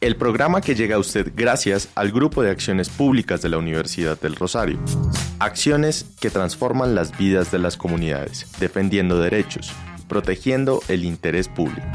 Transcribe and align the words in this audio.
El 0.00 0.14
programa 0.16 0.60
que 0.60 0.76
llega 0.76 0.96
a 0.96 1.00
usted 1.00 1.32
gracias 1.34 1.88
al 1.96 2.12
Grupo 2.12 2.42
de 2.42 2.50
Acciones 2.50 2.88
Públicas 2.88 3.42
de 3.42 3.48
la 3.48 3.58
Universidad 3.58 4.18
del 4.20 4.36
Rosario. 4.36 4.78
Acciones 5.40 6.06
que 6.20 6.30
transforman 6.30 6.94
las 6.94 7.16
vidas 7.18 7.50
de 7.50 7.58
las 7.58 7.76
comunidades, 7.76 8.46
defendiendo 8.60 9.18
derechos, 9.18 9.72
protegiendo 10.08 10.80
el 10.88 11.04
interés 11.04 11.48
público. 11.48 11.86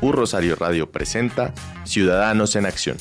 Un 0.00 0.12
Rosario 0.12 0.54
Radio 0.54 0.90
presenta 0.90 1.52
Ciudadanos 1.84 2.54
en 2.56 2.66
Acción. 2.66 2.98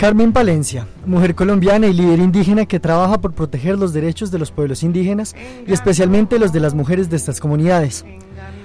Carmen 0.00 0.32
Palencia, 0.32 0.86
mujer 1.04 1.34
colombiana 1.34 1.86
y 1.86 1.92
líder 1.92 2.20
indígena 2.20 2.64
que 2.64 2.80
trabaja 2.80 3.20
por 3.20 3.34
proteger 3.34 3.78
los 3.78 3.92
derechos 3.92 4.30
de 4.30 4.38
los 4.38 4.50
pueblos 4.50 4.82
indígenas 4.82 5.36
y 5.66 5.74
especialmente 5.74 6.38
los 6.38 6.54
de 6.54 6.60
las 6.60 6.72
mujeres 6.72 7.10
de 7.10 7.18
estas 7.18 7.38
comunidades. 7.38 8.06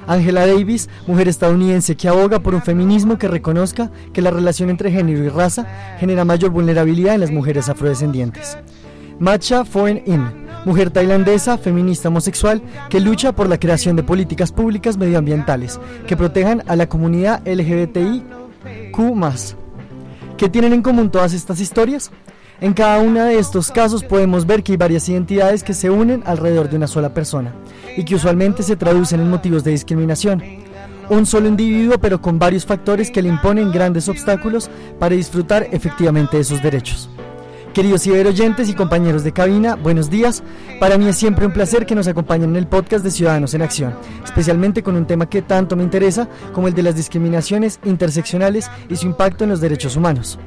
Angela 0.07 0.47
Davis, 0.47 0.87
mujer 1.07 1.27
estadounidense 1.27 1.97
que 1.97 2.07
aboga 2.07 2.39
por 2.39 2.55
un 2.55 2.61
feminismo 2.61 3.17
que 3.17 3.27
reconozca 3.27 3.91
que 4.13 4.21
la 4.21 4.31
relación 4.31 4.69
entre 4.69 4.91
género 4.91 5.25
y 5.25 5.27
raza 5.27 5.67
genera 5.99 6.23
mayor 6.23 6.51
vulnerabilidad 6.51 7.15
en 7.15 7.19
las 7.19 7.31
mujeres 7.31 7.67
afrodescendientes. 7.67 8.57
Macha 9.19 9.65
Foen 9.65 10.03
In, 10.05 10.23
mujer 10.63 10.89
tailandesa, 10.89 11.57
feminista 11.57 12.07
homosexual, 12.07 12.61
que 12.89 13.01
lucha 13.01 13.33
por 13.33 13.49
la 13.49 13.59
creación 13.59 13.97
de 13.97 14.03
políticas 14.03 14.53
públicas 14.53 14.95
medioambientales 14.95 15.81
que 16.07 16.15
protejan 16.15 16.63
a 16.65 16.77
la 16.77 16.87
comunidad 16.87 17.45
LGBTIQ. 17.45 18.95
¿Qué 20.37 20.49
tienen 20.49 20.73
en 20.73 20.81
común 20.81 21.09
todas 21.11 21.31
estas 21.31 21.61
historias? 21.61 22.11
En 22.59 22.73
cada 22.73 22.99
uno 22.99 23.23
de 23.23 23.39
estos 23.39 23.71
casos 23.71 24.03
podemos 24.03 24.45
ver 24.45 24.63
que 24.63 24.73
hay 24.73 24.77
varias 24.77 25.07
identidades 25.07 25.63
que 25.63 25.73
se 25.73 25.89
unen 25.89 26.23
alrededor 26.25 26.69
de 26.69 26.75
una 26.75 26.87
sola 26.87 27.13
persona 27.13 27.53
y 27.95 28.03
que 28.03 28.15
usualmente 28.15 28.61
se 28.61 28.75
traducen 28.75 29.21
en 29.21 29.29
motivos 29.29 29.63
de 29.63 29.71
discriminación. 29.71 30.43
Un 31.09 31.25
solo 31.25 31.47
individuo 31.47 31.99
pero 31.99 32.21
con 32.21 32.37
varios 32.37 32.65
factores 32.65 33.11
que 33.11 33.21
le 33.21 33.29
imponen 33.29 33.71
grandes 33.71 34.09
obstáculos 34.09 34.69
para 34.99 35.15
disfrutar 35.15 35.67
efectivamente 35.71 36.35
de 36.35 36.43
sus 36.43 36.61
derechos. 36.61 37.09
Queridos 37.75 38.03
ciberoyentes 38.03 38.69
y 38.69 38.73
compañeros 38.73 39.25
de 39.25 39.33
cabina, 39.33 39.75
buenos 39.75 40.09
días. 40.09 40.43
Para 40.79 40.97
mí 40.97 41.09
es 41.09 41.17
siempre 41.17 41.45
un 41.45 41.51
placer 41.51 41.85
que 41.85 41.93
nos 41.93 42.07
acompañen 42.07 42.51
en 42.51 42.55
el 42.55 42.67
podcast 42.67 43.03
de 43.03 43.11
Ciudadanos 43.11 43.53
en 43.53 43.61
Acción, 43.61 43.93
especialmente 44.23 44.81
con 44.81 44.95
un 44.95 45.05
tema 45.05 45.29
que 45.29 45.41
tanto 45.41 45.75
me 45.75 45.83
interesa 45.83 46.29
como 46.53 46.69
el 46.69 46.73
de 46.73 46.83
las 46.83 46.95
discriminaciones 46.95 47.81
interseccionales 47.83 48.71
y 48.87 48.95
su 48.95 49.07
impacto 49.07 49.43
en 49.43 49.49
los 49.49 49.59
derechos 49.59 49.97
humanos. 49.97 50.39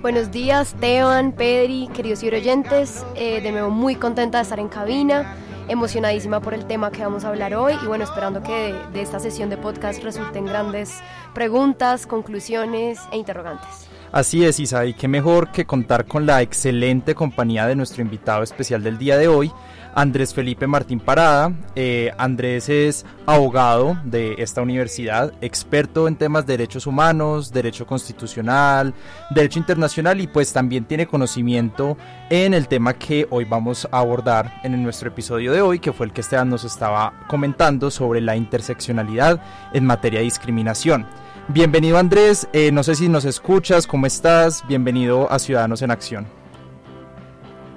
Buenos 0.00 0.30
días, 0.30 0.74
Teban, 0.80 1.32
Pedri, 1.32 1.90
queridos 1.92 2.20
ciberoyentes. 2.20 3.04
Eh, 3.16 3.42
de 3.42 3.52
nuevo, 3.52 3.68
muy 3.68 3.96
contenta 3.96 4.38
de 4.38 4.44
estar 4.44 4.58
en 4.58 4.68
cabina, 4.68 5.36
emocionadísima 5.68 6.40
por 6.40 6.54
el 6.54 6.64
tema 6.64 6.90
que 6.90 7.02
vamos 7.02 7.26
a 7.26 7.28
hablar 7.28 7.54
hoy 7.54 7.74
y 7.82 7.86
bueno, 7.86 8.04
esperando 8.04 8.42
que 8.42 8.72
de, 8.72 8.74
de 8.94 9.02
esta 9.02 9.18
sesión 9.18 9.50
de 9.50 9.58
podcast 9.58 10.02
resulten 10.02 10.46
grandes 10.46 10.90
preguntas, 11.34 12.06
conclusiones 12.06 12.98
e 13.12 13.18
interrogantes. 13.18 13.91
Así 14.12 14.44
es, 14.44 14.60
Isa, 14.60 14.84
y 14.84 14.92
qué 14.92 15.08
mejor 15.08 15.52
que 15.52 15.64
contar 15.64 16.04
con 16.04 16.26
la 16.26 16.42
excelente 16.42 17.14
compañía 17.14 17.66
de 17.66 17.74
nuestro 17.74 18.02
invitado 18.02 18.42
especial 18.42 18.82
del 18.82 18.98
día 18.98 19.16
de 19.16 19.26
hoy, 19.26 19.50
Andrés 19.94 20.34
Felipe 20.34 20.66
Martín 20.66 21.00
Parada. 21.00 21.50
Eh, 21.76 22.12
Andrés 22.18 22.68
es 22.68 23.06
abogado 23.24 23.96
de 24.04 24.34
esta 24.36 24.60
universidad, 24.60 25.32
experto 25.40 26.08
en 26.08 26.16
temas 26.16 26.44
de 26.44 26.58
derechos 26.58 26.86
humanos, 26.86 27.52
derecho 27.52 27.86
constitucional, 27.86 28.92
derecho 29.30 29.58
internacional 29.58 30.20
y 30.20 30.26
pues 30.26 30.52
también 30.52 30.84
tiene 30.84 31.06
conocimiento 31.06 31.96
en 32.28 32.52
el 32.52 32.68
tema 32.68 32.92
que 32.92 33.26
hoy 33.30 33.46
vamos 33.46 33.88
a 33.90 34.00
abordar 34.00 34.60
en 34.62 34.82
nuestro 34.82 35.08
episodio 35.08 35.52
de 35.52 35.62
hoy, 35.62 35.78
que 35.78 35.94
fue 35.94 36.04
el 36.04 36.12
que 36.12 36.20
Esteban 36.20 36.50
nos 36.50 36.64
estaba 36.64 37.14
comentando 37.28 37.90
sobre 37.90 38.20
la 38.20 38.36
interseccionalidad 38.36 39.42
en 39.72 39.86
materia 39.86 40.18
de 40.18 40.24
discriminación. 40.24 41.06
Bienvenido 41.52 41.98
Andrés, 41.98 42.48
eh, 42.54 42.72
no 42.72 42.82
sé 42.82 42.94
si 42.94 43.10
nos 43.10 43.26
escuchas, 43.26 43.86
¿cómo 43.86 44.06
estás? 44.06 44.66
Bienvenido 44.66 45.30
a 45.30 45.38
Ciudadanos 45.38 45.82
en 45.82 45.90
Acción. 45.90 46.26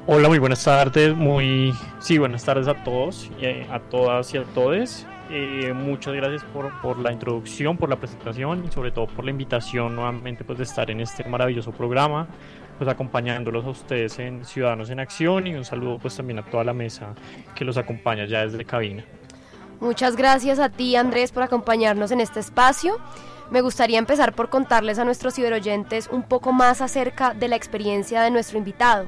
Hola, 0.07 0.29
muy 0.29 0.39
buenas 0.39 0.63
tardes, 0.63 1.13
muy 1.13 1.73
sí, 1.99 2.17
buenas 2.17 2.45
tardes 2.45 2.69
a 2.69 2.85
todos, 2.85 3.29
y 3.37 3.45
a 3.45 3.81
todas 3.91 4.33
y 4.33 4.37
a 4.37 4.45
todos. 4.45 5.05
Eh, 5.29 5.73
muchas 5.75 6.13
gracias 6.13 6.45
por, 6.53 6.71
por, 6.81 6.99
la 6.99 7.11
introducción, 7.11 7.75
por 7.75 7.89
la 7.89 7.97
presentación 7.97 8.63
y 8.65 8.71
sobre 8.71 8.91
todo 8.91 9.07
por 9.07 9.25
la 9.25 9.31
invitación 9.31 9.93
nuevamente 9.93 10.45
pues, 10.45 10.57
de 10.57 10.63
estar 10.63 10.89
en 10.89 11.01
este 11.01 11.25
maravilloso 11.25 11.73
programa, 11.73 12.29
pues 12.77 12.89
acompañándolos 12.89 13.65
a 13.65 13.71
ustedes 13.71 14.17
en 14.19 14.45
Ciudadanos 14.45 14.89
en 14.89 15.01
Acción 15.01 15.47
y 15.47 15.53
un 15.53 15.65
saludo 15.65 15.99
pues 15.99 16.15
también 16.15 16.39
a 16.39 16.45
toda 16.45 16.63
la 16.63 16.73
mesa 16.73 17.13
que 17.53 17.65
los 17.65 17.75
acompaña 17.75 18.23
ya 18.25 18.45
desde 18.45 18.63
cabina. 18.63 19.03
Muchas 19.81 20.15
gracias 20.15 20.59
a 20.59 20.69
ti 20.69 20.95
Andrés 20.95 21.33
por 21.33 21.43
acompañarnos 21.43 22.11
en 22.11 22.21
este 22.21 22.39
espacio. 22.39 23.01
Me 23.51 23.61
gustaría 23.61 23.99
empezar 23.99 24.33
por 24.33 24.49
contarles 24.49 24.97
a 24.97 25.05
nuestros 25.05 25.35
ciberoyentes 25.35 26.09
un 26.11 26.23
poco 26.23 26.51
más 26.51 26.81
acerca 26.81 27.33
de 27.33 27.47
la 27.47 27.55
experiencia 27.55 28.21
de 28.21 28.31
nuestro 28.31 28.57
invitado. 28.57 29.07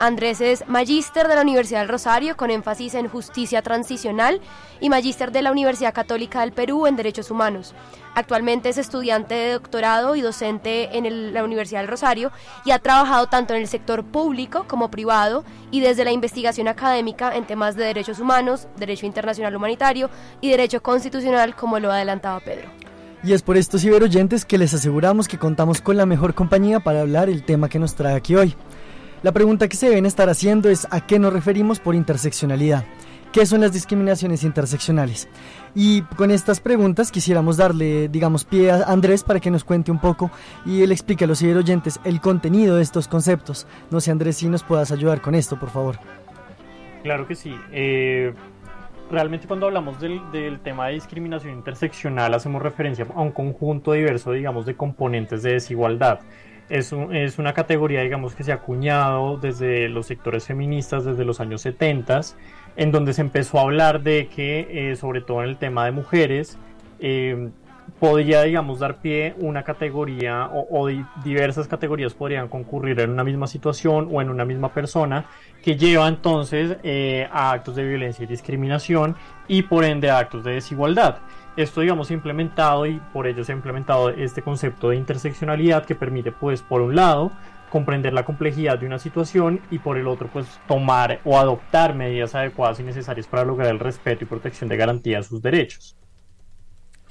Andrés 0.00 0.40
es 0.40 0.66
magíster 0.68 1.26
de 1.26 1.34
la 1.34 1.42
Universidad 1.42 1.80
del 1.80 1.88
Rosario 1.88 2.36
con 2.36 2.52
énfasis 2.52 2.94
en 2.94 3.08
justicia 3.08 3.62
transicional 3.62 4.40
y 4.80 4.90
magíster 4.90 5.32
de 5.32 5.42
la 5.42 5.50
Universidad 5.50 5.92
Católica 5.92 6.40
del 6.40 6.52
Perú 6.52 6.86
en 6.86 6.94
Derechos 6.94 7.32
Humanos. 7.32 7.74
Actualmente 8.14 8.68
es 8.68 8.78
estudiante 8.78 9.34
de 9.34 9.52
doctorado 9.54 10.14
y 10.14 10.20
docente 10.20 10.96
en 10.96 11.34
la 11.34 11.42
Universidad 11.42 11.80
del 11.80 11.88
Rosario 11.88 12.30
y 12.64 12.70
ha 12.70 12.78
trabajado 12.78 13.26
tanto 13.26 13.54
en 13.54 13.62
el 13.62 13.68
sector 13.68 14.04
público 14.04 14.66
como 14.68 14.88
privado 14.88 15.44
y 15.72 15.80
desde 15.80 16.04
la 16.04 16.12
investigación 16.12 16.68
académica 16.68 17.34
en 17.34 17.46
temas 17.46 17.74
de 17.74 17.84
derechos 17.84 18.20
humanos, 18.20 18.68
derecho 18.76 19.06
internacional 19.06 19.56
humanitario 19.56 20.10
y 20.40 20.50
derecho 20.50 20.80
constitucional 20.80 21.56
como 21.56 21.80
lo 21.80 21.90
adelantaba 21.90 22.38
Pedro. 22.38 22.87
Y 23.24 23.32
es 23.32 23.42
por 23.42 23.56
estos 23.56 23.82
ciberoyentes 23.82 24.44
que 24.44 24.58
les 24.58 24.74
aseguramos 24.74 25.26
que 25.26 25.38
contamos 25.38 25.80
con 25.80 25.96
la 25.96 26.06
mejor 26.06 26.34
compañía 26.34 26.80
para 26.80 27.00
hablar 27.00 27.28
el 27.28 27.42
tema 27.42 27.68
que 27.68 27.80
nos 27.80 27.94
trae 27.94 28.14
aquí 28.14 28.36
hoy. 28.36 28.54
La 29.22 29.32
pregunta 29.32 29.68
que 29.68 29.76
se 29.76 29.88
deben 29.88 30.06
estar 30.06 30.28
haciendo 30.28 30.68
es 30.68 30.86
a 30.90 31.04
qué 31.04 31.18
nos 31.18 31.32
referimos 31.32 31.80
por 31.80 31.96
interseccionalidad. 31.96 32.84
¿Qué 33.32 33.44
son 33.44 33.60
las 33.60 33.72
discriminaciones 33.72 34.44
interseccionales? 34.44 35.28
Y 35.74 36.02
con 36.02 36.30
estas 36.30 36.60
preguntas 36.60 37.10
quisiéramos 37.10 37.56
darle, 37.56 38.08
digamos, 38.08 38.44
pie 38.44 38.70
a 38.70 38.84
Andrés 38.84 39.24
para 39.24 39.40
que 39.40 39.50
nos 39.50 39.64
cuente 39.64 39.90
un 39.90 39.98
poco 39.98 40.30
y 40.64 40.82
él 40.82 40.92
explique 40.92 41.24
a 41.24 41.26
los 41.26 41.40
ciberoyentes 41.40 42.00
el 42.04 42.20
contenido 42.20 42.76
de 42.76 42.82
estos 42.82 43.08
conceptos. 43.08 43.66
No 43.90 44.00
sé, 44.00 44.12
Andrés, 44.12 44.36
si 44.36 44.48
nos 44.48 44.62
puedas 44.62 44.92
ayudar 44.92 45.20
con 45.20 45.34
esto, 45.34 45.58
por 45.58 45.70
favor. 45.70 45.98
Claro 47.02 47.26
que 47.26 47.34
sí. 47.34 47.54
Eh, 47.70 48.32
realmente 49.10 49.46
cuando 49.46 49.66
hablamos 49.66 50.00
del, 50.00 50.60
tema 50.60 50.88
de 50.88 50.94
discriminación 50.94 51.54
interseccional 51.54 52.34
hacemos 52.34 52.62
referencia 52.62 53.06
a 53.14 53.20
un 53.20 53.32
conjunto 53.32 53.92
diverso, 53.92 54.32
digamos, 54.32 54.66
de 54.66 54.74
componentes 54.74 55.42
de 55.42 55.52
desigualdad. 55.52 56.20
Es 56.68 56.92
una 56.92 57.54
categoría, 57.54 58.02
digamos, 58.02 58.34
que 58.34 58.44
se 58.44 58.52
ha 58.52 58.56
acuñado 58.56 59.38
desde 59.38 59.88
los 59.88 60.06
sectores 60.06 60.44
feministas 60.44 61.06
desde 61.06 61.24
los 61.24 61.40
años 61.40 61.62
70, 61.62 62.20
en 62.76 62.92
donde 62.92 63.14
se 63.14 63.22
empezó 63.22 63.58
a 63.58 63.62
hablar 63.62 64.02
de 64.02 64.28
que, 64.28 64.90
eh, 64.90 64.96
sobre 64.96 65.22
todo 65.22 65.42
en 65.42 65.48
el 65.48 65.56
tema 65.56 65.86
de 65.86 65.92
mujeres, 65.92 66.58
eh, 67.00 67.48
podría, 67.98 68.42
digamos, 68.42 68.78
dar 68.78 69.00
pie 69.00 69.34
una 69.38 69.62
categoría 69.62 70.46
o, 70.52 70.66
o, 70.70 70.88
diversas 71.24 71.68
categorías 71.68 72.14
podrían 72.14 72.48
concurrir 72.48 73.00
en 73.00 73.10
una 73.10 73.24
misma 73.24 73.46
situación 73.46 74.08
o 74.10 74.22
en 74.22 74.30
una 74.30 74.44
misma 74.44 74.72
persona 74.72 75.26
que 75.62 75.76
lleva 75.76 76.08
entonces 76.08 76.76
eh, 76.82 77.28
a 77.32 77.50
actos 77.50 77.76
de 77.76 77.86
violencia 77.86 78.24
y 78.24 78.26
discriminación 78.26 79.16
y 79.46 79.62
por 79.62 79.84
ende 79.84 80.10
a 80.10 80.18
actos 80.18 80.44
de 80.44 80.52
desigualdad. 80.52 81.18
Esto, 81.56 81.80
digamos, 81.80 82.12
implementado 82.12 82.86
y 82.86 83.00
por 83.12 83.26
ello 83.26 83.42
se 83.42 83.52
ha 83.52 83.56
implementado 83.56 84.10
este 84.10 84.42
concepto 84.42 84.90
de 84.90 84.96
interseccionalidad 84.96 85.84
que 85.84 85.96
permite, 85.96 86.30
pues, 86.30 86.62
por 86.62 86.80
un 86.82 86.94
lado, 86.94 87.32
comprender 87.68 88.12
la 88.12 88.24
complejidad 88.24 88.78
de 88.78 88.86
una 88.86 89.00
situación 89.00 89.60
y 89.70 89.80
por 89.80 89.98
el 89.98 90.06
otro, 90.06 90.28
pues, 90.32 90.46
tomar 90.68 91.20
o 91.24 91.36
adoptar 91.36 91.96
medidas 91.96 92.36
adecuadas 92.36 92.78
y 92.78 92.84
necesarias 92.84 93.26
para 93.26 93.44
lograr 93.44 93.70
el 93.70 93.80
respeto 93.80 94.24
y 94.24 94.28
protección 94.28 94.68
de 94.68 94.76
garantía 94.76 95.18
de 95.18 95.24
sus 95.24 95.42
derechos. 95.42 95.97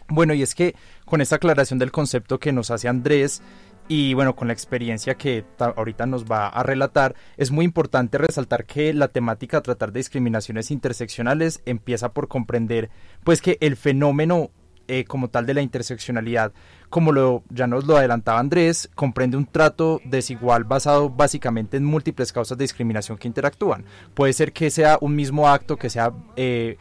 Bueno, 0.10 0.34
y 0.34 0.42
es 0.42 0.56
que 0.56 0.76
con 1.06 1.22
esta 1.22 1.36
aclaración 1.36 1.80
del 1.80 1.92
concepto 1.92 2.40
que 2.40 2.54
nos 2.54 2.72
hace 2.72 2.88
Andrés, 2.88 3.42
y 3.90 4.14
bueno, 4.14 4.36
con 4.36 4.48
la 4.48 4.54
experiencia 4.54 5.16
que 5.16 5.46
ahorita 5.60 6.06
nos 6.06 6.26
va 6.26 6.48
a 6.48 6.64
relatar, 6.64 7.16
es 7.38 7.52
muy 7.52 7.64
importante 7.64 8.18
resaltar 8.18 8.66
que 8.66 8.94
la 8.94 9.08
temática 9.08 9.58
a 9.58 9.62
tratar 9.62 9.92
de 9.92 10.00
discriminaciones 10.00 10.72
interseccionales 10.72 11.62
empieza 11.66 12.12
por 12.14 12.28
comprender 12.28 12.90
pues 13.24 13.42
que 13.42 13.58
el 13.62 13.78
fenómeno 13.78 14.52
eh, 14.90 15.04
como 15.04 15.30
tal 15.30 15.46
de 15.46 15.54
la 15.54 15.62
interseccionalidad, 15.62 16.54
como 16.90 17.12
lo, 17.12 17.44
ya 17.50 17.68
nos 17.68 17.86
lo 17.86 17.98
adelantaba 17.98 18.40
Andrés, 18.40 18.90
comprende 18.96 19.36
un 19.36 19.46
trato 19.46 20.00
desigual 20.06 20.64
basado 20.64 21.10
básicamente 21.10 21.76
en 21.76 21.84
múltiples 21.84 22.32
causas 22.32 22.58
de 22.58 22.64
discriminación 22.64 23.18
que 23.18 23.28
interactúan. 23.28 23.84
Puede 24.14 24.32
ser 24.32 24.54
que 24.54 24.70
sea 24.70 24.98
un 25.02 25.16
mismo 25.16 25.50
acto 25.50 25.76
que 25.76 25.90
sea 25.90 26.14
eh, 26.38 26.78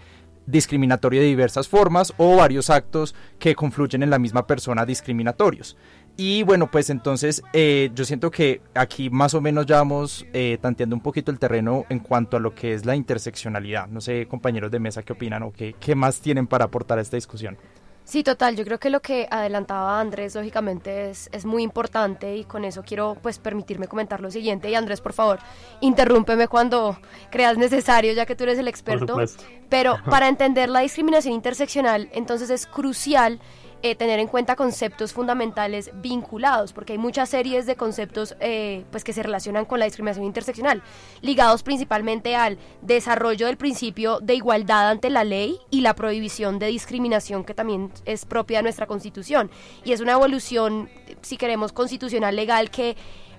discriminatorio 0.47 1.21
de 1.21 1.27
diversas 1.27 1.69
formas 1.69 2.13
o 2.17 2.37
varios 2.37 2.71
actos 2.71 3.15
que 3.39 3.55
confluyen 3.55 4.03
en 4.03 4.11
la 4.11 4.19
misma 4.19 4.47
persona 4.47 4.87
discriminatorios. 4.87 5.77
Y 6.17 6.45
bueno, 6.45 6.71
pues 6.71 6.89
entonces 6.89 7.43
eh, 7.53 7.91
yo 7.95 8.05
siento 8.05 8.31
que 8.31 8.63
aquí 8.75 9.11
más 9.11 9.35
o 9.35 9.41
menos 9.41 9.67
ya 9.67 9.77
vamos 9.77 10.27
tanteando 10.61 10.97
un 10.97 11.03
poquito 11.03 11.31
el 11.31 11.39
terreno 11.39 11.85
en 11.91 11.99
cuanto 11.99 12.39
a 12.39 12.41
lo 12.41 12.55
que 12.55 12.73
es 12.73 12.87
la 12.87 12.97
interseccionalidad. 12.97 13.89
No 13.89 14.01
sé, 14.01 14.27
compañeros 14.27 14.71
de 14.71 14.81
mesa, 14.81 15.03
qué 15.03 15.13
opinan 15.13 15.43
o 15.43 15.53
qué, 15.53 15.75
qué 15.79 15.95
más 15.95 16.21
tienen 16.21 16.47
para 16.47 16.65
aportar 16.65 16.99
a 16.99 17.03
esta 17.03 17.17
discusión. 17.17 17.59
Sí, 18.07 18.23
total. 18.23 18.55
Yo 18.55 18.65
creo 18.65 18.79
que 18.79 18.89
lo 18.89 19.03
que 19.03 19.27
adelantaba 19.29 19.99
Andrés, 19.99 20.37
lógicamente, 20.37 21.11
es, 21.11 21.29
es, 21.33 21.45
muy 21.45 21.65
importante 21.65 22.37
y 22.37 22.45
con 22.45 22.65
eso 22.65 22.85
quiero 22.87 23.17
pues 23.21 23.41
permitirme 23.41 23.89
comentar 23.89 24.21
lo 24.21 24.31
siguiente. 24.31 24.71
Y 24.71 24.77
Andrés, 24.77 25.01
por 25.01 25.13
favor, 25.13 25.41
interrúmpeme 25.81 26.47
cuando 26.47 26.97
creas 27.33 27.59
necesario, 27.59 28.13
ya 28.13 28.25
que 28.25 28.37
tú 28.37 28.45
eres 28.45 28.61
el 28.61 28.69
experto. 28.69 29.19
Pero 29.69 29.97
para 30.09 30.29
entender 30.29 30.69
la 30.69 30.81
discriminación 30.81 31.35
interseccional, 31.35 32.09
entonces 32.13 32.49
es 32.49 32.69
crucial 32.69 33.41
eh, 33.83 33.95
tener 33.95 34.19
en 34.19 34.27
cuenta 34.29 34.57
conceptos 34.57 35.13
fundamentales 35.13 35.91
vinculados, 35.95 36.73
porque 36.73 36.95
hay 36.95 36.99
muchas 36.99 37.29
series 37.29 37.67
de 37.67 37.77
conceptos 37.77 38.37
eh, 38.41 38.85
pues 38.91 39.05
que 39.05 39.13
se 39.13 39.23
relacionan 39.23 39.65
con 39.65 39.79
la 39.79 39.85
discriminación 39.85 40.25
interseccional, 40.25 40.83
ligados 41.23 41.63
principalmente 41.63 42.37
al 42.37 42.59
desarrollo 42.83 43.47
del 43.47 43.57
principio 43.57 44.21
de 44.21 44.35
igualdad 44.35 44.91
ante 44.91 45.11
la 45.11 45.25
ley 45.25 45.59
y 45.71 45.81
la 45.81 45.95
prohibición 45.95 46.59
de 46.59 46.67
discriminación 46.67 47.45
que 47.45 47.55
también 47.55 47.93
es 48.05 48.25
propia 48.25 48.59
de 48.59 48.65
nuestra 48.65 48.87
constitución. 48.87 49.51
Y 49.85 49.93
es 49.93 50.01
una 50.01 50.13
evolución, 50.13 50.89
si 51.23 51.37
queremos, 51.37 51.73
constitucional 51.73 52.35
legal 52.35 52.71
que 52.71 52.97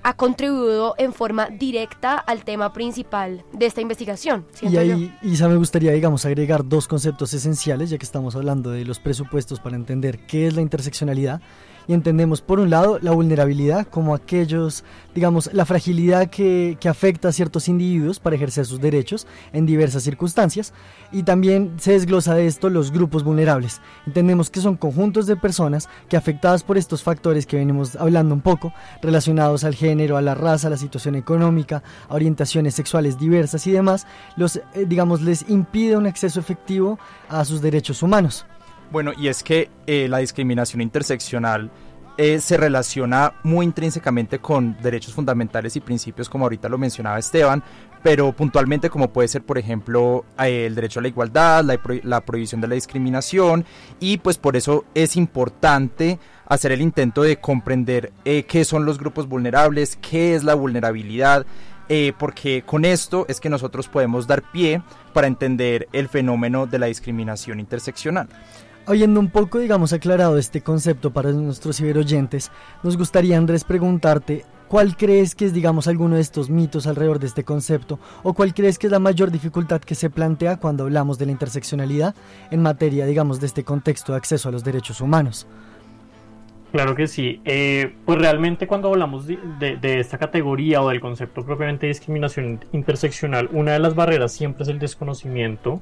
ha 0.08 0.14
contribuido 0.14 0.96
en 0.98 1.12
forma 1.12 1.50
directa 1.50 2.16
al 2.16 2.46
tema 2.46 2.72
principal 2.72 3.44
de 3.52 3.66
esta 3.66 3.82
investigación. 3.82 4.46
Y 4.62 4.78
ahí, 4.78 5.14
Isa, 5.22 5.50
me 5.50 5.58
gustaría, 5.58 5.92
digamos, 5.92 6.24
agregar 6.24 6.64
dos 6.64 6.88
conceptos 6.88 7.34
esenciales, 7.34 7.90
ya 7.90 7.98
que 7.98 8.06
estamos 8.06 8.34
hablando 8.38 8.72
de 8.72 8.86
los 8.86 9.00
presupuestos 9.00 9.60
para 9.60 9.76
entender 9.76 10.20
qué 10.26 10.48
es 10.48 10.56
la 10.56 10.62
interseccionalidad 10.62 11.42
y 11.88 11.94
entendemos 11.94 12.42
por 12.42 12.60
un 12.60 12.70
lado 12.70 13.00
la 13.02 13.12
vulnerabilidad 13.12 13.88
como 13.88 14.14
aquellos, 14.14 14.84
digamos, 15.16 15.52
la 15.54 15.66
fragilidad 15.66 16.30
que, 16.30 16.78
que, 16.80 16.90
afecta 16.90 17.30
a 17.30 17.32
ciertos 17.32 17.68
individuos 17.68 18.20
para 18.20 18.36
ejercer 18.36 18.66
sus 18.66 18.80
derechos 18.80 19.28
en 19.54 19.66
diversas 19.66 20.04
circunstancias 20.04 20.74
y 21.12 21.24
también 21.24 21.74
se 21.78 21.94
desglosa 21.94 22.36
de 22.36 22.48
esto 22.48 22.70
los 22.70 22.92
grupos 22.92 23.24
vulnerables. 23.24 23.82
Entendemos 24.06 24.50
que 24.50 24.62
son 24.62 24.76
conjuntos 24.76 25.28
de 25.28 25.36
personas 25.36 25.90
que 26.10 26.18
afectadas 26.18 26.64
por 26.64 26.78
estos 26.78 27.04
factores 27.04 27.46
que 27.46 27.58
venimos 27.58 27.96
hablando 27.96 28.34
un 28.34 28.42
poco, 28.42 28.74
relacionados 29.02 29.64
al 29.64 29.76
género, 29.76 30.18
a 30.18 30.22
la 30.22 30.36
raza, 30.36 30.68
a 30.68 30.72
la 30.72 30.78
situación 30.78 31.16
económica, 31.16 31.84
a 32.10 32.16
orientaciones 32.16 32.76
sexuales 32.76 33.18
diversas 33.18 33.66
y 33.68 33.72
demás, 33.72 34.08
los, 34.36 34.58
eh, 34.58 34.86
digamos, 34.88 35.22
les 35.22 35.50
impide 35.50 35.98
un 35.98 36.08
acceso 36.08 36.40
efectivo 36.40 37.00
a 37.30 37.46
sus 37.46 37.62
derechos 37.62 38.04
humanos. 38.04 38.46
Bueno, 38.92 39.12
y 39.18 39.28
es 39.28 39.44
que 39.44 39.70
eh, 39.86 40.08
la 40.08 40.20
discriminación 40.20 40.82
interseccional 40.82 41.70
eh, 42.18 42.40
se 42.40 42.58
relaciona 42.58 43.34
muy 43.44 43.66
intrínsecamente 43.66 44.40
con 44.40 44.78
derechos 44.82 45.14
fundamentales 45.14 45.76
y 45.76 45.82
principios, 45.82 46.30
como 46.30 46.46
ahorita 46.46 46.70
lo 46.70 46.78
mencionaba 46.78 47.20
Esteban, 47.20 47.62
pero 48.02 48.32
puntualmente 48.32 48.90
como 48.90 49.12
puede 49.12 49.28
ser, 49.28 49.44
por 49.44 49.58
ejemplo, 49.58 50.24
eh, 50.40 50.66
el 50.66 50.74
derecho 50.74 51.00
a 51.00 51.04
la 51.04 51.10
igualdad, 51.10 51.66
la, 52.04 52.22
prohibición 52.22 52.62
de 52.62 52.70
la 52.70 52.76
discriminación, 52.76 53.66
y 54.00 54.18
pues 54.18 54.38
por 54.38 54.56
eso 54.56 54.86
es 54.96 55.18
importante 55.18 56.18
hacer 56.48 56.72
el 56.72 56.82
intento 56.82 57.24
de 57.24 57.38
comprender 57.38 58.14
qué 58.24 58.64
son 58.64 58.86
los 58.86 58.98
grupos 58.98 59.28
vulnerables, 59.28 59.98
qué 59.98 60.34
es 60.34 60.46
la 60.46 60.56
vulnerabilidad, 60.56 61.46
porque 62.18 62.64
con 62.66 62.86
esto 62.86 63.26
es 63.28 63.42
que 63.42 63.50
nosotros 63.50 63.90
podemos 63.90 64.28
dar 64.28 64.50
pie 64.52 64.82
para 65.14 65.28
entender 65.28 65.90
el 65.92 66.08
fenómeno 66.08 66.66
de 66.66 66.80
la 66.80 66.86
discriminación 66.86 67.60
interseccional. 67.60 68.30
Habiendo 68.88 69.20
un 69.20 69.30
poco, 69.30 69.60
digamos, 69.60 69.92
aclarado 69.92 70.38
este 70.38 70.62
concepto 70.62 71.12
para 71.12 71.34
nuestros 71.34 71.76
ciberoyentes, 71.76 72.52
nos 72.84 72.96
gustaría, 72.96 73.38
Andrés, 73.38 73.66
preguntarte 73.66 74.46
cuál 74.70 74.96
crees 74.96 75.36
que 75.36 75.44
es, 75.44 75.54
digamos, 75.54 75.90
alguno 75.90 76.16
de 76.16 76.22
estos 76.22 76.50
mitos 76.50 76.88
alrededor 76.88 77.20
de 77.20 77.28
este 77.28 77.44
concepto 77.44 78.00
o 78.24 78.34
cuál 78.34 78.54
crees 78.54 78.80
que 78.80 78.88
es 78.88 78.92
la 78.92 79.00
mayor 79.00 79.30
dificultad 79.30 79.82
que 79.82 79.94
se 79.94 80.10
plantea 80.10 80.56
cuando 80.56 80.86
hablamos 80.86 81.18
de 81.18 81.26
la 81.26 81.34
interseccionalidad 81.34 82.16
en 82.50 82.62
materia, 82.62 83.06
digamos, 83.06 83.42
de 83.42 83.48
este 83.48 83.66
contexto 83.66 84.14
de 84.14 84.20
acceso 84.20 84.48
a 84.48 84.54
los 84.54 84.64
derechos 84.64 85.02
humanos. 85.02 85.48
Claro 86.72 86.96
que 86.96 87.08
sí. 87.08 87.42
Eh, 87.44 87.94
pues 88.06 88.20
realmente 88.20 88.68
cuando 88.68 88.88
hablamos 88.88 89.28
de, 89.28 89.38
de, 89.60 90.00
esta 90.00 90.18
categoría 90.18 90.82
o 90.82 90.88
del 90.88 91.02
concepto 91.02 91.46
propiamente 91.46 91.88
de 91.88 91.90
discriminación 91.90 92.64
interseccional, 92.72 93.50
una 93.52 93.74
de 93.74 93.80
las 93.80 93.96
barreras 93.96 94.32
siempre 94.32 94.64
es 94.64 94.70
el 94.70 94.80
desconocimiento 94.80 95.82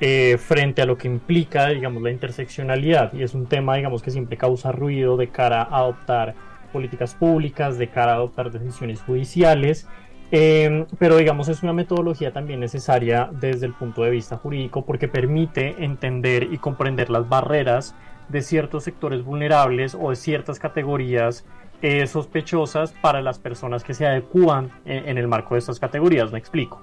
eh, 0.00 0.38
frente 0.38 0.82
a 0.82 0.86
lo 0.86 0.96
que 0.96 1.08
implica, 1.08 1.68
digamos, 1.68 2.02
la 2.02 2.10
interseccionalidad. 2.10 3.12
Y 3.14 3.22
es 3.22 3.34
un 3.34 3.46
tema, 3.46 3.76
digamos, 3.76 4.02
que 4.02 4.10
siempre 4.10 4.36
causa 4.36 4.72
ruido 4.72 5.16
de 5.16 5.28
cara 5.28 5.62
a 5.62 5.78
adoptar 5.78 6.34
políticas 6.72 7.14
públicas, 7.14 7.78
de 7.78 7.88
cara 7.88 8.12
a 8.12 8.14
adoptar 8.16 8.50
decisiones 8.50 9.02
judiciales. 9.02 9.88
Em, 10.30 10.84
pero 10.98 11.16
digamos 11.16 11.48
es 11.48 11.62
una 11.62 11.72
metodología 11.72 12.34
también 12.34 12.60
necesaria 12.60 13.30
desde 13.32 13.64
el 13.64 13.72
punto 13.72 14.02
de 14.02 14.10
vista 14.10 14.36
jurídico 14.36 14.84
porque 14.84 15.08
permite 15.08 15.82
entender 15.82 16.48
y 16.52 16.58
comprender 16.58 17.08
las 17.08 17.26
barreras 17.30 17.94
de 18.28 18.42
ciertos 18.42 18.84
sectores 18.84 19.24
vulnerables 19.24 19.96
o 19.98 20.10
de 20.10 20.16
ciertas 20.16 20.58
categorías 20.58 21.46
eh, 21.80 22.06
sospechosas 22.06 22.92
para 22.92 23.22
las 23.22 23.38
personas 23.38 23.84
que 23.84 23.94
se 23.94 24.06
adecúan 24.06 24.70
en, 24.84 25.08
en, 25.08 25.16
el 25.16 25.28
marco 25.28 25.54
de 25.54 25.60
estas 25.60 25.80
categorías. 25.80 26.30
Me 26.30 26.38
explico. 26.38 26.82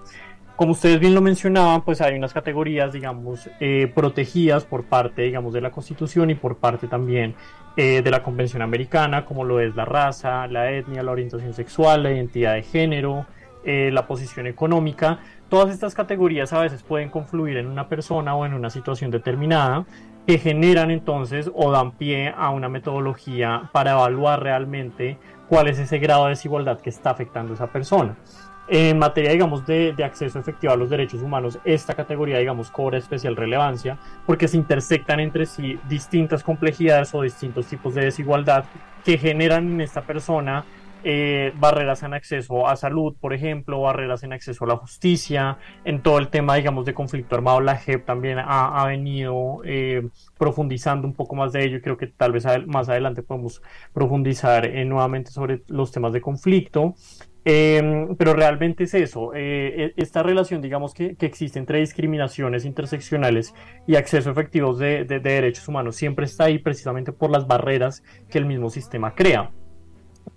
Como 0.56 0.72
ustedes 0.72 1.02
bien 1.02 1.14
lo 1.14 1.22
mencionaban, 1.22 1.82
pues 1.82 2.00
hay 2.00 2.16
unas 2.16 2.34
categorías, 2.34 2.94
digamos, 2.94 3.50
eh, 3.60 3.92
protegidas 3.94 4.64
por 4.64 4.86
parte, 4.86 5.24
digamos, 5.24 5.54
de 5.54 5.60
la 5.60 5.72
Constitución 5.72 6.30
y 6.30 6.36
por 6.36 6.58
parte 6.58 6.88
también 6.88 7.36
eh, 7.76 8.02
de 8.02 8.10
la 8.10 8.24
Convención 8.24 8.62
Americana, 8.62 9.26
como 9.26 9.44
lo 9.44 9.60
es 9.60 9.76
la 9.76 9.84
raza, 9.84 10.48
la 10.48 10.72
etnia, 10.72 11.04
la 11.04 11.12
orientación 11.12 11.54
sexual, 11.54 12.04
la 12.04 12.12
identidad 12.14 12.54
de 12.54 12.64
género, 12.64 13.26
eh, 13.66 13.90
la 13.92 14.08
posición 14.08 14.48
económica. 14.48 15.20
Todas 15.50 15.74
estas 15.74 15.94
categorías 15.94 16.54
a 16.54 16.62
veces 16.62 16.84
pueden 16.84 17.10
confluir 17.10 17.58
en 17.58 17.68
una 17.68 17.90
persona 17.90 18.34
o 18.34 18.46
en 18.46 18.54
una 18.54 18.70
situación 18.70 19.12
determinada 19.12 19.86
que 20.26 20.38
generan 20.38 20.90
entonces 20.90 21.52
o 21.54 21.70
dan 21.72 21.92
pie 21.92 22.34
a 22.36 22.50
una 22.52 22.70
metodología 22.70 23.70
para 23.74 23.92
evaluar 23.92 24.42
realmente 24.42 25.18
cuál 25.50 25.68
es 25.68 25.80
ese 25.80 26.00
grado 26.00 26.24
de 26.24 26.30
desigualdad 26.30 26.80
que 26.80 26.90
está 26.90 27.10
afectando 27.10 27.52
a 27.52 27.56
esa 27.56 27.68
persona. 27.68 28.16
En 28.68 28.98
materia, 28.98 29.32
digamos, 29.32 29.66
de, 29.66 29.94
acceso 30.04 30.40
efectivo 30.40 30.74
a 30.74 30.76
los 30.76 30.90
derechos 30.90 31.22
humanos, 31.22 31.60
esta 31.64 31.94
categoría, 31.94 32.40
digamos, 32.40 32.72
cobra 32.72 32.98
especial 32.98 33.36
relevancia 33.36 33.98
porque 34.26 34.48
se 34.48 34.58
intersectan 34.58 35.20
entre 35.20 35.46
sí 35.46 35.80
distintas 35.88 36.44
complejidades 36.44 37.14
o 37.14 37.22
distintos 37.22 37.68
tipos 37.68 37.94
de 37.94 38.06
desigualdad 38.06 38.66
que 39.04 39.20
generan 39.20 39.74
en 39.74 39.82
esta 39.82 40.02
persona 40.02 40.66
eh, 41.08 41.54
barreras 41.60 42.02
en 42.02 42.16
acceso 42.16 42.68
a 42.68 42.76
salud, 42.76 43.16
por 43.22 43.32
ejemplo, 43.36 43.82
barreras 43.82 44.24
en 44.24 44.34
acceso 44.34 44.66
a 44.66 44.70
la 44.70 44.78
justicia, 44.78 45.60
en 45.84 46.02
todo 46.02 46.18
el 46.18 46.30
tema, 46.30 46.56
digamos, 46.56 46.84
de 46.84 46.96
conflicto 46.96 47.36
armado, 47.36 47.62
la 47.62 47.78
JEP 47.78 48.04
también 48.06 48.40
ha, 48.44 48.84
venido 48.88 49.62
eh, 49.64 50.10
profundizando 50.40 51.08
un 51.08 51.14
poco 51.14 51.36
más 51.36 51.54
de 51.54 51.64
ello 51.64 51.80
creo 51.80 51.96
que 51.96 52.08
tal 52.08 52.32
vez 52.32 52.46
más 52.66 52.90
adelante 52.90 53.22
podemos 53.22 53.62
profundizar 53.94 54.66
eh, 54.66 54.84
nuevamente 54.84 55.30
sobre 55.30 55.62
los 55.68 55.92
temas 55.92 56.12
de 56.12 56.22
conflicto. 56.22 56.96
Em, 57.48 58.16
pero 58.16 58.34
realmente 58.34 58.86
es 58.86 58.96
eso, 58.96 59.32
eh, 59.36 59.94
e, 59.96 60.02
esta 60.02 60.24
relación, 60.24 60.64
digamos, 60.64 60.96
que, 60.96 61.16
que, 61.16 61.28
existe 61.28 61.60
entre 61.60 61.80
discriminaciones 61.80 62.66
interseccionales 62.66 63.54
y 63.86 63.98
acceso 63.98 64.32
efectivo 64.32 64.74
de, 64.74 65.06
de, 65.06 65.20
derechos 65.20 65.68
humanos, 65.68 65.96
siempre 65.96 66.26
está 66.26 66.46
ahí 66.46 66.58
precisamente 66.58 67.12
por 67.12 67.30
las 67.30 67.46
barreras 67.46 68.04
que 68.30 68.40
el 68.40 68.46
mismo 68.46 68.72
sistema 68.72 69.14
crea. 69.14 69.52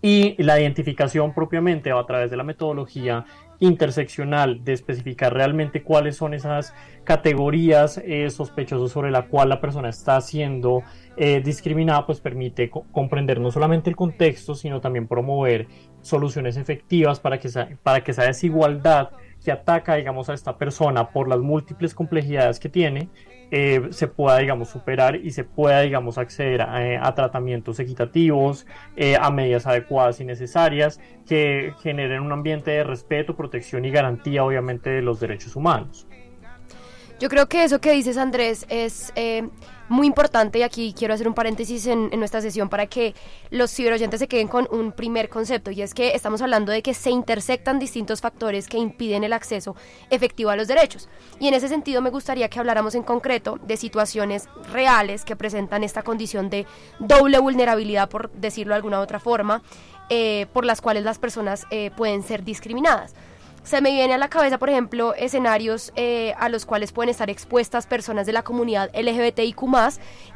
Y 0.03 0.41
la 0.43 0.61
identificación 0.61 1.33
propiamente 1.33 1.93
a 1.93 2.05
través 2.05 2.31
de 2.31 2.37
la 2.37 2.45
metodología 2.45 3.25
interseccional 3.61 4.65
de 4.65 4.73
especificar 4.73 5.35
realmente 5.35 5.83
cuáles 5.83 6.17
son 6.17 6.35
esas 6.35 6.75
categorías 7.05 8.01
eh, 8.05 8.29
sospechosas 8.31 8.91
sobre 8.91 9.11
la 9.11 9.27
cual 9.27 9.49
la 9.49 9.61
persona 9.61 9.89
está 9.89 10.21
siendo 10.21 10.83
eh, 11.17 11.41
discriminada, 11.41 12.07
pues 12.07 12.21
permite 12.21 12.71
comprender 12.71 13.41
no 13.41 13.51
solamente 13.51 13.91
el 13.91 13.97
contexto, 13.97 14.55
sino 14.55 14.81
también 14.81 15.09
promover 15.09 15.67
soluciones 16.03 16.57
efectivas 16.57 17.19
para 17.19 17.39
que, 17.39 17.49
para 17.83 18.05
que 18.05 18.13
esa 18.13 18.25
desigualdad 18.25 19.11
que 19.45 19.53
ataca, 19.53 19.95
digamos, 19.95 20.29
a 20.29 20.35
esta 20.35 20.57
persona 20.57 21.11
por 21.11 21.29
las 21.29 21.39
múltiples 21.41 21.95
complejidades 21.95 22.61
que 22.61 22.69
tiene, 22.69 23.09
eh, 23.51 23.89
se 23.91 24.09
pueda, 24.09 24.39
digamos, 24.39 24.69
superar 24.69 25.17
y 25.17 25.31
se 25.31 25.45
pueda, 25.45 25.81
digamos, 25.81 26.19
acceder 26.19 26.63
a, 26.63 27.15
tratamientos 27.15 27.81
equitativos, 27.81 28.67
a 29.21 29.31
medidas 29.31 29.67
adecuadas 29.67 30.21
y 30.21 30.25
necesarias 30.25 31.01
que 31.27 31.73
generen 31.83 32.23
un 32.23 32.33
ambiente 32.33 32.71
de 32.71 32.85
respeto, 32.85 33.37
protección 33.37 33.85
y 33.85 33.91
garantía, 33.91 34.45
obviamente, 34.45 34.91
de 34.91 35.03
los 35.03 35.21
derechos 35.21 35.57
humanos. 35.57 36.07
Yo 37.19 37.29
creo 37.29 37.49
que 37.49 37.65
eso 37.65 37.81
que 37.81 37.93
dices, 37.93 38.17
Andrés, 38.17 38.67
es 38.69 39.13
muy 39.89 40.07
importante 40.07 40.59
y 40.59 40.63
aquí 40.63 40.95
quiero 40.97 41.15
hacer 41.15 41.29
un 41.29 41.35
paréntesis 41.35 41.87
en, 41.87 42.11
nuestra 42.19 42.41
sesión 42.41 42.69
para 42.69 42.87
que 42.87 43.15
los 43.51 43.71
ciberoyentes 43.71 44.21
se 44.21 44.29
queden 44.29 44.49
con 44.49 44.69
un 44.71 44.93
primer 44.93 45.29
concepto 45.29 45.71
y 45.71 45.83
es 45.83 45.95
que 45.95 46.15
estamos 46.15 46.43
hablando 46.43 46.73
de 46.73 46.83
que 46.83 46.95
se 46.95 47.11
intersectan 47.11 47.79
distintos 47.79 48.21
factores 48.21 48.69
que 48.69 48.79
impiden 48.79 49.25
el 49.25 49.33
acceso 49.33 49.77
efectivo 50.11 50.51
a 50.51 50.57
los 50.57 50.69
derechos. 50.69 51.09
Y 51.41 51.49
en 51.49 51.55
ese 51.55 51.69
sentido 51.69 52.03
me 52.03 52.11
gustaría 52.11 52.49
que 52.49 52.59
habláramos 52.59 52.95
en 52.95 53.03
concreto 53.03 53.59
de 53.63 53.77
situaciones 53.77 54.49
reales 54.73 55.25
que 55.25 55.37
presentan 55.37 55.85
esta 55.85 56.03
condición 56.03 56.51
de 56.51 56.67
doble 56.99 57.39
vulnerabilidad, 57.39 58.09
por 58.09 58.31
decirlo 58.33 58.73
de 58.73 58.77
alguna 58.77 59.01
otra 59.01 59.21
forma, 59.21 59.63
eh, 60.11 60.47
por 60.53 60.65
las 60.65 60.81
cuales 60.81 61.05
las 61.05 61.19
personas 61.19 61.67
eh, 61.71 61.91
pueden 61.97 62.23
ser 62.23 62.45
discriminadas. 62.45 63.15
Se 63.63 63.83
me 63.83 63.91
viene 63.91 64.15
a 64.15 64.19
la 64.19 64.29
cabeza, 64.29 64.59
por 64.59 64.71
ejemplo, 64.71 65.15
escenarios 65.15 65.93
eh, 65.95 66.33
a 66.39 66.49
los 66.49 66.65
cuales 66.65 66.93
pueden 66.93 67.11
estar 67.11 67.29
expuestas 67.29 67.87
personas 67.87 68.27
de 68.27 68.33
la 68.33 68.43
comunidad 68.43 68.91
LGBTIQ, 68.95 69.61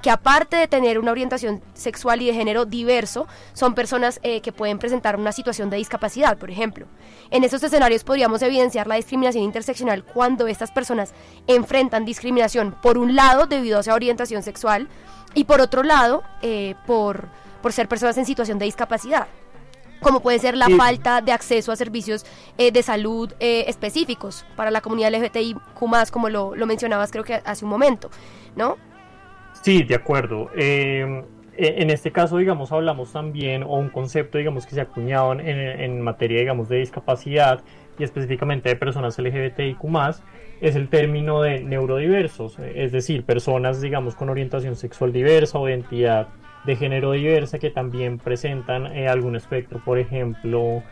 que 0.02 0.10
aparte 0.10 0.56
de 0.56 0.68
tener 0.68 0.98
una 0.98 1.12
orientación 1.12 1.62
sexual 1.72 2.20
y 2.20 2.26
de 2.26 2.34
género 2.34 2.66
diverso, 2.66 3.26
son 3.54 3.74
personas 3.74 4.20
eh, 4.22 4.42
que 4.42 4.52
pueden 4.52 4.78
presentar 4.78 5.16
una 5.16 5.32
situación 5.32 5.70
de 5.70 5.78
discapacidad, 5.78 6.36
por 6.36 6.50
ejemplo. 6.50 6.86
En 7.30 7.42
estos 7.42 7.62
escenarios 7.62 8.04
podríamos 8.04 8.42
evidenciar 8.42 8.86
la 8.86 8.96
discriminación 8.96 9.44
interseccional 9.44 10.04
cuando 10.04 10.46
estas 10.46 10.70
personas 10.70 11.14
enfrentan 11.46 12.04
discriminación, 12.04 12.76
por 12.82 12.98
un 12.98 13.16
lado, 13.16 13.46
debido 13.46 13.78
a 13.78 13.80
esa 13.80 13.94
orientación 13.94 14.42
sexual, 14.42 14.88
y 15.34 15.44
por 15.44 15.62
otro 15.62 15.82
lado, 15.82 16.22
eh, 16.42 16.74
por, 16.86 17.28
por 17.62 17.72
ser 17.72 17.88
personas 17.88 18.18
en 18.18 18.26
situación 18.26 18.58
de 18.58 18.66
discapacidad 18.66 19.26
como 20.02 20.20
puede 20.20 20.38
ser 20.38 20.56
la 20.56 20.68
falta 20.68 21.20
de 21.20 21.32
acceso 21.32 21.72
a 21.72 21.76
servicios 21.76 22.26
eh, 22.58 22.70
de 22.70 22.82
salud 22.82 23.32
eh, 23.40 23.64
específicos 23.68 24.44
para 24.56 24.70
la 24.70 24.80
comunidad 24.80 25.12
LGBTIQ+, 25.12 25.60
como 26.10 26.28
lo, 26.28 26.54
lo, 26.54 26.66
mencionabas 26.66 27.10
creo 27.10 27.24
que 27.24 27.40
hace 27.44 27.64
un 27.64 27.70
momento, 27.70 28.10
¿no? 28.56 28.76
Sí, 29.62 29.82
de 29.84 29.94
acuerdo. 29.94 30.50
Eh, 30.56 31.24
en 31.56 31.90
este 31.90 32.10
caso, 32.10 32.38
digamos, 32.38 32.72
hablamos 32.72 33.12
también, 33.12 33.62
o 33.62 33.76
un 33.76 33.90
concepto, 33.90 34.38
digamos, 34.38 34.66
que 34.66 34.74
se 34.74 34.80
acuñado 34.80 35.32
en, 35.32 35.40
en 35.40 36.00
materia, 36.00 36.40
digamos, 36.40 36.68
de 36.68 36.78
discapacidad 36.78 37.62
y 37.98 38.04
específicamente 38.04 38.70
de 38.70 38.76
personas 38.76 39.18
LGBTIQ+, 39.18 39.78
es 40.62 40.76
el 40.76 40.88
término 40.88 41.42
de 41.42 41.62
neurodiversos, 41.62 42.58
es 42.58 42.92
decir, 42.92 43.24
personas, 43.24 43.80
digamos, 43.80 44.14
con 44.14 44.30
orientación 44.30 44.76
sexual 44.76 45.12
diversa 45.12 45.58
o 45.58 45.68
identidad 45.68 46.28
de 46.64 46.76
género 46.76 47.12
diversa 47.12 47.58
que 47.58 47.70
también 47.70 48.18
presentan 48.18 48.86
eh, 48.86 49.08
algún 49.08 49.36
espectro, 49.36 49.80
por 49.84 49.98
ejemplo, 49.98 50.82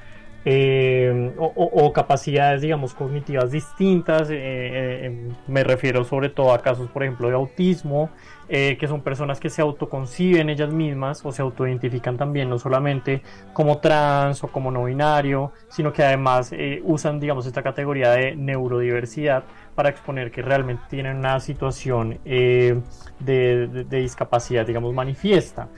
eh, 0.45 1.33
o, 1.37 1.93
capacidades, 1.93 2.63
digamos, 2.63 2.95
cognitivas 2.95 3.51
distintas. 3.53 4.29
Eh, 4.31 5.29
me 5.47 5.65
refiero 5.65 6.03
sobre 6.05 6.31
todo 6.31 6.53
a 6.53 6.63
casos, 6.63 6.89
por 6.89 7.03
ejemplo, 7.03 7.29
de 7.29 7.35
autismo, 7.35 8.11
que 8.49 8.85
son 8.89 9.03
personas 9.03 9.39
que 9.39 9.49
se 9.49 9.63
autoconciben 9.63 10.51
ellas 10.51 10.73
mismas 10.73 11.25
o 11.25 11.31
se 11.31 11.41
autoidentifican 11.41 12.17
también 12.17 12.51
no 12.51 12.59
solamente 12.59 13.23
como 13.53 13.79
trans 13.79 14.43
o 14.43 14.49
como 14.49 14.73
no 14.73 14.85
binario, 14.85 15.53
sino 15.69 15.93
que 15.93 16.03
además 16.03 16.53
usan, 16.83 17.21
digamos, 17.21 17.47
esta 17.47 17.63
categoría 17.63 18.11
de 18.11 18.35
neurodiversidad 18.35 19.45
para 19.81 19.89
exponer 19.89 20.31
que 20.31 20.43
realmente 20.43 20.83
tienen 20.91 21.17
una 21.17 21.41
situación 21.41 22.21
eh, 22.27 22.79
de, 23.19 23.67
discapacidad, 23.89 24.67
digamos, 24.67 24.93
manifiesta. 24.93 25.69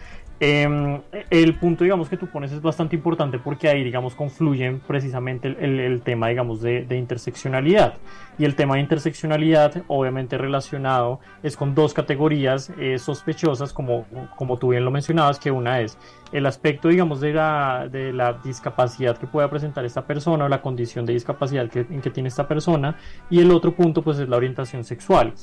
Em, 0.44 1.00
el 1.30 1.54
punto, 1.54 1.84
digamos, 1.84 2.08
que 2.08 2.16
tú 2.16 2.26
pones 2.26 2.50
es 2.50 2.61
bastante 2.61 2.96
importante 2.96 3.38
porque 3.38 3.68
ahí, 3.68 3.84
digamos, 3.84 4.16
confluyen 4.16 4.80
precisamente 4.80 5.46
el, 5.46 6.02
tema, 6.02 6.26
digamos, 6.26 6.61
de, 6.61 6.84
interseccionalidad. 6.96 7.94
Y 8.38 8.44
el 8.44 8.56
tema 8.56 8.75
de 8.75 8.80
interseccionalidad, 8.80 9.84
obviamente 9.87 10.37
relacionado, 10.37 11.20
es 11.44 11.56
con 11.56 11.76
dos 11.76 11.94
categorías 11.94 12.72
eh, 12.76 12.99
sospechosas, 12.99 13.72
como, 13.72 14.04
como 14.34 14.58
tú 14.58 14.70
bien 14.70 14.84
lo 14.84 14.90
mencionabas, 14.90 15.38
que 15.38 15.52
una 15.52 15.80
es 15.80 15.96
el 16.32 16.44
aspecto, 16.46 16.88
digamos, 16.88 17.20
de 17.20 17.34
la, 17.34 17.87
de 17.88 18.12
la 18.12 18.32
discapacidad 18.32 19.16
que 19.18 19.28
pueda 19.28 19.49
presentar 19.49 19.84
esta 19.84 20.08
persona 20.08 20.46
o 20.46 20.49
la 20.49 20.61
condición 20.61 21.06
de 21.06 21.12
discapacidad 21.12 21.70
que, 21.70 21.87
en 21.88 22.00
que 22.00 22.11
tiene 22.11 22.30
esta 22.30 22.49
persona. 22.49 22.96
Y 23.30 23.38
el 23.38 23.52
otro 23.52 23.76
punto, 23.76 24.02
pues, 24.02 24.18
es 24.18 24.28
la 24.28 24.38
orientación 24.38 24.82
sexual 24.82 25.34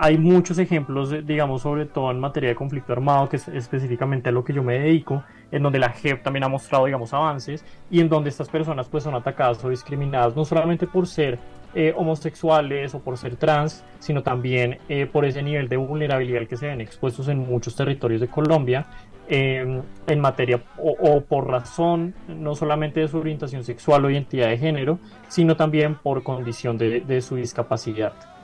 hay 0.00 0.16
muchos 0.16 0.58
ejemplos, 0.58 1.12
digamos, 1.26 1.62
sobre 1.62 1.84
todo 1.84 2.12
en 2.12 2.20
materia 2.20 2.50
de 2.50 2.54
conflicto 2.54 2.92
armado, 2.92 3.28
que 3.28 3.36
es 3.36 3.48
específicamente 3.48 4.28
a 4.28 4.32
lo 4.32 4.44
que 4.44 4.52
yo 4.52 4.62
me 4.62 4.78
dedico, 4.78 5.24
en 5.50 5.62
donde 5.64 5.80
la 5.80 5.90
JEP 5.90 6.22
también 6.22 6.44
ha 6.44 6.48
mostrado, 6.48 6.86
digamos, 6.86 7.12
avances 7.12 7.64
y 7.90 8.00
en 8.00 8.08
donde 8.08 8.30
estas 8.30 8.48
personas 8.48 8.88
pues 8.88 9.02
son 9.02 9.16
atacadas 9.16 9.64
o 9.64 9.70
discriminadas 9.70 10.36
no 10.36 10.44
solamente 10.44 10.86
por 10.86 11.08
ser 11.08 11.40
eh, 11.74 11.92
homosexuales 11.96 12.94
o 12.94 13.00
por 13.00 13.18
ser 13.18 13.34
trans, 13.34 13.84
sino 13.98 14.22
también 14.22 14.78
eh, 14.88 15.06
por 15.06 15.24
ese 15.24 15.42
nivel 15.42 15.68
de 15.68 15.76
vulnerabilidad 15.76 16.46
que 16.46 16.56
se 16.56 16.68
ven 16.68 16.80
expuestos 16.80 17.26
en 17.26 17.38
muchos 17.38 17.74
territorios 17.74 18.20
de 18.20 18.28
Colombia 18.28 18.86
em, 19.28 19.82
en 20.06 20.20
materia 20.20 20.62
o, 20.78 21.20
por 21.22 21.48
razón 21.48 22.14
no 22.28 22.54
solamente 22.54 23.00
de 23.00 23.08
su 23.08 23.18
orientación 23.18 23.64
sexual 23.64 24.04
o 24.04 24.10
identidad 24.10 24.48
de 24.48 24.58
género, 24.58 25.00
sino 25.26 25.56
también 25.56 25.96
por 25.96 26.22
condición 26.22 26.78
de 26.78 27.20
su 27.20 27.34
discapacidad. 27.34 28.37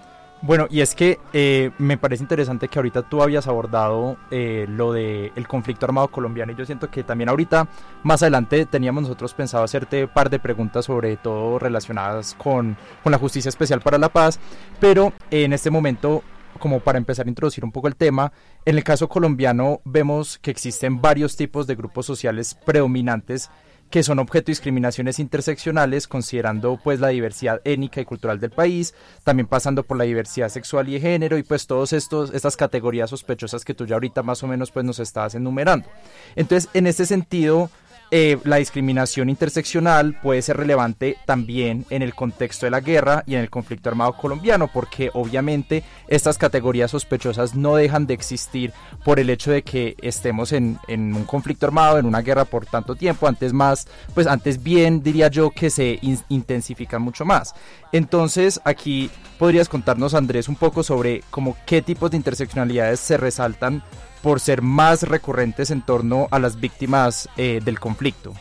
Bueno, 0.47 0.67
y 0.69 0.83
es 0.83 0.95
que 0.95 1.21
eh, 1.33 1.71
me 1.79 1.97
parece 1.97 2.23
interesante 2.23 2.69
que 2.69 2.79
ahorita 2.79 3.01
tú 3.01 3.23
habías 3.23 3.47
abordado 3.47 4.19
eh, 4.31 4.67
lo 4.69 4.93
del 4.93 5.33
el 5.37 5.49
conflicto 5.49 5.87
armado 5.87 6.09
colombiano 6.09 6.53
y 6.53 6.55
yo 6.55 6.67
siento 6.67 6.91
que 6.91 7.03
también 7.03 7.31
ahorita, 7.31 7.67
más 8.03 8.23
adelante, 8.23 8.67
teníamos 8.67 9.05
nosotros 9.05 9.33
pensado 9.33 9.65
hacerte 9.65 10.05
un 10.05 10.11
par 10.11 10.29
de 10.29 10.39
preguntas 10.39 10.85
sobre 10.85 11.17
todo 11.17 11.59
relacionadas 11.59 12.35
con, 12.35 12.77
con 13.03 13.11
la 13.11 13.17
Justicia 13.17 13.49
Especial 13.49 13.81
para 13.81 13.97
la 13.97 14.11
Paz, 14.11 14.39
pero 14.81 15.15
en 15.31 15.55
este 15.55 15.71
momento 15.71 16.23
como 16.59 16.81
para 16.81 16.99
empezar 16.99 17.25
a 17.25 17.31
introducir 17.31 17.65
un 17.65 17.73
poco 17.73 17.89
el 17.89 17.97
tema, 17.97 18.31
en 18.67 18.77
el 18.77 18.85
caso 18.85 19.09
colombiano 19.09 19.81
vemos 19.85 20.39
que 20.39 20.51
existen 20.51 21.01
varios 21.01 21.37
tipos 21.37 21.67
de 21.67 21.75
grupos 21.75 22.05
sociales 22.05 22.55
predominantes 22.55 23.51
que 23.95 24.03
son 24.03 24.19
objeto 24.19 24.47
de 24.47 24.51
discriminaciones 24.51 25.21
interseccionales, 25.21 26.09
considerando 26.09 26.81
pues 26.83 26.99
la 26.99 27.11
diversidad 27.11 27.61
étnica 27.63 28.01
y 28.01 28.05
cultural 28.05 28.41
del 28.41 28.51
país, 28.51 28.93
también 29.23 29.47
pasando 29.47 29.85
por 29.85 29.97
la 29.97 30.03
diversidad 30.03 30.49
sexual 30.49 30.89
y 30.89 30.95
de 30.95 31.01
género 31.01 31.39
y 31.39 31.45
pues 31.45 31.69
todas 31.69 31.93
estas 31.93 32.57
categorías 32.57 33.11
sospechosas 33.11 33.65
que 33.65 33.73
tú 33.73 33.87
ya 33.87 33.95
ahorita 33.95 34.25
más 34.25 34.43
o 34.43 34.49
menos 34.49 34.73
pues 34.73 34.85
nos 34.85 34.99
estabas 34.99 35.37
enumerando. 35.37 35.87
Entonces, 36.35 36.69
en 36.75 36.89
este 36.89 37.07
sentido, 37.07 37.71
eh, 38.11 38.39
la 38.45 38.57
discriminación 38.57 39.29
interseccional 39.29 40.19
puede 40.21 40.43
ser 40.43 40.57
relevante 40.57 41.17
también 41.25 41.85
en 41.91 42.03
el 42.03 42.15
contexto 42.15 42.67
de 42.67 42.71
la 42.71 42.81
guerra 42.81 43.25
y 43.27 43.35
en 43.35 43.41
el 43.41 43.51
conflicto 43.51 43.89
armado 43.89 44.17
colombiano, 44.17 44.69
porque 44.69 45.11
obviamente 45.15 45.83
estas 46.07 46.39
categorías 46.39 46.91
sospechosas 46.91 47.55
no 47.55 47.77
dejan 47.77 48.07
de 48.07 48.15
existir 48.15 48.73
por 49.05 49.19
el 49.19 49.31
hecho 49.31 49.51
de 49.51 49.63
que 49.63 49.97
estemos 50.01 50.53
en, 50.53 50.79
un 50.89 51.25
conflicto 51.25 51.67
armado, 51.67 51.99
en 51.99 52.07
una 52.07 52.23
guerra 52.23 52.45
por 52.45 52.67
tanto 52.67 52.95
tiempo, 52.95 53.27
antes 53.27 53.53
más, 53.53 53.89
pues 54.15 54.27
antes 54.27 54.63
bien 54.63 55.03
diría 55.03 55.29
yo 55.29 55.51
que 55.51 55.71
se 55.71 55.99
intensifican 56.29 57.03
mucho 57.03 57.25
más. 57.25 57.55
Entonces 57.93 58.61
aquí 58.65 59.11
podrías 59.39 59.69
contarnos 59.69 60.15
Andrés 60.15 60.49
un 60.49 60.57
poco 60.57 60.83
sobre 60.83 61.23
como 61.31 61.57
qué 61.67 61.83
tipos 61.83 62.11
de 62.11 62.17
interseccionalidades 62.17 63.01
se 63.01 63.17
resaltan 63.17 63.83
por 64.25 64.41
ser 64.41 64.63
más 64.63 65.03
recurrentes 65.03 65.71
en 65.71 65.83
torno 65.83 66.29
a 66.31 66.39
las 66.39 66.59
víctimas 66.59 67.29
eh, 67.37 67.61
del 67.63 67.79
conflicto. 67.79 68.33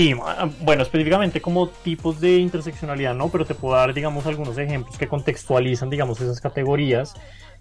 Sí, 0.00 0.14
bueno, 0.62 0.82
específicamente 0.82 1.42
como 1.42 1.68
tipos 1.68 2.22
de 2.22 2.38
interseccionalidad, 2.38 3.14
¿no? 3.14 3.28
Pero 3.28 3.44
te 3.44 3.54
puedo 3.54 3.74
dar, 3.74 3.92
digamos, 3.92 4.24
algunos 4.24 4.56
ejemplos 4.56 4.96
que 4.96 5.06
contextualizan, 5.06 5.90
digamos, 5.90 6.18
esas 6.22 6.40
categorías 6.40 7.12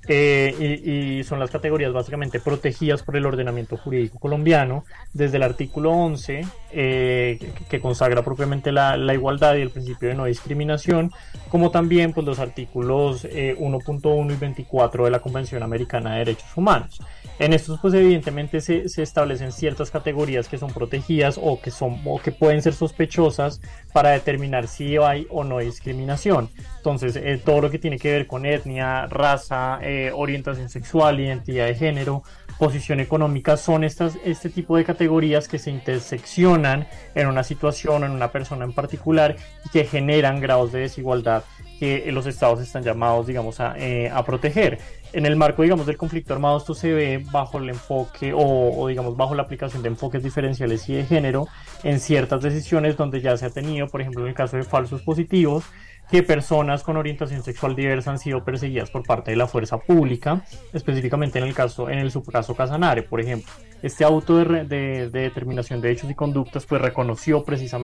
eh, 0.08 1.19
y, 1.19 1.24
son 1.25 1.41
las 1.41 1.51
categorías 1.51 1.91
básicamente 1.91 2.39
protegidas 2.39 3.03
por 3.03 3.17
el 3.17 3.25
ordenamiento 3.25 3.75
jurídico 3.75 4.19
colombiano, 4.19 4.86
desde 5.12 5.36
el 5.36 5.43
artículo 5.43 5.91
11, 5.91 6.46
eh, 6.72 7.51
que, 7.67 7.81
consagra 7.81 8.24
propiamente 8.24 8.72
la, 8.72 8.96
igualdad 9.13 9.55
y 9.55 9.62
el 9.62 9.69
principio 9.69 10.08
de 10.08 10.15
no 10.15 10.24
discriminación, 10.24 11.12
como 11.50 11.72
también 11.72 12.13
pues, 12.13 12.25
los 12.25 12.39
artículos 12.39 13.25
1.1 13.25 14.31
eh, 14.31 14.34
y 14.34 14.38
24 14.38 15.03
de 15.03 15.12
la 15.12 15.19
Convención 15.19 15.62
Americana 15.62 16.13
de 16.13 16.19
Derechos 16.19 16.55
Humanos. 16.55 17.01
En 17.39 17.53
estos, 17.53 17.79
pues 17.79 17.93
evidentemente 17.93 18.60
se, 18.60 18.84
establecen 19.01 19.53
ciertas 19.53 19.91
categorías 19.91 20.50
que 20.50 20.58
son 20.58 20.74
protegidas 20.74 21.39
o 21.41 21.62
que, 21.62 21.72
son, 21.72 22.01
o 22.05 22.19
que 22.19 22.34
pueden 22.34 22.62
ser 22.62 22.74
sospechosas 22.74 23.62
para 23.93 24.10
determinar 24.10 24.67
si 24.67 24.98
hay 24.98 25.25
o 25.29 25.46
no 25.46 25.60
discriminación. 25.60 26.50
Entonces, 26.77 27.15
eh, 27.15 27.41
todo 27.43 27.62
lo 27.62 27.72
que 27.72 27.79
tiene 27.79 27.98
que 27.98 28.12
ver 28.12 28.27
con 28.27 28.46
etnia, 28.46 29.08
raza, 29.08 29.79
eh, 29.81 30.12
orientación 30.13 30.69
sexual, 30.69 31.22
identidad 31.22 31.67
de 31.67 31.75
género, 31.75 32.24
posición 32.58 33.00
económica, 33.00 33.55
son 33.55 33.86
estas, 33.86 34.17
este 34.25 34.50
tipo 34.50 34.75
de 34.75 34.84
categorías 34.84 35.48
que 35.48 35.60
se 35.60 35.72
interseccionan 35.72 36.88
en 37.15 37.27
una 37.27 37.43
situación 37.43 38.03
en 38.03 38.12
una 38.12 38.34
persona 38.34 38.65
en 38.65 38.74
particular 38.74 39.38
y 39.65 39.69
que 39.69 39.86
generan 39.86 40.41
grados 40.41 40.74
de 40.74 40.81
desigualdad 40.81 41.46
que 41.79 42.12
los 42.12 42.25
estados 42.25 42.60
están 42.60 42.84
llamados, 42.84 43.25
digamos, 43.25 43.62
a, 43.62 43.75
eh, 43.77 44.10
a, 44.13 44.24
proteger. 44.25 44.79
En 45.12 45.25
el 45.25 45.36
marco, 45.36 45.63
digamos, 45.63 45.88
del 45.88 45.98
conflicto 45.98 46.34
armado, 46.34 46.58
esto 46.58 46.75
se 46.75 46.94
ve 46.94 47.25
bajo 47.32 47.58
el 47.58 47.70
enfoque 47.70 48.32
o, 48.36 48.88
digamos, 48.88 49.18
bajo 49.18 49.34
la 49.34 49.42
aplicación 49.42 49.82
de 49.82 49.89
enfoques 49.89 50.22
diferenciales 50.22 50.88
y 50.88 50.94
de 50.94 51.06
género 51.06 51.48
en 51.84 52.00
ciertas 52.00 52.44
decisiones 52.44 52.96
donde 52.96 53.20
ya 53.20 53.36
se 53.36 53.48
ha 53.48 53.50
tenido, 53.50 53.88
por 53.88 54.01
ejemplo, 54.01 54.22
en 54.22 54.30
el 54.30 54.36
caso 54.36 54.58
de 54.58 54.63
falsos 54.63 55.01
positivos, 55.01 55.63
que 56.12 56.22
personas 56.22 56.84
con 56.84 56.98
orientación 56.98 57.42
sexual 57.44 57.75
diversa 57.75 58.12
han 58.12 58.20
sido 58.20 58.44
perseguidas 58.44 58.92
por 58.92 59.04
parte 59.04 59.32
de 59.32 59.38
la 59.38 59.48
fuerza 59.48 59.80
pública, 59.80 60.44
específicamente 60.74 61.39
en 61.39 61.46
el 61.46 61.56
caso, 61.56 61.89
en 61.89 62.00
el 62.00 62.12
subcaso 62.12 62.56
Casanare, 62.56 63.01
por 63.04 63.20
ejemplo. 63.20 63.51
Este 63.82 64.04
auto 64.04 64.38
de, 64.38 64.66
de, 64.66 65.10
de 65.10 65.20
determinación 65.22 65.82
de 65.82 65.92
hechos 65.92 66.10
y 66.10 66.16
conductas, 66.16 66.66
pues 66.66 66.82
reconoció 66.82 67.44
precisamente 67.44 67.89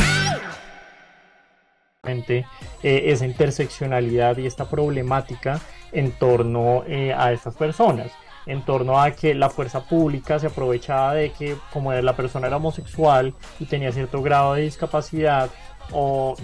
Eh, 2.03 2.43
esa 2.81 3.27
interseccionalidad 3.27 4.35
y 4.39 4.47
esta 4.47 4.67
problemática 4.67 5.59
en 5.91 6.11
torno 6.13 6.83
eh, 6.87 7.13
a 7.13 7.31
estas 7.31 7.55
personas, 7.55 8.11
en 8.47 8.63
torno 8.63 8.99
a 8.99 9.11
que 9.11 9.35
la 9.35 9.51
fuerza 9.51 9.85
pública 9.85 10.39
se 10.39 10.47
aprovechaba 10.47 11.13
de 11.13 11.31
que 11.31 11.55
como 11.71 11.93
la 11.93 12.15
persona 12.15 12.47
era 12.47 12.57
homosexual 12.57 13.35
y 13.59 13.65
tenía 13.65 13.91
cierto 13.91 14.23
grado 14.23 14.55
de 14.55 14.63
discapacidad 14.63 15.51
o 15.91 16.35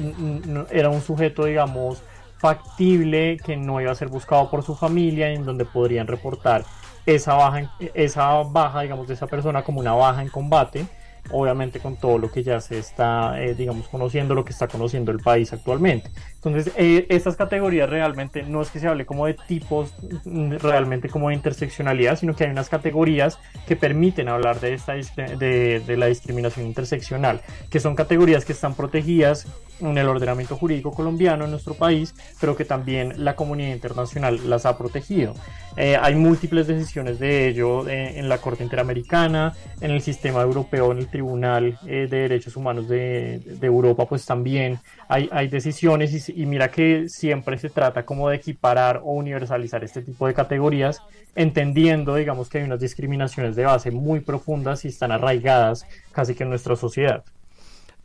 era 0.69 0.89
un 0.91 1.01
sujeto, 1.01 1.45
digamos, 1.45 2.03
factible 2.37 3.37
que 3.43 3.57
no 3.57 3.81
iba 3.81 3.91
a 3.91 3.95
ser 3.95 4.09
buscado 4.09 4.51
por 4.51 4.61
su 4.61 4.75
familia 4.75 5.29
en 5.29 5.43
donde 5.43 5.65
podrían 5.65 6.05
reportar 6.05 6.65
esa 7.07 7.33
baja, 7.33 7.75
esa 7.95 8.43
baja, 8.43 8.81
digamos, 8.81 9.07
de 9.07 9.15
esa 9.15 9.25
persona 9.25 9.63
como 9.63 9.79
una 9.79 9.93
baja 9.93 10.21
en 10.21 10.29
combate 10.29 10.85
obviamente 11.31 11.79
con 11.79 11.97
todo 11.97 12.17
lo 12.17 12.31
que 12.31 12.43
ya 12.43 12.59
se 12.61 12.77
está, 12.79 13.41
eh, 13.41 13.53
digamos, 13.55 13.87
conociendo, 13.87 14.33
lo 14.35 14.45
que 14.45 14.51
está 14.51 14.67
conociendo 14.67 15.11
el 15.11 15.19
país 15.19 15.51
actualmente. 15.53 16.09
Entonces, 16.35 16.73
eh, 16.77 17.05
estas 17.09 17.35
categorías 17.35 17.89
realmente 17.89 18.43
no 18.43 18.61
es 18.61 18.69
que 18.69 18.79
se 18.79 18.87
hable 18.87 19.05
como 19.05 19.25
de 19.25 19.35
tipos, 19.47 19.93
mm, 20.25 20.53
realmente 20.61 21.09
como 21.09 21.29
de 21.29 21.35
interseccionalidad, 21.35 22.17
sino 22.17 22.35
que 22.35 22.45
hay 22.45 22.51
unas 22.51 22.69
categorías 22.69 23.39
que 23.67 23.75
permiten 23.75 24.29
hablar 24.29 24.59
de, 24.59 24.73
esta, 24.73 24.93
de, 24.93 25.81
de 25.85 25.97
la 25.97 26.07
discriminación 26.07 26.65
interseccional, 26.65 27.41
que 27.69 27.79
son 27.79 27.95
categorías 27.95 28.45
que 28.45 28.53
están 28.53 28.75
protegidas 28.75 29.47
en 29.79 29.97
el 29.97 30.07
ordenamiento 30.07 30.55
jurídico 30.55 30.91
colombiano 30.91 31.45
en 31.45 31.51
nuestro 31.51 31.73
país, 31.73 32.13
pero 32.39 32.55
que 32.55 32.65
también 32.65 33.23
la 33.23 33.35
comunidad 33.35 33.73
internacional 33.73 34.49
las 34.49 34.65
ha 34.65 34.77
protegido. 34.77 35.33
Eh, 35.77 35.95
hay 35.95 36.15
múltiples 36.15 36.65
decisiones 36.65 37.19
de 37.19 37.47
ello 37.47 37.87
eh, 37.87 38.17
en 38.17 38.27
la 38.29 38.39
Corte 38.39 38.63
Interamericana, 38.63 39.53
en 39.79 39.91
el 39.91 40.01
sistema 40.01 40.41
europeo, 40.41 40.91
en 40.91 40.97
el 40.97 41.07
Tribunal 41.07 41.77
eh, 41.85 42.07
de 42.09 42.17
Derechos 42.21 42.55
Humanos 42.55 42.87
de, 42.87 43.41
Europa, 43.61 44.07
pues 44.07 44.25
también 44.25 44.79
hay, 45.07 45.29
hay 45.31 45.49
decisiones 45.49 46.29
y, 46.29 46.41
y, 46.41 46.45
mira 46.47 46.71
que 46.71 47.07
siempre 47.09 47.59
se 47.59 47.69
trata 47.69 48.05
como 48.05 48.29
de 48.29 48.37
equiparar 48.37 49.01
o 49.03 49.11
universalizar 49.11 49.83
este 49.83 50.01
tipo 50.01 50.25
de 50.25 50.33
categorías, 50.33 51.01
entendiendo, 51.35 52.15
digamos, 52.15 52.49
que 52.49 52.57
hay 52.57 52.63
unas 52.63 52.79
discriminaciones 52.79 53.55
de 53.55 53.65
base 53.65 53.91
muy 53.91 54.21
profundas 54.21 54.83
y 54.85 54.87
están 54.87 55.11
arraigadas 55.11 55.85
casi 56.11 56.33
que 56.33 56.43
en 56.43 56.49
nuestra 56.49 56.75
sociedad. 56.75 57.23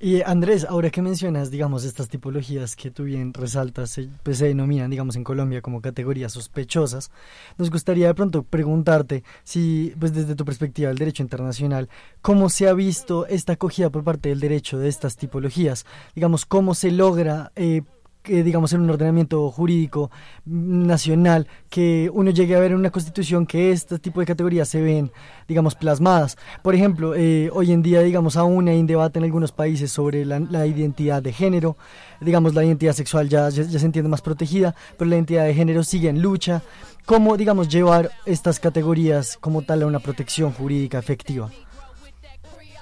Y 0.04 0.20
Andrés, 0.22 0.66
ahora 0.68 0.90
que 0.90 1.00
mencionas, 1.00 1.52
digamos, 1.52 1.84
estas 1.84 2.08
tipologías 2.08 2.74
que 2.74 2.90
tú 2.90 3.04
bien 3.04 3.32
resaltas, 3.32 4.00
pues 4.24 4.38
se 4.38 4.46
denominan, 4.46 4.90
digamos, 4.90 5.14
en 5.14 5.22
Colombia 5.22 5.62
como 5.62 5.80
categorías 5.80 6.32
sospechosas, 6.32 7.12
nos 7.56 7.70
gustaría 7.70 8.08
de 8.08 8.14
pronto 8.16 8.42
preguntarte 8.42 9.22
si, 9.44 9.94
pues 10.00 10.12
desde 10.12 10.34
tu 10.34 10.44
perspectiva 10.44 10.88
del 10.88 10.98
derecho 10.98 11.22
internacional, 11.22 11.88
cómo 12.20 12.48
se 12.50 12.66
ha 12.66 12.72
visto 12.72 13.26
esta 13.28 13.52
acogida 13.52 13.90
por 13.90 14.02
parte 14.02 14.30
del 14.30 14.40
derecho 14.40 14.76
de 14.76 14.88
estas 14.88 15.14
tipologías, 15.14 15.86
digamos, 16.16 16.46
cómo 16.46 16.74
se 16.74 16.90
logra 16.90 17.52
eh, 17.54 17.82
que 18.22 18.42
digamos 18.42 18.72
en 18.72 18.82
un 18.82 18.90
ordenamiento 18.90 19.50
jurídico 19.50 20.10
nacional 20.44 21.48
que 21.68 22.10
uno 22.12 22.30
llegue 22.30 22.54
a 22.54 22.60
ver 22.60 22.72
en 22.72 22.78
una 22.78 22.90
constitución 22.90 23.46
que 23.46 23.72
este 23.72 23.98
tipo 23.98 24.20
de 24.20 24.26
categorías 24.26 24.68
se 24.68 24.80
ven 24.80 25.10
digamos 25.48 25.74
plasmadas. 25.74 26.36
Por 26.62 26.74
ejemplo 26.74 27.14
eh, 27.14 27.50
hoy 27.52 27.72
en 27.72 27.82
día 27.82 28.00
digamos 28.00 28.36
aún 28.36 28.68
hay 28.68 28.78
un 28.78 28.86
debate 28.86 29.18
en 29.18 29.24
algunos 29.24 29.52
países 29.52 29.90
sobre 29.90 30.24
la, 30.24 30.66
identidad 30.66 31.22
de 31.22 31.32
género. 31.32 31.76
Digamos 32.20 32.54
la 32.54 32.64
identidad 32.64 32.92
sexual 32.92 33.28
ya, 33.28 33.48
ya, 33.48 33.64
se 33.64 33.86
entiende 33.86 34.08
más 34.08 34.22
protegida 34.22 34.74
pero 34.96 35.08
la 35.08 35.16
identidad 35.16 35.44
de 35.44 35.54
género 35.54 35.82
sigue 35.82 36.08
en 36.08 36.22
lucha. 36.22 36.62
Cómo 37.04 37.36
digamos 37.36 37.68
llevar 37.68 38.10
estas 38.26 38.60
categorías 38.60 39.36
como 39.36 39.62
tal 39.62 39.82
a 39.82 39.86
una 39.86 39.98
protección 39.98 40.52
jurídica 40.52 40.98
efectiva 40.98 41.50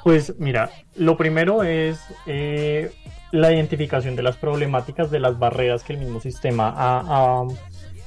pues 0.03 0.35
mira, 0.39 0.71
lo 0.97 1.17
primero 1.17 1.63
es 1.63 2.01
eh, 2.27 2.91
la 3.33 3.53
identificación 3.53 4.17
de 4.17 4.23
las 4.23 4.37
problemáticas, 4.37 5.11
de 5.11 5.21
las 5.21 5.39
barreras 5.39 5.85
que 5.85 5.93
el 5.93 6.01
mismo 6.01 6.21
sistema 6.21 6.75
ha, 6.77 7.47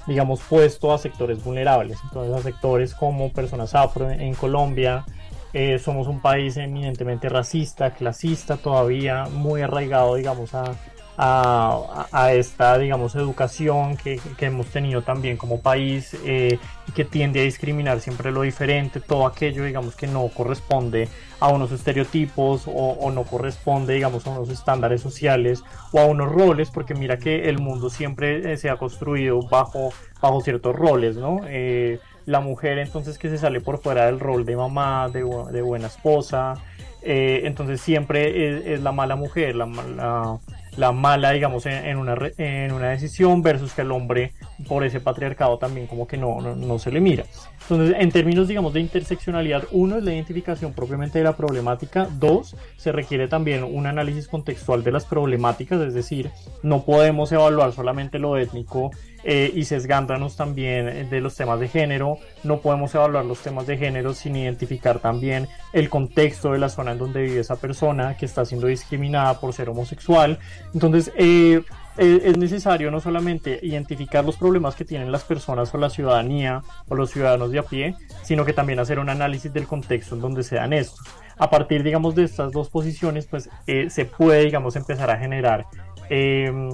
digamos, 0.07 0.41
puesto 0.41 0.93
a 0.93 0.97
sectores 0.97 1.43
vulnerables. 1.43 1.99
Entonces, 2.03 2.35
a 2.35 2.41
sectores 2.41 2.93
como 2.93 3.31
personas 3.31 3.73
afro 3.75 4.09
en 4.09 4.33
Colombia, 4.35 5.05
eh, 5.53 5.79
somos 5.79 6.07
un 6.07 6.19
país 6.19 6.57
eminentemente 6.57 7.29
racista, 7.29 7.91
clasista 7.91 8.57
todavía, 8.57 9.25
muy 9.31 9.61
arraigado, 9.61 10.15
digamos, 10.15 10.53
a, 10.55 10.75
a, 11.17 12.33
esta, 12.33 12.77
digamos, 12.77 13.15
educación 13.15 13.97
que, 13.97 14.19
hemos 14.39 14.67
tenido 14.67 15.03
también 15.03 15.37
como 15.37 15.61
país 15.61 16.17
eh, 16.25 16.59
que 16.95 17.05
tiende 17.05 17.39
a 17.41 17.43
discriminar 17.43 17.99
siempre 17.99 18.31
lo 18.31 18.41
diferente, 18.41 18.99
todo 18.99 19.27
aquello, 19.27 19.63
digamos, 19.63 19.95
que 19.95 20.07
no 20.07 20.27
corresponde 20.29 21.07
a 21.39 21.49
unos 21.49 21.71
estereotipos 21.71 22.63
o, 22.65 23.11
no 23.11 23.23
corresponde, 23.23 23.93
digamos, 23.93 24.25
a 24.25 24.31
unos 24.31 24.49
estándares 24.49 25.01
sociales 25.01 25.63
o 25.91 25.99
a 25.99 26.05
unos 26.05 26.31
roles, 26.31 26.71
porque 26.71 26.95
mira 26.95 27.17
que 27.17 27.49
el 27.49 27.59
mundo 27.59 27.89
siempre 27.89 28.53
eh, 28.53 28.57
se 28.57 28.69
ha 28.69 28.77
construido 28.77 29.41
bajo, 29.41 29.93
bajo 30.21 30.41
ciertos 30.41 30.75
roles, 30.75 31.15
¿no? 31.15 31.41
Eh, 31.47 31.99
la 32.25 32.39
mujer 32.39 32.77
entonces 32.77 33.17
que 33.17 33.29
se 33.29 33.37
sale 33.37 33.59
por 33.59 33.81
fuera 33.81 34.05
del 34.05 34.19
rol 34.19 34.45
de 34.45 34.55
mamá, 34.55 35.09
de, 35.09 35.23
buena 35.61 35.87
esposa, 35.87 36.53
entonces 37.01 37.81
siempre 37.81 38.73
es, 38.73 38.81
la 38.81 38.93
mala 38.93 39.17
mujer, 39.17 39.57
la, 39.57 39.65
la, 39.65 40.39
la 40.77 40.91
mala, 40.91 41.31
digamos, 41.31 41.65
en, 41.65 41.97
una, 41.97 42.15
en 42.37 42.71
una 42.71 42.89
decisión 42.89 43.41
versus 43.41 43.73
que 43.73 43.81
el 43.81 43.91
hombre 43.91 44.33
por 44.67 44.83
ese 44.83 44.99
patriarcado 44.99 45.57
también 45.57 45.87
como 45.87 46.07
que 46.07 46.17
no, 46.17 46.41
no, 46.41 46.79
se 46.79 46.91
le 46.91 46.99
mira. 46.99 47.25
Entonces, 47.61 47.95
en 47.99 48.11
términos, 48.11 48.47
digamos, 48.47 48.73
de 48.73 48.79
interseccionalidad, 48.79 49.63
uno 49.71 49.97
es 49.97 50.03
la 50.03 50.13
identificación 50.13 50.73
propiamente 50.73 51.19
de 51.19 51.23
la 51.23 51.37
problemática, 51.37 52.09
dos, 52.19 52.55
se 52.75 52.91
requiere 52.91 53.27
también 53.27 53.63
un 53.63 53.85
análisis 53.87 54.27
contextual 54.27 54.83
de 54.83 54.91
las 54.91 55.05
problemáticas, 55.05 55.79
es 55.81 55.93
decir, 55.93 56.29
no 56.61 56.83
podemos 56.83 57.31
evaluar 57.31 57.71
solamente 57.71 58.19
lo 58.19 58.37
étnico 58.37 58.91
eh, 59.23 59.51
y 59.53 59.63
sesgándonos 59.63 60.35
también 60.35 61.09
de 61.09 61.21
los 61.21 61.35
temas 61.35 61.59
de 61.59 61.69
género, 61.69 62.17
no 62.43 62.59
podemos 62.59 62.93
evaluar 62.93 63.23
los 63.23 63.39
temas 63.39 63.65
de 63.65 63.77
género 63.77 64.13
sin 64.13 64.35
identificar 64.35 64.99
también 64.99 65.47
el 65.71 65.89
contexto 65.89 66.51
de 66.51 66.59
la 66.59 66.67
zona 66.67 66.91
en 66.91 66.97
donde 66.97 67.21
vive 67.21 67.39
esa 67.39 67.55
persona 67.55 68.17
que 68.17 68.25
está 68.25 68.43
siendo 68.43 68.67
discriminada 68.67 69.39
por 69.39 69.53
ser 69.53 69.69
homosexual. 69.69 70.39
Entonces, 70.73 71.11
eh, 71.15 71.61
eh, 71.97 72.21
es 72.25 72.37
necesario 72.37 72.89
no 72.89 72.99
solamente 72.99 73.59
identificar 73.61 74.25
los 74.25 74.37
problemas 74.37 74.75
que 74.75 74.85
tienen 74.85 75.11
las 75.11 75.23
personas 75.23 75.73
o 75.73 75.77
la 75.77 75.89
ciudadanía 75.89 76.63
o 76.87 76.95
los 76.95 77.11
ciudadanos 77.11 77.51
de 77.51 77.59
a 77.59 77.63
pie, 77.63 77.95
sino 78.23 78.45
que 78.45 78.53
también 78.53 78.79
hacer 78.79 78.97
un 78.97 79.09
análisis 79.09 79.53
del 79.53 79.67
contexto 79.67 80.15
en 80.15 80.21
donde 80.21 80.43
se 80.43 80.55
dan 80.55 80.73
estos. 80.73 80.99
A 81.37 81.49
partir, 81.49 81.83
digamos, 81.83 82.15
de 82.15 82.23
estas 82.23 82.51
dos 82.51 82.69
posiciones, 82.69 83.27
pues 83.27 83.49
eh, 83.67 83.89
se 83.89 84.05
puede, 84.05 84.43
digamos, 84.43 84.75
empezar 84.75 85.11
a 85.11 85.17
generar 85.17 85.65
em, 86.09 86.71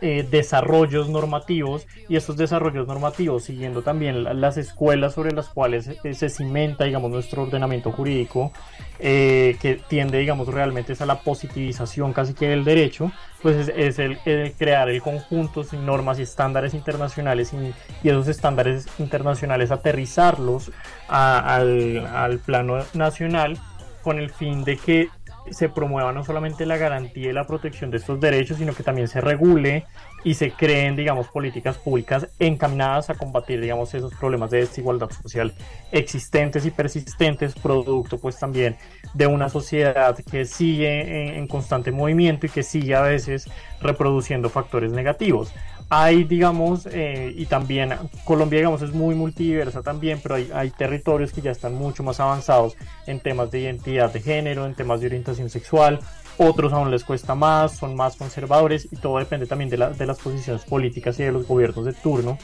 eh, 0.00 0.26
desarrollos 0.30 1.08
normativos 1.08 1.86
y 2.08 2.16
estos 2.16 2.36
desarrollos 2.36 2.86
normativos 2.86 3.44
siguiendo 3.44 3.82
también 3.82 4.40
las 4.40 4.56
escuelas 4.56 5.14
sobre 5.14 5.32
las 5.32 5.48
cuales 5.48 5.90
se 6.12 6.28
cimenta 6.28 6.84
digamos 6.84 7.10
nuestro 7.10 7.42
ordenamiento 7.42 7.90
jurídico 7.90 8.52
eh, 9.00 9.56
que 9.60 9.80
tiende 9.88 10.18
digamos 10.18 10.48
realmente 10.48 10.94
a 10.98 11.06
la 11.06 11.20
positivización 11.20 12.12
casi 12.12 12.34
que 12.34 12.48
del 12.48 12.64
derecho 12.64 13.10
pues 13.42 13.68
es, 13.68 13.98
el, 13.98 14.18
crear 14.56 14.88
el 14.88 15.02
conjunto 15.02 15.64
de 15.64 15.78
normas 15.78 16.18
y 16.18 16.22
estándares 16.22 16.74
internacionales 16.74 17.52
y, 17.52 18.08
esos 18.08 18.28
estándares 18.28 18.86
internacionales 18.98 19.70
aterrizarlos 19.70 20.70
al 21.08 22.40
plano 22.44 22.84
nacional 22.94 23.58
con 24.02 24.18
el 24.18 24.30
fin 24.30 24.64
de 24.64 24.76
que 24.76 25.08
se 25.52 25.68
promueva 25.68 26.12
no 26.12 26.24
solamente 26.24 26.66
la 26.66 26.76
garantía 26.76 27.30
y 27.30 27.32
la 27.32 27.46
protección 27.46 27.90
de 27.90 27.98
estos 27.98 28.20
derechos, 28.20 28.58
sino 28.58 28.74
que 28.74 28.82
también 28.82 29.08
se 29.08 29.20
regule 29.20 29.84
y 30.24 30.34
se 30.34 30.50
creen, 30.50 30.96
digamos, 30.96 31.28
políticas 31.28 31.78
públicas 31.78 32.28
encaminadas 32.38 33.10
a 33.10 33.14
combatir, 33.14 33.60
digamos, 33.60 33.94
esos 33.94 34.14
problemas 34.14 34.50
de 34.50 34.58
desigualdad 34.58 35.10
social 35.10 35.54
existentes 35.92 36.66
y 36.66 36.70
persistentes, 36.70 37.54
producto 37.54 38.18
pues 38.18 38.38
también 38.38 38.76
de 39.14 39.26
una 39.26 39.48
sociedad 39.48 40.16
que 40.30 40.44
sigue 40.44 41.38
en, 41.38 41.46
constante 41.46 41.92
movimiento 41.92 42.46
y 42.46 42.48
que 42.48 42.62
sigue 42.62 42.94
a 42.94 43.02
veces 43.02 43.48
reproduciendo 43.80 44.48
factores 44.50 44.92
negativos 44.92 45.52
hay, 45.90 46.24
digamos, 46.24 46.86
eh, 46.86 47.32
y 47.34 47.46
también 47.46 47.94
Colombia, 48.24 48.58
digamos, 48.58 48.82
es 48.82 48.92
muy 48.92 49.14
multiversa 49.14 49.82
también, 49.82 50.20
pero 50.22 50.34
hay, 50.34 50.70
territorios 50.70 51.32
que 51.32 51.40
ya 51.40 51.50
están 51.50 51.74
mucho 51.74 52.02
más 52.02 52.20
avanzados 52.20 52.76
en 53.06 53.20
temas 53.20 53.50
de 53.50 53.60
identidad 53.60 54.12
de 54.12 54.20
género, 54.20 54.66
en 54.66 54.74
temas 54.74 55.00
de 55.00 55.06
orientación 55.06 55.48
sexual, 55.48 56.00
otros 56.36 56.72
aún 56.72 56.90
les 56.90 57.04
cuesta 57.04 57.34
más, 57.34 57.76
son 57.76 57.96
más 57.96 58.16
conservadores 58.16 58.86
y 58.92 58.96
todo 58.96 59.18
depende 59.18 59.46
también 59.46 59.70
de, 59.70 59.76
de 59.76 60.06
las 60.06 60.18
posiciones 60.18 60.64
políticas 60.64 61.18
y 61.18 61.24
de 61.24 61.32
los 61.32 61.46
gobiernos 61.46 61.84
de 61.84 61.94
turno 61.94 62.38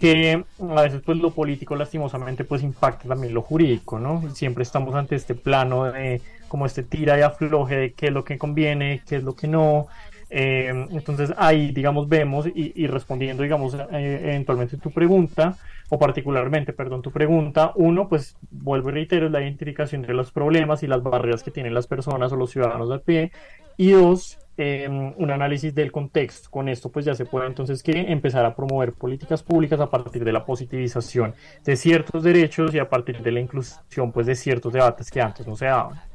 que 0.00 0.42
a 0.58 0.82
veces 0.82 1.02
pues 1.04 1.18
lo 1.18 1.30
político 1.30 1.76
lastimosamente 1.76 2.44
pues 2.44 2.62
impacta 2.62 3.06
también 3.06 3.34
lo 3.34 3.42
jurídico, 3.42 3.98
¿no? 3.98 4.34
Siempre 4.34 4.62
estamos 4.62 4.94
ante 4.94 5.14
este 5.14 5.34
plano 5.34 5.84
de 5.84 6.22
como 6.48 6.64
este 6.64 6.82
tira 6.82 7.18
y 7.18 7.20
afloje 7.20 7.76
de 7.76 7.92
qué 7.92 8.06
es 8.06 8.12
lo 8.12 8.24
que 8.24 8.38
conviene, 8.38 9.02
qué 9.06 9.16
es 9.16 9.22
lo 9.22 9.36
que 9.36 9.46
no, 9.46 9.88
eh, 10.30 10.86
entonces 10.90 11.32
ahí, 11.36 11.72
digamos, 11.72 12.08
vemos 12.08 12.46
y, 12.54 12.86
respondiendo, 12.86 13.42
digamos, 13.42 13.74
eh, 13.74 14.20
eventualmente 14.22 14.76
tu 14.76 14.92
pregunta, 14.92 15.56
o 15.88 15.98
particularmente, 15.98 16.72
perdón, 16.72 17.02
tu 17.02 17.10
pregunta, 17.10 17.72
uno, 17.74 18.08
pues 18.08 18.36
vuelvo 18.50 18.90
y 18.90 18.92
reitero, 18.92 19.26
es 19.26 19.32
la 19.32 19.42
identificación 19.42 20.02
de 20.02 20.14
los 20.14 20.30
problemas 20.30 20.84
y 20.84 20.86
las 20.86 21.02
barreras 21.02 21.42
que 21.42 21.50
tienen 21.50 21.74
las 21.74 21.88
personas 21.88 22.32
o 22.32 22.36
los 22.36 22.50
ciudadanos 22.50 22.88
de 22.88 22.94
a 22.94 22.98
pie, 22.98 23.32
y 23.76 23.90
dos, 23.90 24.38
em, 24.56 25.14
un 25.16 25.30
análisis 25.32 25.74
del 25.74 25.90
contexto. 25.90 26.48
Con 26.50 26.68
esto, 26.68 26.90
pues 26.92 27.04
ya 27.06 27.14
se 27.14 27.24
puede 27.24 27.48
entonces 27.48 27.82
que 27.82 27.92
empezar 27.92 28.44
a 28.44 28.54
promover 28.54 28.92
políticas 28.92 29.42
públicas 29.42 29.80
a 29.80 29.90
partir 29.90 30.24
de 30.24 30.32
la 30.32 30.44
positivización 30.44 31.34
de 31.64 31.76
ciertos 31.76 32.22
derechos 32.22 32.72
y 32.72 32.78
a 32.78 32.88
partir 32.88 33.20
de 33.20 33.32
la 33.32 33.40
inclusión, 33.40 34.12
pues, 34.12 34.26
de 34.26 34.36
ciertos 34.36 34.72
debates 34.72 35.10
que 35.10 35.20
antes 35.20 35.46
no 35.46 35.56
se 35.56 35.66
daban. 35.66 36.09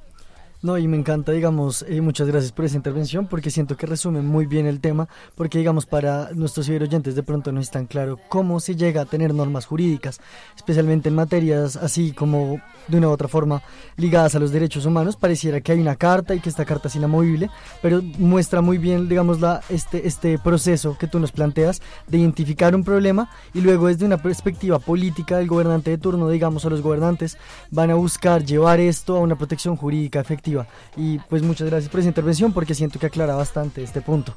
No, 0.65 0.80
y 0.80 0.88
me 0.88 0.97
encanta, 0.97 1.32
digamos, 1.32 1.86
y 1.88 2.01
muchas 2.01 2.28
gracias 2.28 2.51
por 2.51 2.65
esa 2.65 2.75
intervención, 2.75 3.28
porque 3.28 3.51
siento 3.51 3.78
que 3.78 3.86
resume 3.86 4.23
muy 4.23 4.47
bien 4.47 4.65
el 4.65 4.80
tema, 4.80 5.08
porque, 5.36 5.60
digamos, 5.60 5.86
para 5.86 6.32
nuestros 6.34 6.65
ciberoyentes 6.65 7.13
de 7.13 7.21
pronto 7.21 7.51
no 7.51 7.60
es 7.62 7.69
tan 7.69 7.86
claro 7.86 8.19
cómo 8.30 8.60
se 8.60 8.75
llega 8.75 9.01
a 9.01 9.06
tener 9.06 9.32
normas 9.32 9.67
jurídicas, 9.67 10.19
especialmente 10.56 11.10
en 11.10 11.13
materias 11.13 11.75
así 11.75 12.13
como 12.13 12.60
de 12.88 12.97
una 12.97 13.10
u 13.10 13.12
otra 13.12 13.28
forma 13.28 13.62
ligadas 13.95 14.34
a 14.34 14.39
los 14.39 14.51
derechos 14.51 14.88
humanos. 14.88 15.17
Pareciera 15.17 15.62
que 15.62 15.71
hay 15.71 15.80
una 15.80 15.97
carta 15.97 16.34
y 16.34 16.39
que 16.39 16.49
esta 16.49 16.65
carta 16.65 16.88
es 16.88 16.95
inamovible, 16.95 17.51
pero 17.84 18.01
muestra 18.17 18.62
muy 18.62 18.80
bien, 18.80 19.08
digamos, 19.08 19.41
la, 19.41 19.62
este, 19.69 20.08
este 20.08 20.39
proceso 20.39 20.97
que 20.97 21.06
tú 21.06 21.19
nos 21.19 21.32
planteas 21.32 21.84
de 22.08 22.17
identificar 22.17 22.73
un 22.73 22.84
problema 22.84 23.30
y 23.54 23.62
luego 23.62 23.86
desde 23.86 24.08
una 24.08 24.17
perspectiva 24.17 24.80
política 24.80 25.38
del 25.38 25.47
gobernante 25.47 25.91
de 25.91 25.99
turno, 25.99 26.28
digamos, 26.28 26.65
a 26.65 26.71
los 26.71 26.82
gobernantes 26.82 27.38
van 27.69 27.91
a 27.91 27.93
buscar 27.93 28.43
llevar 28.43 28.80
esto 28.80 29.15
a 29.15 29.19
una 29.19 29.38
protección 29.38 29.75
jurídica 29.75 30.19
efectiva 30.19 30.54
y 30.95 31.19
pues 31.19 31.41
muchas 31.41 31.69
gracias 31.69 31.89
por 31.89 31.99
esa 31.99 32.09
intervención 32.09 32.53
porque 32.53 32.75
siento 32.75 32.99
que 32.99 33.07
aclara 33.07 33.35
bastante 33.35 33.83
este 33.83 34.01
punto. 34.01 34.33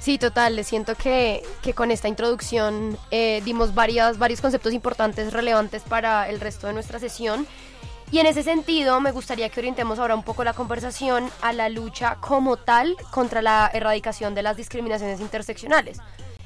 Sí, 0.00 0.18
total, 0.18 0.64
siento 0.64 0.94
que, 0.94 1.42
que, 1.62 1.74
con 1.74 1.90
esta 1.90 2.06
introducción 2.06 2.96
eh, 3.10 3.42
dimos 3.44 3.74
varias, 3.74 4.18
varios 4.18 4.40
conceptos 4.40 4.72
importantes, 4.72 5.32
relevantes 5.32 5.82
para 5.82 6.28
el 6.28 6.38
resto 6.38 6.68
de 6.68 6.74
nuestra 6.74 7.00
sesión. 7.00 7.46
Y 8.12 8.20
en 8.20 8.26
ese 8.26 8.44
sentido, 8.44 9.00
me 9.00 9.10
gustaría 9.10 9.48
que 9.48 9.58
orientemos 9.58 9.98
ahora 9.98 10.14
un 10.14 10.22
poco 10.22 10.44
la 10.44 10.52
conversación 10.52 11.28
a 11.42 11.52
la 11.52 11.68
lucha 11.68 12.18
como 12.20 12.56
tal 12.56 12.94
contra 13.10 13.42
la 13.42 13.68
erradicación 13.74 14.36
de 14.36 14.44
las 14.44 14.56
discriminaciones 14.56 15.20
interseccionales. 15.20 15.98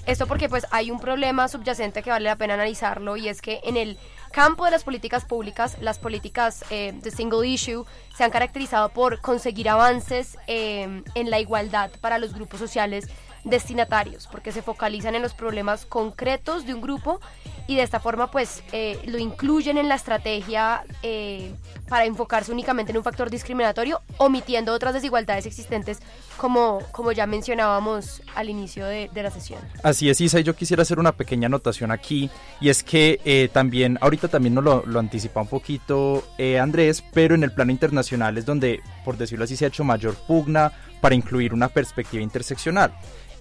Esto 0.06 0.26
porque 0.26 0.48
pues 0.48 0.66
hay 0.70 0.90
un 0.90 0.98
problema 0.98 1.46
subyacente 1.46 2.02
que 2.02 2.10
vale 2.10 2.24
la 2.24 2.36
pena 2.36 2.54
analizarlo 2.54 3.16
y 3.16 3.28
es 3.28 3.42
que 3.42 3.60
en 3.64 3.76
el 3.76 3.98
campo 4.30 4.64
de 4.64 4.70
las 4.70 4.84
políticas 4.84 5.24
públicas, 5.24 5.76
las 5.80 5.98
políticas 5.98 6.64
eh, 6.70 6.92
de 6.94 7.10
single 7.10 7.46
issue 7.46 7.84
se 8.16 8.24
han 8.24 8.30
caracterizado 8.30 8.88
por 8.90 9.20
conseguir 9.20 9.68
avances 9.68 10.38
eh, 10.46 11.02
en 11.14 11.30
la 11.30 11.40
igualdad 11.40 11.90
para 12.00 12.18
los 12.18 12.34
grupos 12.34 12.60
sociales 12.60 13.08
destinatarios, 13.44 14.26
porque 14.26 14.52
se 14.52 14.62
focalizan 14.62 15.14
en 15.14 15.22
los 15.22 15.34
problemas 15.34 15.86
concretos 15.86 16.66
de 16.66 16.74
un 16.74 16.80
grupo 16.80 17.20
y 17.66 17.76
de 17.76 17.82
esta 17.82 18.00
forma 18.00 18.30
pues 18.30 18.62
eh, 18.72 18.98
lo 19.06 19.18
incluyen 19.18 19.78
en 19.78 19.88
la 19.88 19.94
estrategia 19.94 20.82
eh, 21.02 21.52
para 21.88 22.04
enfocarse 22.04 22.50
únicamente 22.50 22.90
en 22.90 22.98
un 22.98 23.04
factor 23.04 23.30
discriminatorio, 23.30 24.00
omitiendo 24.16 24.72
otras 24.72 24.92
desigualdades 24.92 25.46
existentes 25.46 26.00
como, 26.36 26.80
como 26.92 27.12
ya 27.12 27.26
mencionábamos 27.26 28.22
al 28.34 28.48
inicio 28.48 28.86
de, 28.86 29.08
la 29.14 29.30
sesión. 29.30 29.60
Así 29.82 30.08
es, 30.08 30.20
Isa, 30.20 30.40
y 30.40 30.42
yo 30.42 30.56
quisiera 30.56 30.82
hacer 30.82 30.98
una 30.98 31.12
pequeña 31.12 31.46
anotación 31.46 31.90
aquí, 31.90 32.30
y 32.60 32.70
es 32.70 32.82
que 32.82 33.20
eh, 33.24 33.48
también, 33.52 33.98
ahorita 34.00 34.28
también 34.28 34.54
nos 34.54 34.64
lo, 34.64 34.84
lo 34.86 34.98
anticipa 34.98 35.40
un 35.40 35.48
poquito 35.48 36.24
Andrés, 36.60 37.04
pero 37.12 37.34
en 37.34 37.44
el 37.44 37.52
plano 37.52 37.70
internacional 37.70 38.38
es 38.38 38.46
donde, 38.46 38.80
por 39.04 39.16
decirlo 39.16 39.44
así, 39.44 39.56
se 39.56 39.66
ha 39.66 39.68
hecho 39.68 39.84
mayor 39.84 40.14
pugna 40.14 40.72
para 41.00 41.14
incluir 41.14 41.54
una 41.54 41.68
perspectiva 41.68 42.22
interseccional. 42.22 42.92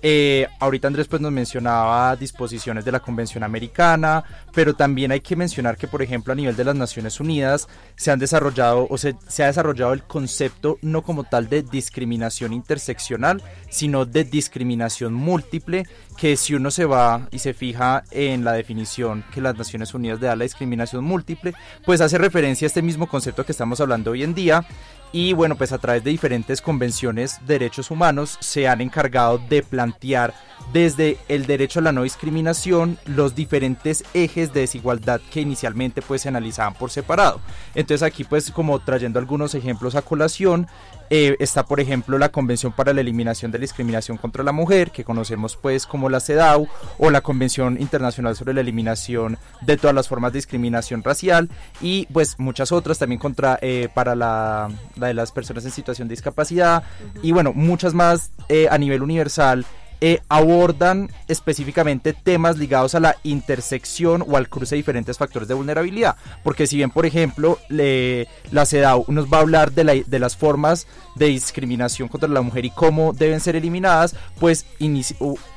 Eh, 0.01 0.47
ahorita 0.59 0.87
Andrés 0.87 1.07
pues 1.07 1.21
nos 1.21 1.31
mencionaba 1.31 2.15
disposiciones 2.15 2.85
de 2.85 2.91
la 2.91 3.01
Convención 3.01 3.43
Americana, 3.43 4.23
pero 4.53 4.73
también 4.73 5.11
hay 5.11 5.19
que 5.19 5.35
mencionar 5.35 5.77
que 5.77 5.87
por 5.87 6.01
ejemplo 6.01 6.31
a 6.31 6.35
nivel 6.35 6.55
de 6.55 6.63
las 6.63 6.75
Naciones 6.75 7.19
Unidas 7.19 7.67
se 7.95 8.11
han 8.11 8.19
desarrollado 8.19 8.87
o 8.89 8.97
se, 8.97 9.15
se 9.27 9.43
ha 9.43 9.47
desarrollado 9.47 9.93
el 9.93 10.03
concepto 10.03 10.77
no 10.81 11.01
como 11.01 11.25
tal 11.25 11.49
de 11.49 11.63
discriminación 11.63 12.53
interseccional, 12.53 13.43
sino 13.69 14.05
de 14.05 14.23
discriminación 14.23 15.13
múltiple, 15.13 15.85
que 16.19 16.35
si 16.35 16.53
uno 16.53 16.69
se 16.69 16.83
va 16.83 17.27
y 17.31 17.39
se 17.39 17.53
fija 17.53 18.03
en 18.11 18.43
la 18.43 18.51
definición 18.51 19.23
que 19.33 19.39
las 19.39 19.57
Naciones 19.57 19.93
Unidas 19.93 20.19
le 20.19 20.27
da 20.27 20.33
a 20.33 20.35
la 20.35 20.43
discriminación 20.43 21.03
múltiple, 21.05 21.53
pues 21.85 22.01
hace 22.01 22.17
referencia 22.17 22.65
a 22.65 22.67
este 22.67 22.81
mismo 22.81 23.07
concepto 23.07 23.45
que 23.45 23.53
estamos 23.53 23.79
hablando 23.79 24.11
hoy 24.11 24.23
en 24.23 24.33
día 24.33 24.65
y 25.11 25.33
bueno, 25.33 25.55
pues 25.55 25.71
a 25.71 25.77
través 25.77 26.03
de 26.03 26.11
diferentes 26.11 26.61
convenciones 26.61 27.39
de 27.47 27.55
derechos 27.55 27.89
humanos 27.89 28.37
se 28.41 28.67
han 28.67 28.81
encargado 28.81 29.39
de 29.49 29.63
plantear 29.63 30.33
desde 30.73 31.17
el 31.29 31.47
derecho 31.47 31.79
a 31.79 31.83
la 31.83 31.91
no 31.91 32.03
discriminación 32.03 32.99
los 33.05 33.33
diferentes 33.33 34.03
ejes 34.13 34.53
de 34.53 34.61
desigualdad 34.61 35.19
que 35.31 35.41
inicialmente 35.41 36.01
pues 36.01 36.21
se 36.21 36.29
analizaban 36.29 36.75
por 36.75 36.91
separado. 36.91 37.39
Entonces 37.73 38.03
aquí 38.03 38.23
pues 38.23 38.51
como 38.51 38.79
trayendo 38.79 39.19
algunos 39.19 39.55
ejemplos 39.55 39.95
a 39.95 40.01
colación, 40.01 40.67
eh, 41.09 41.35
está 41.39 41.65
por 41.65 41.79
ejemplo 41.79 42.17
la 42.17 42.29
Convención 42.29 42.71
para 42.71 42.93
la 42.93 43.01
Eliminación 43.01 43.51
de 43.51 43.57
la 43.57 43.63
Discriminación 43.63 44.17
contra 44.17 44.43
la 44.43 44.51
Mujer, 44.51 44.91
que 44.91 45.03
conocemos 45.03 45.55
pues 45.55 45.85
como 45.85 46.09
la 46.09 46.19
CEDAW, 46.19 46.67
o 46.97 47.09
la 47.09 47.21
Convención 47.21 47.77
Internacional 47.79 48.35
sobre 48.35 48.53
la 48.53 48.61
Eliminación 48.61 49.37
de 49.61 49.77
todas 49.77 49.95
las 49.95 50.07
formas 50.07 50.33
de 50.33 50.37
discriminación 50.37 51.03
racial, 51.03 51.49
y 51.81 52.07
pues 52.13 52.39
muchas 52.39 52.71
otras 52.71 52.99
también 52.99 53.19
contra 53.19 53.57
eh, 53.61 53.89
para 53.93 54.15
la, 54.15 54.69
de 54.95 55.13
las 55.13 55.31
personas 55.31 55.65
en 55.65 55.71
situación 55.71 56.07
de 56.07 56.13
discapacidad, 56.13 56.83
y 57.21 57.31
bueno, 57.31 57.53
muchas 57.53 57.93
más 57.93 58.31
eh, 58.47 58.67
a 58.69 58.77
nivel 58.77 59.03
universal 59.03 59.65
eh, 60.01 60.21
abordan 60.29 61.09
específicamente 61.27 62.13
temas 62.13 62.57
ligados 62.57 62.95
a 62.95 62.99
la 62.99 63.17
intersección 63.23 64.23
o 64.27 64.37
al 64.37 64.49
cruce 64.49 64.75
de 64.75 64.77
diferentes 64.77 65.17
factores 65.17 65.47
de 65.47 65.53
vulnerabilidad. 65.53 66.15
Porque 66.43 66.67
si 66.67 66.77
bien, 66.77 66.89
por 66.89 67.05
ejemplo, 67.05 67.59
la 67.69 68.65
CEDAW 68.65 69.05
nos 69.09 69.31
va 69.31 69.37
a 69.37 69.41
hablar 69.41 69.71
de, 69.71 70.03
de, 70.05 70.19
las 70.19 70.37
formas 70.37 70.87
de 71.15 71.27
discriminación 71.27 72.07
contra 72.07 72.29
la 72.29 72.41
mujer 72.41 72.65
y 72.65 72.69
cómo 72.69 73.13
deben 73.13 73.39
ser 73.39 73.55
eliminadas, 73.55 74.15
pues 74.39 74.65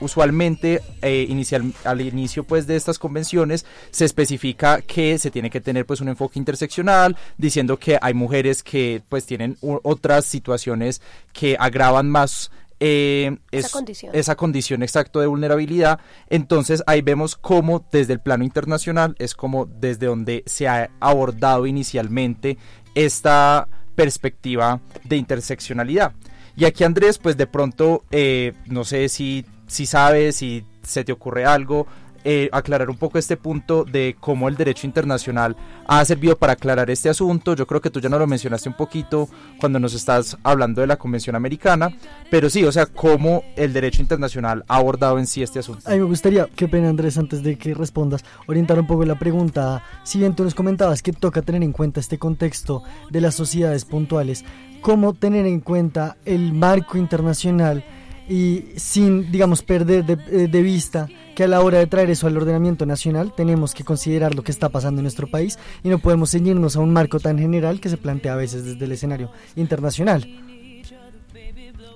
usualmente 0.00 0.82
eh, 1.02 1.26
inicial, 1.28 1.72
al 1.84 2.00
inicio 2.00 2.44
pues, 2.44 2.66
de 2.66 2.76
estas 2.76 2.98
convenciones 2.98 3.64
se 3.90 4.04
especifica 4.04 4.80
que 4.82 5.18
se 5.18 5.30
tiene 5.30 5.50
que 5.50 5.60
tener 5.60 5.86
pues, 5.86 6.00
un 6.00 6.08
enfoque 6.08 6.38
interseccional, 6.38 7.16
diciendo 7.38 7.78
que 7.78 7.98
hay 8.00 8.14
mujeres 8.14 8.62
que 8.62 9.02
pues, 9.08 9.26
tienen 9.26 9.56
otras 9.60 10.24
situaciones 10.24 11.00
que 11.32 11.56
agravan 11.58 12.10
más 12.10 12.50
eh, 12.84 13.38
esa 13.52 13.68
condición. 13.68 14.12
esa 14.12 14.34
condición 14.34 14.82
exacto 14.82 15.20
de 15.20 15.28
vulnerabilidad. 15.28 16.00
Entonces 16.28 16.82
ahí 16.88 17.00
vemos 17.00 17.36
cómo 17.36 17.86
desde 17.92 18.12
el 18.12 18.18
plano 18.18 18.42
internacional 18.42 19.14
es 19.20 19.36
como 19.36 19.66
desde 19.66 20.06
donde 20.06 20.42
se 20.46 20.66
ha 20.66 20.90
abordado 20.98 21.66
inicialmente 21.66 22.58
esta 22.96 23.68
perspectiva 23.94 24.80
de 25.04 25.16
interseccionalidad. 25.16 26.12
Y 26.56 26.64
aquí 26.64 26.82
Andrés, 26.82 27.18
pues 27.18 27.36
de 27.36 27.46
pronto, 27.46 28.04
eh, 28.10 28.52
no 28.66 28.82
sé 28.82 29.08
si, 29.08 29.46
si 29.68 29.86
sabes, 29.86 30.34
si 30.34 30.64
se 30.82 31.04
te 31.04 31.12
ocurre 31.12 31.44
algo, 31.44 31.86
eh, 32.24 32.48
aclarar 32.52 32.90
un 32.90 32.96
poco 32.96 33.18
este 33.18 33.36
punto 33.36 33.84
de 33.84 34.16
cómo 34.18 34.48
el 34.48 34.56
derecho 34.56 34.86
internacional 34.86 35.56
ha 35.86 36.04
servido 36.04 36.36
para 36.36 36.54
aclarar 36.54 36.90
este 36.90 37.08
asunto. 37.08 37.54
Yo 37.54 37.66
creo 37.66 37.80
que 37.80 37.90
tú 37.90 38.00
ya 38.00 38.08
no 38.08 38.18
lo 38.18 38.26
mencionaste 38.26 38.68
un 38.68 38.76
poquito 38.76 39.28
cuando 39.58 39.78
nos 39.78 39.94
estás 39.94 40.36
hablando 40.42 40.80
de 40.80 40.86
la 40.86 40.96
Convención 40.96 41.36
Americana, 41.36 41.90
pero 42.30 42.48
sí, 42.48 42.64
o 42.64 42.72
sea, 42.72 42.86
cómo 42.86 43.44
el 43.56 43.72
derecho 43.72 44.02
internacional 44.02 44.64
ha 44.68 44.76
abordado 44.76 45.18
en 45.18 45.26
sí 45.26 45.42
este 45.42 45.58
asunto. 45.58 45.88
A 45.88 45.92
mí 45.92 45.98
me 45.98 46.04
gustaría, 46.04 46.46
qué 46.54 46.68
pena 46.68 46.88
Andrés, 46.88 47.18
antes 47.18 47.42
de 47.42 47.56
que 47.56 47.74
respondas, 47.74 48.24
orientar 48.46 48.78
un 48.78 48.86
poco 48.86 49.04
la 49.04 49.18
pregunta. 49.18 49.82
Si 50.04 50.18
bien 50.18 50.34
tú 50.34 50.44
nos 50.44 50.54
comentabas 50.54 51.02
que 51.02 51.12
toca 51.12 51.42
tener 51.42 51.62
en 51.62 51.72
cuenta 51.72 52.00
este 52.00 52.18
contexto 52.18 52.82
de 53.10 53.20
las 53.20 53.34
sociedades 53.34 53.84
puntuales, 53.84 54.44
¿cómo 54.80 55.14
tener 55.14 55.46
en 55.46 55.60
cuenta 55.60 56.16
el 56.24 56.52
marco 56.52 56.98
internacional? 56.98 57.84
Y 58.28 58.66
sin, 58.76 59.30
digamos, 59.32 59.62
perder 59.62 60.04
eh, 60.08 60.48
de, 60.48 60.62
vista 60.62 61.08
que 61.34 61.44
a 61.44 61.48
la 61.48 61.60
hora 61.60 61.78
de 61.78 61.86
traer 61.86 62.10
eso 62.10 62.26
al 62.26 62.36
ordenamiento 62.36 62.86
nacional 62.86 63.32
tenemos 63.34 63.74
que 63.74 63.84
considerar 63.84 64.34
lo 64.34 64.42
que 64.42 64.52
está 64.52 64.68
pasando 64.68 65.00
en 65.00 65.04
nuestro 65.04 65.26
país 65.26 65.58
y 65.82 65.88
no 65.88 65.98
podemos 65.98 66.30
ceñirnos 66.30 66.76
a 66.76 66.80
un 66.80 66.92
marco 66.92 67.18
tan 67.20 67.38
general 67.38 67.80
que 67.80 67.88
se 67.88 67.96
plantea 67.96 68.34
a 68.34 68.36
veces 68.36 68.64
desde 68.64 68.84
el 68.84 68.92
escenario 68.92 69.30
internacional. 69.56 70.26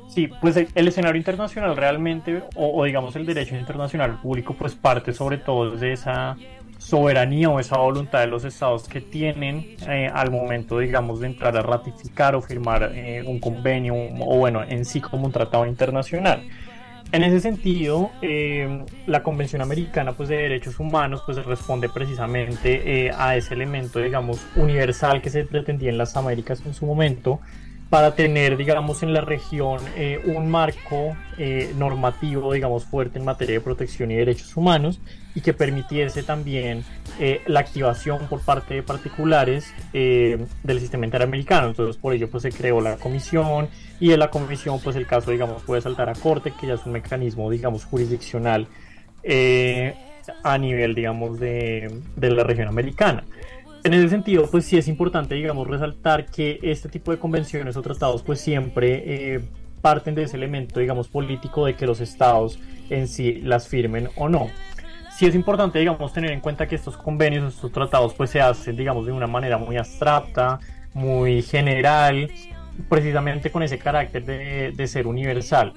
Sí, 0.08 0.30
pues 0.40 0.56
el, 0.56 0.88
escenario 0.88 1.18
internacional 1.18 1.76
realmente, 1.76 2.42
o, 2.54 2.80
o, 2.80 2.84
digamos 2.84 3.14
el 3.16 3.26
derecho 3.26 3.54
internacional 3.54 4.18
público, 4.22 4.54
pues 4.58 4.74
parte 4.74 5.12
sobre 5.12 5.36
todo 5.36 5.76
de 5.76 5.92
esa 5.92 6.38
soberanía 6.78 7.48
o 7.50 7.58
esa 7.58 7.78
voluntad 7.78 8.20
de 8.20 8.26
los 8.26 8.44
estados 8.44 8.88
que 8.88 9.00
tienen 9.00 9.76
eh, 9.88 10.10
al 10.12 10.30
momento, 10.30 10.78
digamos, 10.78 11.20
de 11.20 11.26
entrar 11.26 11.56
a 11.56 11.62
ratificar 11.62 12.34
o 12.34 12.42
firmar 12.42 12.92
eh, 12.94 13.22
un 13.26 13.40
convenio 13.40 13.94
o, 13.94 14.38
bueno, 14.38 14.62
en 14.62 14.84
sí 14.84 15.00
como 15.00 15.26
un 15.26 15.32
tratado 15.32 15.66
internacional. 15.66 16.46
En 17.12 17.22
ese 17.22 17.40
sentido, 17.40 18.10
eh, 18.20 18.84
la 19.06 19.22
Convención 19.22 19.62
Americana 19.62 20.12
pues, 20.12 20.28
de 20.28 20.36
Derechos 20.36 20.80
Humanos 20.80 21.22
pues, 21.24 21.44
responde 21.44 21.88
precisamente 21.88 23.12
a 23.16 23.36
ese 23.36 23.54
elemento, 23.54 24.00
digamos, 24.00 24.44
universal 24.56 25.22
que 25.22 25.30
se 25.30 25.44
pretendía 25.44 25.90
en 25.90 25.98
las 25.98 26.16
Américas 26.16 26.62
en 26.66 26.74
su 26.74 26.84
momento, 26.84 27.40
para 27.90 28.16
tener, 28.16 28.56
digamos, 28.56 29.02
en 29.02 29.12
la 29.12 29.20
región 29.20 29.80
eh, 29.96 30.20
un 30.24 30.50
marco 30.50 31.16
eh, 31.38 31.72
normativo, 31.76 32.52
digamos, 32.52 32.84
fuerte 32.84 33.18
en 33.18 33.24
materia 33.24 33.54
de 33.54 33.60
protección 33.60 34.10
y 34.10 34.16
derechos 34.16 34.56
humanos 34.56 35.00
y 35.36 35.40
que 35.40 35.52
permitiese 35.52 36.24
también 36.24 36.84
eh, 37.20 37.42
la 37.46 37.60
activación 37.60 38.26
por 38.26 38.40
parte 38.40 38.74
de 38.74 38.82
particulares 38.82 39.72
del 39.92 40.80
sistema 40.80 41.04
interamericano. 41.04 41.68
Entonces, 41.68 41.96
por 41.96 42.12
ello, 42.12 42.28
pues 42.28 42.42
se 42.42 42.50
creó 42.50 42.80
la 42.80 42.96
comisión 42.96 43.68
y 44.00 44.12
en 44.12 44.18
la 44.18 44.30
comisión, 44.30 44.80
pues 44.82 44.96
el 44.96 45.06
caso, 45.06 45.30
digamos, 45.30 45.62
puede 45.62 45.80
saltar 45.80 46.08
a 46.08 46.14
corte, 46.14 46.52
que 46.58 46.66
ya 46.66 46.74
es 46.74 46.84
un 46.86 46.92
mecanismo, 46.92 47.50
digamos, 47.50 47.84
jurisdiccional 47.84 48.66
a 50.42 50.58
nivel, 50.58 50.94
digamos, 50.94 51.38
de, 51.38 52.00
de 52.16 52.30
la 52.30 52.42
región 52.42 52.68
americana. 52.68 53.24
En 53.86 53.94
ese 53.94 54.08
sentido, 54.08 54.50
pues 54.50 54.64
sí 54.64 54.76
es 54.76 54.88
importante, 54.88 55.36
digamos, 55.36 55.68
resaltar 55.68 56.26
que 56.26 56.58
este 56.60 56.88
tipo 56.88 57.12
de 57.12 57.20
convenciones 57.20 57.76
o 57.76 57.82
tratados, 57.82 58.24
pues 58.24 58.40
siempre 58.40 59.34
eh, 59.36 59.40
parten 59.80 60.16
de 60.16 60.24
ese 60.24 60.36
elemento, 60.36 60.80
digamos, 60.80 61.06
político 61.06 61.66
de 61.66 61.76
que 61.76 61.86
los 61.86 62.00
estados 62.00 62.58
en 62.90 63.06
sí 63.06 63.34
las 63.34 63.68
firmen 63.68 64.08
o 64.16 64.28
no. 64.28 64.48
Sí 65.16 65.26
es 65.26 65.36
importante, 65.36 65.78
digamos, 65.78 66.12
tener 66.12 66.32
en 66.32 66.40
cuenta 66.40 66.66
que 66.66 66.74
estos 66.74 66.96
convenios, 66.96 67.54
estos 67.54 67.70
tratados, 67.70 68.12
pues 68.12 68.30
se 68.30 68.40
hacen, 68.40 68.76
digamos, 68.76 69.06
de 69.06 69.12
una 69.12 69.28
manera 69.28 69.56
muy 69.56 69.76
abstracta, 69.76 70.58
muy 70.92 71.42
general, 71.42 72.28
precisamente 72.88 73.52
con 73.52 73.62
ese 73.62 73.78
carácter 73.78 74.24
de, 74.24 74.72
de 74.72 74.86
ser 74.88 75.06
universal. 75.06 75.74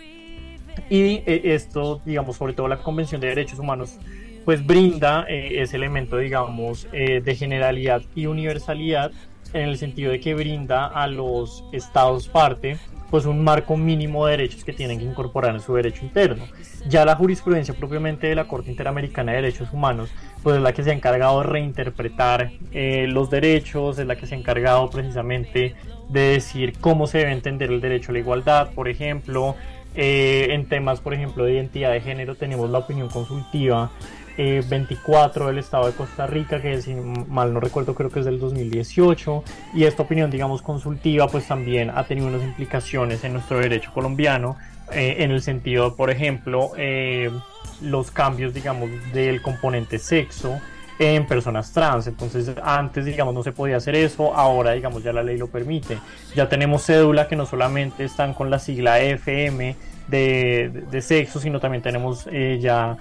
Y 0.90 1.22
eh, 1.28 1.42
esto, 1.44 2.02
digamos, 2.04 2.38
sobre 2.38 2.54
todo 2.54 2.68
la 2.68 2.78
Convención 2.78 3.22
de 3.22 3.28
Derechos 3.28 3.60
Humanos 3.60 4.00
pues 4.50 4.66
brinda 4.66 5.28
eh, 5.30 5.62
ese 5.62 5.78
elemento, 5.78 6.18
digamos, 6.18 6.88
eh, 6.92 7.22
de 7.24 7.36
generalidad 7.36 8.02
y 8.16 8.26
universalidad 8.26 9.12
en 9.54 9.70
el 9.70 9.78
sentido 9.78 10.12
de 10.12 10.20
que 10.20 10.34
brinda 10.34 10.88
a 10.88 11.06
los 11.06 11.64
estados 11.72 12.28
parte 12.28 12.80
pues 13.12 13.28
un 13.28 13.44
marco 13.44 13.78
mínimo 13.78 14.26
de 14.26 14.32
derechos 14.38 14.64
que 14.64 14.74
tienen 14.74 14.98
que 14.98 15.06
incorporar 15.06 15.54
en 15.54 15.62
su 15.62 15.76
derecho 15.76 16.04
interno. 16.04 16.46
Ya 16.88 17.06
la 17.06 17.16
jurisprudencia 17.16 17.76
propiamente 17.76 18.26
de 18.26 18.34
la 18.34 18.48
Corte 18.48 18.72
Interamericana 18.72 19.34
de 19.34 19.42
Derechos 19.44 19.70
Humanos, 19.72 20.10
pues 20.42 20.56
es 20.56 20.64
la 20.64 20.74
que 20.74 20.82
se 20.82 20.90
ha 20.90 20.94
encargado 20.94 21.42
de 21.42 21.48
reinterpretar 21.48 22.50
eh, 22.72 23.06
los 23.08 23.30
derechos, 23.30 24.00
es 24.00 24.08
la 24.08 24.16
que 24.16 24.26
se 24.26 24.34
ha 24.34 24.38
encargado 24.40 24.90
precisamente 24.90 25.76
de 26.10 26.22
decir 26.22 26.74
cómo 26.82 27.06
se 27.06 27.20
debe 27.20 27.34
entender 27.34 27.70
el 27.70 27.82
derecho 27.82 28.10
a 28.10 28.14
la 28.14 28.20
igualdad, 28.20 28.72
por 28.74 28.90
ejemplo, 28.90 29.56
en 29.96 30.66
temas, 30.68 31.02
por 31.02 31.14
ejemplo, 31.14 31.44
de 31.44 31.56
identidad 31.56 31.92
de 31.92 32.00
género 32.00 32.36
tenemos 32.36 32.70
la 32.70 32.78
opinión 32.78 33.10
consultiva 33.10 33.92
24 34.40 35.44
eh, 35.44 35.48
del 35.48 35.58
Estado 35.58 35.88
de 35.88 35.94
Costa 35.94 36.26
Rica, 36.26 36.62
que 36.62 36.82
si 36.82 36.96
mal 36.96 37.54
no 37.54 37.60
recuerdo 37.60 37.94
creo 37.94 38.10
que 38.10 38.20
es 38.20 38.26
del 38.26 38.40
2018, 38.40 39.44
y 39.74 39.84
esta 39.84 40.04
opinión, 40.04 40.32
digamos, 40.32 40.62
consultiva, 40.62 41.28
pues 41.28 41.48
también 41.48 41.90
ha 41.90 42.06
tenido 42.06 42.28
unas 42.28 42.44
implicaciones 42.44 43.24
en 43.24 43.34
nuestro 43.34 43.60
derecho 43.60 43.92
colombiano, 43.94 44.56
eh, 44.94 45.18
en 45.20 45.32
el 45.32 45.42
sentido, 45.42 45.96
por 45.96 46.10
ejemplo, 46.10 46.72
eh, 46.78 47.30
los 47.82 48.12
cambios, 48.12 48.54
digamos, 48.54 48.90
del 49.14 49.42
componente 49.42 50.00
sexo 50.00 50.60
en 51.00 51.28
personas 51.28 51.72
trans. 51.74 52.08
Entonces, 52.08 52.50
antes, 52.64 53.06
digamos, 53.06 53.34
no 53.34 53.44
se 53.44 53.52
podía 53.52 53.78
hacer 53.78 53.96
eso, 53.96 54.34
ahora, 54.34 54.72
digamos, 54.72 55.04
ya 55.04 55.12
la 55.12 55.22
ley 55.22 55.38
lo 55.38 55.48
permite. 55.48 55.98
Ya 56.34 56.48
tenemos 56.48 56.86
cédula 56.86 57.28
que 57.28 57.36
no 57.36 57.46
solamente 57.46 58.06
están 58.06 58.34
con 58.34 58.50
la 58.50 58.60
sigla 58.60 59.00
FM 59.02 59.76
de, 60.08 60.86
de, 60.90 61.02
sexo, 61.02 61.40
sino 61.40 61.60
también 61.60 61.84
tenemos 61.84 62.28
ya 62.60 62.98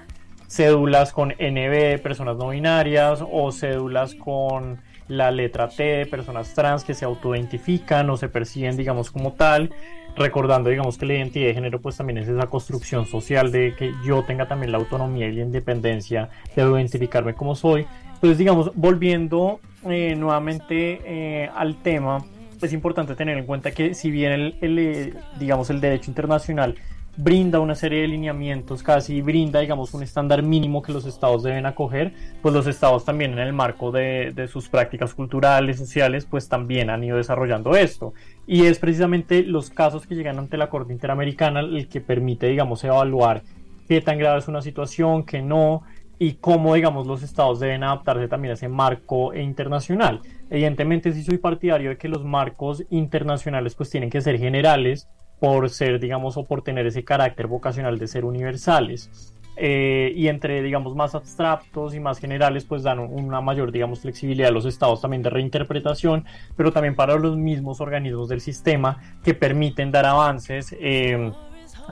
cédulas 0.48 1.12
con 1.12 1.28
NB 1.28 2.00
personas 2.02 2.36
no 2.36 2.48
binarias 2.48 3.22
o 3.30 3.52
cédulas 3.52 4.14
con 4.14 4.80
la 5.06 5.30
letra 5.30 5.68
T 5.68 5.82
de 5.82 6.06
personas 6.06 6.54
trans 6.54 6.84
que 6.84 6.94
se 6.94 7.04
autoidentifican 7.04 8.08
o 8.10 8.16
se 8.16 8.28
perciben, 8.28 8.76
digamos, 8.76 9.10
como 9.10 9.32
tal, 9.32 9.70
recordando, 10.16 10.68
digamos, 10.70 10.98
que 10.98 11.06
la 11.06 11.14
identidad 11.14 11.46
de 11.46 11.54
género, 11.54 11.80
pues 11.80 11.96
también 11.96 12.18
es 12.18 12.28
esa 12.28 12.46
construcción 12.48 13.06
social 13.06 13.50
de 13.50 13.74
que 13.74 13.92
yo 14.04 14.22
tenga 14.24 14.46
también 14.46 14.72
la 14.72 14.78
autonomía 14.78 15.28
y 15.28 15.32
la 15.32 15.42
independencia 15.42 16.28
de 16.54 16.62
identificarme 16.62 17.34
como 17.34 17.54
soy. 17.54 17.86
Pues, 18.20 18.36
digamos, 18.36 18.72
volviendo 18.74 19.60
eh, 19.88 20.14
nuevamente 20.16 21.00
eh, 21.04 21.50
al 21.54 21.76
tema, 21.76 22.24
es 22.60 22.72
importante 22.72 23.14
tener 23.14 23.38
en 23.38 23.46
cuenta 23.46 23.70
que 23.70 23.94
si 23.94 24.10
bien 24.10 24.32
el, 24.32 24.58
el, 24.60 24.78
eh, 24.78 25.14
digamos, 25.38 25.70
el 25.70 25.80
derecho 25.80 26.10
internacional 26.10 26.74
brinda 27.18 27.58
una 27.58 27.74
serie 27.74 28.02
de 28.02 28.08
lineamientos, 28.08 28.84
casi 28.84 29.22
brinda, 29.22 29.58
digamos, 29.58 29.92
un 29.92 30.04
estándar 30.04 30.44
mínimo 30.44 30.82
que 30.82 30.92
los 30.92 31.04
estados 31.04 31.42
deben 31.42 31.66
acoger, 31.66 32.14
pues 32.40 32.54
los 32.54 32.68
estados 32.68 33.04
también 33.04 33.32
en 33.32 33.40
el 33.40 33.52
marco 33.52 33.90
de, 33.90 34.48
sus 34.50 34.68
prácticas 34.68 35.14
culturales, 35.14 35.78
sociales, 35.78 36.26
pues 36.30 36.48
también 36.48 36.90
han 36.90 37.02
ido 37.02 37.16
desarrollando 37.16 37.74
esto. 37.74 38.14
Y 38.46 38.66
es 38.66 38.78
precisamente 38.78 39.42
los 39.42 39.68
casos 39.70 40.06
que 40.06 40.14
llegan 40.14 40.38
ante 40.38 40.56
la 40.56 40.70
Corte 40.70 40.92
Interamericana 40.92 41.58
el 41.58 41.88
que 41.88 42.00
permite, 42.00 42.46
digamos, 42.46 42.84
evaluar 42.84 43.42
qué 43.88 44.00
tan 44.00 44.16
grave 44.16 44.38
es 44.38 44.46
una 44.46 44.62
situación, 44.62 45.24
qué 45.24 45.42
no, 45.42 45.82
y 46.20 46.34
cómo, 46.34 46.74
digamos, 46.74 47.08
los 47.08 47.24
estados 47.24 47.58
deben 47.58 47.82
adaptarse 47.82 48.28
también 48.28 48.52
a 48.52 48.54
ese 48.54 48.68
marco 48.68 49.34
internacional. 49.34 50.20
Evidentemente, 50.50 51.12
sí 51.12 51.24
soy 51.24 51.38
partidario 51.38 51.90
de 51.90 51.98
que 51.98 52.08
los 52.08 52.24
marcos 52.24 52.84
internacionales 52.90 53.74
pues 53.74 53.90
tienen 53.90 54.08
que 54.08 54.20
ser 54.20 54.38
generales, 54.38 55.08
por 55.40 55.70
ser, 55.70 56.00
digamos, 56.00 56.36
o 56.36 56.44
por 56.44 56.62
tener 56.62 56.86
ese 56.86 57.04
carácter 57.04 57.46
vocacional 57.46 57.98
de 57.98 58.06
ser 58.08 58.24
universales. 58.24 59.34
Eh, 59.60 60.12
y 60.14 60.28
entre, 60.28 60.62
digamos, 60.62 60.94
más 60.94 61.16
abstractos 61.16 61.94
y 61.94 62.00
más 62.00 62.20
generales, 62.20 62.64
pues 62.64 62.84
dan 62.84 63.00
una 63.00 63.40
mayor, 63.40 63.72
digamos, 63.72 64.00
flexibilidad 64.00 64.50
a 64.50 64.52
los 64.52 64.64
estados 64.66 65.00
también 65.00 65.22
de 65.22 65.30
reinterpretación, 65.30 66.24
pero 66.56 66.70
también 66.70 66.94
para 66.94 67.16
los 67.16 67.36
mismos 67.36 67.80
organismos 67.80 68.28
del 68.28 68.40
sistema 68.40 69.02
que 69.24 69.34
permiten 69.34 69.90
dar 69.90 70.06
avances. 70.06 70.74
Eh, 70.78 71.32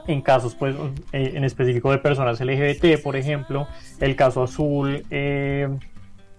en 0.05 0.21
casos, 0.21 0.53
pues, 0.55 0.75
eh, 1.11 1.33
en 1.33 1.43
específico 1.43 1.91
de 1.91 1.97
personas 1.97 2.39
LGBT, 2.39 3.01
por 3.01 3.15
ejemplo, 3.15 3.67
el 3.99 4.15
caso 4.15 4.43
azul, 4.43 5.03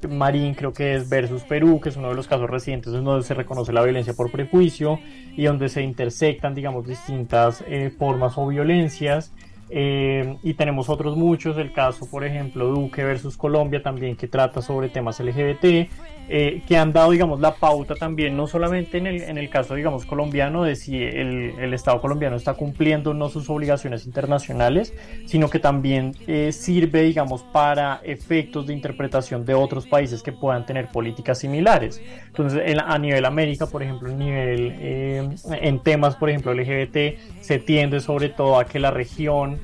Marín 0.07 0.55
creo 0.55 0.73
que 0.73 0.95
es 0.95 1.09
versus 1.09 1.43
Perú, 1.43 1.81
que 1.81 1.89
es 1.89 1.97
uno 1.97 2.11
de 2.11 2.15
los 2.15 2.29
casos 2.29 2.49
recientes 2.49 2.93
donde 2.93 3.23
se 3.23 3.35
reconoce 3.35 3.73
la 3.73 3.83
violencia 3.83 4.15
por 4.15 4.31
prejuicio 4.31 5.01
y 5.37 5.45
donde 5.45 5.69
se 5.69 5.83
intersectan, 5.83 6.55
digamos, 6.55 6.87
distintas 6.87 7.65
eh, 7.67 7.91
formas 7.91 8.37
o 8.37 8.47
violencias. 8.47 9.33
Eh, 9.71 10.37
y 10.43 10.55
tenemos 10.55 10.89
otros 10.89 11.17
muchos, 11.17 11.59
el 11.59 11.73
caso, 11.73 12.09
por 12.11 12.25
ejemplo, 12.25 12.69
Duque 12.69 13.05
versus 13.05 13.37
Colombia 13.37 13.83
también, 13.83 14.17
que 14.17 14.27
trata 14.27 14.63
sobre 14.63 14.89
temas 14.89 15.21
LGBT, 15.21 15.89
eh, 16.31 16.63
que 16.67 16.77
han 16.77 16.93
dado, 16.93 17.11
digamos, 17.11 17.41
la 17.41 17.55
pauta 17.55 17.95
también, 17.95 18.37
no 18.37 18.47
solamente 18.47 18.99
en 18.99 19.07
el, 19.07 19.23
en 19.23 19.39
el 19.39 19.49
caso, 19.51 19.75
digamos, 19.75 20.07
colombiano, 20.07 20.65
de 20.65 20.77
si 20.77 21.03
el, 21.03 21.55
el 21.59 21.75
Estado 21.75 22.01
colombiano 22.01 22.37
está 22.37 22.55
cumpliendo 22.55 23.15
no 23.15 23.29
sus 23.29 23.49
obligaciones 23.51 24.07
internacionales, 24.07 24.95
sino 25.27 25.49
que 25.49 25.59
también 25.59 26.15
eh, 26.27 26.53
sirve, 26.53 27.03
digamos, 27.03 27.43
para 27.43 28.01
efectos 28.05 28.67
de 28.67 28.75
interpretación 28.75 29.45
de 29.45 29.55
otros 29.55 29.87
países 29.87 30.23
que 30.23 30.33
puedan 30.33 30.65
tener 30.67 30.89
políticas 30.89 31.39
similares. 31.39 32.03
Entonces, 32.27 32.63
a 32.79 32.99
nivel 32.99 33.25
América, 33.25 33.67
por 33.67 33.83
ejemplo, 33.83 34.09
nivel, 34.09 34.75
en 34.81 35.79
temas, 35.81 36.17
por 36.17 36.31
ejemplo, 36.31 36.55
LGBT, 36.55 37.38
se 37.49 37.59
tiende 37.59 38.01
sobre 38.01 38.29
todo 38.29 38.59
a 38.59 38.67
que 38.67 38.79
la 38.79 38.91
región 38.91 39.59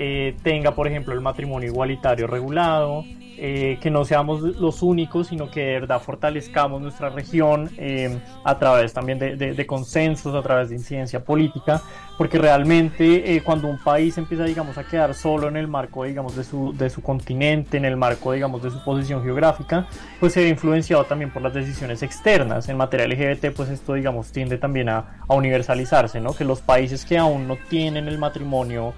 eh, 0.00 0.34
tenga, 0.42 0.74
por 0.74 0.88
ejemplo, 0.88 1.14
el 1.14 1.20
matrimonio 1.20 1.68
igualitario 1.68 2.26
regulado, 2.26 3.04
eh, 3.36 3.78
que 3.80 3.92
no 3.92 4.04
seamos 4.04 4.40
los 4.40 4.82
únicos, 4.82 5.28
sino 5.28 5.48
que 5.48 5.60
de 5.60 5.72
verdad 5.74 6.02
fortalezcamos 6.02 6.82
nuestra 6.82 7.10
región 7.10 7.70
eh, 7.76 8.18
a 8.42 8.58
través 8.58 8.92
también 8.92 9.20
de, 9.20 9.66
consensos, 9.68 10.34
a 10.34 10.42
través 10.42 10.70
de 10.70 10.74
incidencia 10.74 11.24
política, 11.24 11.80
porque 12.18 12.36
realmente 12.36 13.34
eh, 13.34 13.42
cuando 13.42 13.68
un 13.68 13.78
país 13.78 14.18
empieza, 14.18 14.42
digamos, 14.42 14.76
a 14.76 14.82
quedar 14.82 15.14
solo 15.14 15.46
en 15.46 15.56
el 15.56 15.68
marco, 15.68 16.02
digamos, 16.02 16.34
de 16.36 16.42
su, 16.42 16.76
de 16.76 16.90
su 16.90 17.00
continente, 17.00 17.76
en 17.76 17.84
el 17.84 17.96
marco, 17.96 18.32
digamos, 18.32 18.60
de 18.60 18.70
su 18.70 18.82
posición 18.84 19.22
geográfica, 19.22 19.86
pues 20.18 20.32
se 20.32 20.42
ve 20.42 20.48
influenciado 20.48 21.04
también 21.04 21.30
por 21.30 21.42
las 21.42 21.54
decisiones 21.54 22.02
externas. 22.02 22.68
En 22.68 22.76
materia 22.76 23.06
LGBT, 23.06 23.54
pues 23.54 23.68
esto, 23.68 23.94
digamos, 23.94 24.32
tiende 24.32 24.58
también 24.58 24.88
a, 24.88 25.22
a 25.28 25.34
universalizarse, 25.34 26.20
¿no? 26.20 26.34
Que 26.34 26.44
los 26.44 26.60
países 26.60 27.04
que 27.04 27.16
aún 27.16 27.46
no 27.46 27.56
tienen 27.70 28.08
el 28.08 28.18
matrimonio 28.18 28.94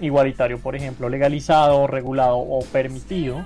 igualitario, 0.00 0.58
por 0.58 0.76
ejemplo, 0.76 1.08
legalizado, 1.08 1.86
regulado 1.86 2.36
o 2.36 2.62
permitido, 2.70 3.42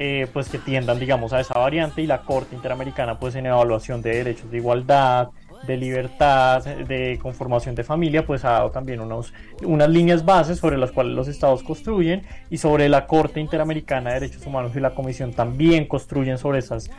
eh, 0.00 0.28
pues 0.32 0.48
que 0.48 0.58
tiendan, 0.58 1.00
digamos, 1.00 1.32
a 1.32 1.40
esa 1.40 1.58
variante 1.58 2.02
y 2.02 2.06
la 2.06 2.22
Corte 2.22 2.54
Interamericana, 2.54 3.18
pues 3.18 3.34
en 3.34 3.46
evaluación 3.46 4.00
de 4.00 4.10
derechos 4.10 4.48
de 4.50 4.58
igualdad, 4.58 5.30
de 5.66 5.76
libertad, 5.76 6.64
de 6.64 7.18
conformación 7.20 7.74
de 7.74 7.84
familia, 7.84 8.24
pues 8.24 8.44
ha 8.44 8.50
dado 8.50 8.70
también 8.70 9.00
unos, 9.00 9.32
unas 9.62 9.88
líneas 9.88 10.24
bases 10.24 10.58
sobre 10.58 10.78
las 10.78 10.92
cuales 10.92 11.14
los 11.14 11.28
estados 11.28 11.62
construyen 11.62 12.22
y 12.50 12.58
sobre 12.58 12.88
la 12.88 13.06
Corte 13.06 13.40
Interamericana 13.40 14.10
de 14.10 14.20
Derechos 14.20 14.46
Humanos 14.46 14.72
y 14.74 14.80
la 14.80 14.94
Comisión 14.94 15.32
también 15.32 15.86
construyen 15.86 16.38
sobre 16.38 16.60
esas, 16.60 16.90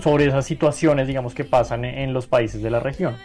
sobre 0.00 0.26
esas 0.26 0.44
situaciones, 0.44 1.06
digamos, 1.06 1.34
que 1.34 1.44
pasan 1.44 1.84
en, 1.84 2.12
los 2.12 2.26
países 2.26 2.62
de 2.62 2.70
la 2.70 2.80
región. 2.80 3.16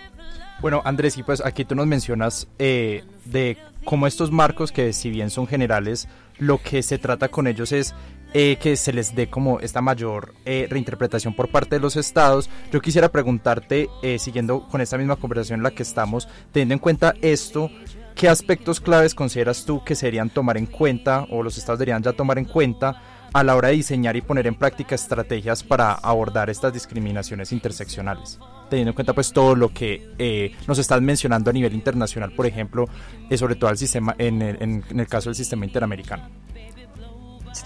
Bueno, 0.61 0.81
Andrés, 0.85 1.17
y 1.17 1.23
pues 1.23 1.45
aquí 1.45 1.65
tú 1.65 1.75
nos 1.75 1.85
mencionas 1.85 2.47
eh, 2.57 3.03
de 3.25 3.57
cómo 3.85 4.07
estos 4.07 4.31
marcos, 4.31 4.71
que 4.71 4.91
si 4.91 5.09
bien 5.09 5.29
son 5.29 5.47
generales, 5.47 6.07
lo 6.39 6.61
que 6.61 6.81
se 6.83 6.97
trata 6.97 7.29
con 7.29 7.47
ellos 7.47 7.71
es 7.71 7.93
eh, 8.33 8.57
que 8.61 8.75
se 8.75 8.91
les 8.91 9.15
dé 9.15 9.29
como 9.29 9.61
esta 9.61 9.81
mayor 9.81 10.33
eh, 10.45 10.67
reinterpretación 10.69 11.33
por 11.33 11.49
parte 11.49 11.75
de 11.75 11.79
los 11.79 11.95
estados. 11.95 12.49
Yo 12.71 12.81
quisiera 12.81 13.09
preguntarte, 13.09 13.89
eh, 14.03 14.19
siguiendo 14.19 14.67
con 14.67 14.81
esta 14.81 14.97
misma 14.97 15.15
conversación 15.15 15.59
en 15.59 15.63
la 15.63 15.71
que 15.71 15.83
estamos, 15.83 16.27
teniendo 16.51 16.73
en 16.73 16.79
cuenta 16.79 17.13
esto, 17.21 17.71
¿qué 18.15 18.27
aspectos 18.27 18.81
claves 18.81 19.15
consideras 19.15 19.63
tú 19.65 19.81
que 19.83 19.95
serían 19.95 20.29
tomar 20.29 20.57
en 20.57 20.65
cuenta 20.65 21.25
o 21.29 21.41
los 21.41 21.57
estados 21.57 21.79
deberían 21.79 22.03
ya 22.03 22.13
tomar 22.13 22.37
en 22.37 22.45
cuenta 22.45 23.01
a 23.33 23.43
la 23.43 23.55
hora 23.55 23.69
de 23.69 23.75
diseñar 23.75 24.15
y 24.17 24.21
poner 24.21 24.47
en 24.47 24.55
práctica 24.55 24.95
estrategias 24.95 25.63
para 25.63 25.93
abordar 25.93 26.49
estas 26.49 26.73
discriminaciones 26.73 27.53
interseccionales? 27.53 28.39
Teniendo 28.69 28.91
en 28.91 28.95
cuenta 28.95 29.13
pues 29.13 29.31
todo 29.31 29.55
lo 29.55 29.69
que 29.73 30.53
nos 30.67 30.79
estás 30.79 31.01
mencionando 31.01 31.49
a 31.49 31.53
nivel 31.53 31.73
internacional, 31.73 32.33
por 32.33 32.45
ejemplo, 32.45 32.89
sobre 33.37 33.55
todo 33.55 33.69
el 33.69 33.77
sistema, 33.77 34.13
en 34.17 34.41
el 34.41 35.07
caso 35.07 35.29
del 35.29 35.35
sistema 35.35 35.65
interamericano. 35.65 36.46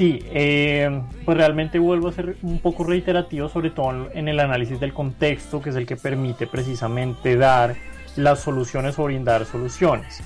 Sí, 0.02 0.18
eh, 0.32 1.00
pues 1.26 1.38
realmente 1.38 1.78
vuelvo 1.78 2.08
a 2.08 2.12
ser 2.12 2.36
un 2.42 2.58
poco 2.58 2.84
reiterativo, 2.84 3.50
sobre 3.50 3.70
todo 3.70 4.10
en 4.16 4.28
el 4.28 4.40
análisis 4.40 4.80
del 4.80 4.94
contexto, 4.94 5.62
que 5.62 5.70
es 5.70 5.76
el 5.76 5.86
que 5.86 5.96
permite 5.96 6.48
precisamente 6.48 7.36
dar 7.36 7.76
las 8.16 8.40
soluciones 8.40 8.98
o 8.98 9.04
brindar 9.04 9.46
soluciones. 9.46 10.24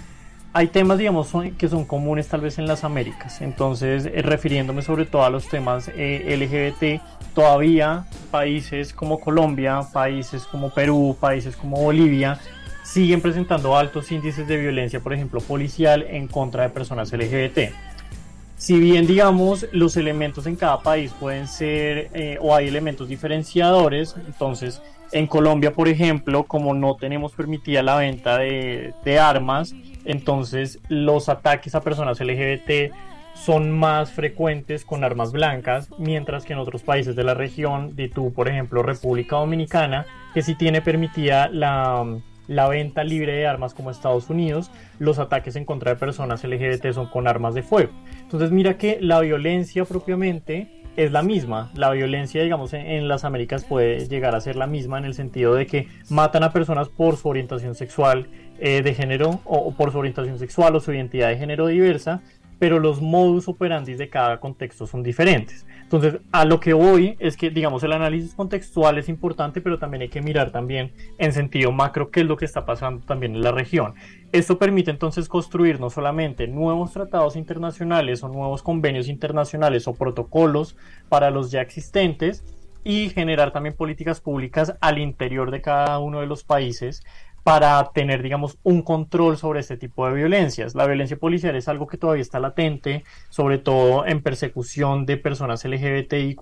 Hay 0.54 0.68
temas, 0.68 0.98
digamos, 0.98 1.30
que 1.58 1.68
son 1.68 1.84
comunes 1.84 2.30
tal 2.30 2.40
vez 2.40 2.58
en 2.58 2.68
las 2.68 2.86
Américas, 2.86 3.42
entonces 3.42 4.06
eh, 4.06 4.22
refiriéndome 4.22 4.82
sobre 4.82 5.04
todo 5.04 5.26
a 5.26 5.30
los 5.30 5.50
temas 5.50 5.92
eh, 5.94 6.38
LGBT, 6.38 7.34
todavía 7.34 8.06
países 8.32 8.94
como 8.94 9.20
Colombia, 9.20 9.82
países 9.92 10.46
como 10.46 10.70
Perú, 10.70 11.18
países 11.20 11.58
como 11.58 11.82
Bolivia, 11.82 12.40
siguen 12.86 13.20
presentando 13.20 13.76
altos 13.76 14.10
índices 14.10 14.48
de 14.48 14.56
violencia, 14.56 15.02
por 15.02 15.14
ejemplo, 15.14 15.42
policial 15.42 16.04
en 16.04 16.30
contra 16.30 16.64
de 16.64 16.70
personas 16.70 17.12
LGBT 17.12 17.74
si 18.58 18.80
bien 18.80 19.06
digamos 19.06 19.68
los 19.72 19.98
elementos 19.98 20.48
en 20.48 20.56
cada 20.56 20.82
país 20.82 21.12
pueden 21.20 21.48
ser 21.48 22.10
eh, 22.14 22.38
o 22.42 22.56
hay 22.56 22.68
elementos 22.68 23.10
diferenciadores, 23.10 24.16
entonces 24.26 24.82
en 25.12 25.28
Colombia 25.28 25.74
por 25.74 25.88
ejemplo 25.88 26.44
como 26.46 26.74
no 26.74 26.96
tenemos 26.96 27.34
permitida 27.34 27.84
la 27.84 27.98
venta 27.98 28.38
de, 28.38 29.20
armas, 29.20 29.76
entonces 30.06 30.80
los 30.88 31.30
ataques 31.30 31.76
a 31.76 31.82
personas 31.82 32.20
LGBT 32.20 32.94
son 33.34 33.70
más 33.72 34.12
frecuentes 34.12 34.86
con 34.86 35.04
armas 35.04 35.34
blancas, 35.34 35.90
mientras 35.98 36.46
que 36.46 36.54
en 36.54 36.60
otros 36.60 36.84
países 36.84 37.18
de 37.18 37.24
la 37.26 37.34
región, 37.34 37.96
de 37.98 38.08
tú 38.08 38.34
por 38.34 38.48
ejemplo 38.48 38.82
República 38.82 39.36
Dominicana, 39.36 40.06
que 40.34 40.42
sí 40.42 40.56
tiene 40.56 40.82
permitida 40.82 41.50
la 41.50 42.06
la 42.48 42.68
venta 42.68 43.04
libre 43.04 43.34
de 43.34 43.48
armas 43.48 43.74
como 43.74 43.92
Estados 43.92 44.30
Unidos, 44.30 44.72
los 45.00 45.20
ataques 45.20 45.56
en 45.56 45.66
contra 45.66 45.92
de 45.92 46.00
personas 46.00 46.44
LGBT 46.44 46.92
son 46.92 47.08
con 47.08 47.28
armas 47.28 47.54
de 47.56 47.64
fuego. 47.64 47.92
Entonces 48.22 48.52
mira 48.52 48.78
que 48.78 49.00
la 49.02 49.20
violencia 49.22 49.86
propiamente 49.86 50.76
es 50.96 51.12
la 51.12 51.22
misma. 51.22 51.72
La 51.76 51.92
violencia, 51.92 52.42
digamos, 52.42 52.74
en, 52.74 53.08
las 53.08 53.24
Américas 53.24 53.66
puede 53.66 54.08
llegar 54.08 54.36
a 54.36 54.42
ser 54.42 54.56
la 54.56 54.68
misma 54.68 54.98
en 54.98 55.06
el 55.06 55.14
sentido 55.14 55.54
de 55.56 55.66
que 55.66 55.88
matan 56.10 56.44
a 56.44 56.52
personas 56.52 56.90
por 56.90 57.18
su 57.18 57.28
orientación 57.28 57.76
sexual 57.76 58.28
eh, 58.60 58.82
de 58.82 58.94
género 58.94 59.42
o, 59.44 59.74
por 59.74 59.92
su 59.92 60.00
orientación 60.00 60.40
sexual 60.40 60.76
o 60.76 60.80
su 60.80 60.94
identidad 60.94 61.30
de 61.30 61.38
género 61.38 61.68
diversa, 61.68 62.22
pero 62.60 62.80
los 62.80 63.02
modus 63.02 63.48
operandi 63.48 63.96
de 63.96 64.10
cada 64.10 64.40
contexto 64.40 64.88
son 64.88 65.04
diferentes. 65.04 65.66
Entonces, 65.82 66.20
a 66.32 66.46
lo 66.46 66.60
que 66.60 66.74
voy 66.74 67.16
es 67.20 67.38
que, 67.38 67.50
digamos, 67.52 67.84
el 67.84 67.92
análisis 67.92 68.34
contextual 68.34 68.98
es 68.98 69.08
importante, 69.10 69.62
pero 69.62 69.78
también 69.78 70.02
hay 70.02 70.10
que 70.10 70.22
mirar 70.22 70.52
también 70.52 70.92
en 71.18 71.32
sentido 71.32 71.72
macro 71.72 72.10
qué 72.10 72.22
es 72.22 72.26
lo 72.26 72.38
que 72.38 72.46
está 72.46 72.66
pasando 72.66 73.06
también 73.06 73.36
en 73.36 73.42
la 73.42 73.52
región. 73.52 73.94
Esto 74.32 74.58
permite 74.58 74.92
entonces 74.92 75.28
construir 75.28 75.80
no 75.80 75.90
solamente 75.90 76.48
nuevos 76.48 76.92
tratados 76.92 77.36
internacionales 77.36 78.24
o 78.24 78.30
nuevos 78.30 78.64
convenios 78.64 79.08
internacionales 79.08 79.88
o 79.88 79.94
protocolos 79.94 80.76
para 81.08 81.30
los 81.30 81.52
ya 81.52 81.62
existentes, 81.62 82.44
y 82.86 83.10
generar 83.10 83.52
también 83.52 83.76
políticas 83.76 84.22
públicas 84.22 84.76
al 84.80 85.00
interior 85.00 85.50
de 85.50 85.62
cada 85.62 85.98
uno 85.98 86.22
de 86.22 86.28
los 86.28 86.44
países 86.44 87.04
para 87.46 87.92
tener, 87.94 88.24
digamos, 88.24 88.58
un 88.64 88.82
control 88.82 89.38
sobre 89.38 89.60
este 89.60 89.78
tipo 89.78 90.08
de 90.08 90.16
violencias. 90.16 90.74
La 90.74 90.88
violencia 90.88 91.16
policial 91.16 91.56
es 91.56 91.68
algo 91.68 91.86
que 91.86 91.96
todavía 91.96 92.24
está 92.24 92.40
latente, 92.40 93.04
sobre 93.30 93.60
todo 93.60 94.04
en 94.08 94.24
persecución 94.24 95.06
de 95.06 95.18
personas 95.18 95.64
LGBTIQ+, 95.64 96.42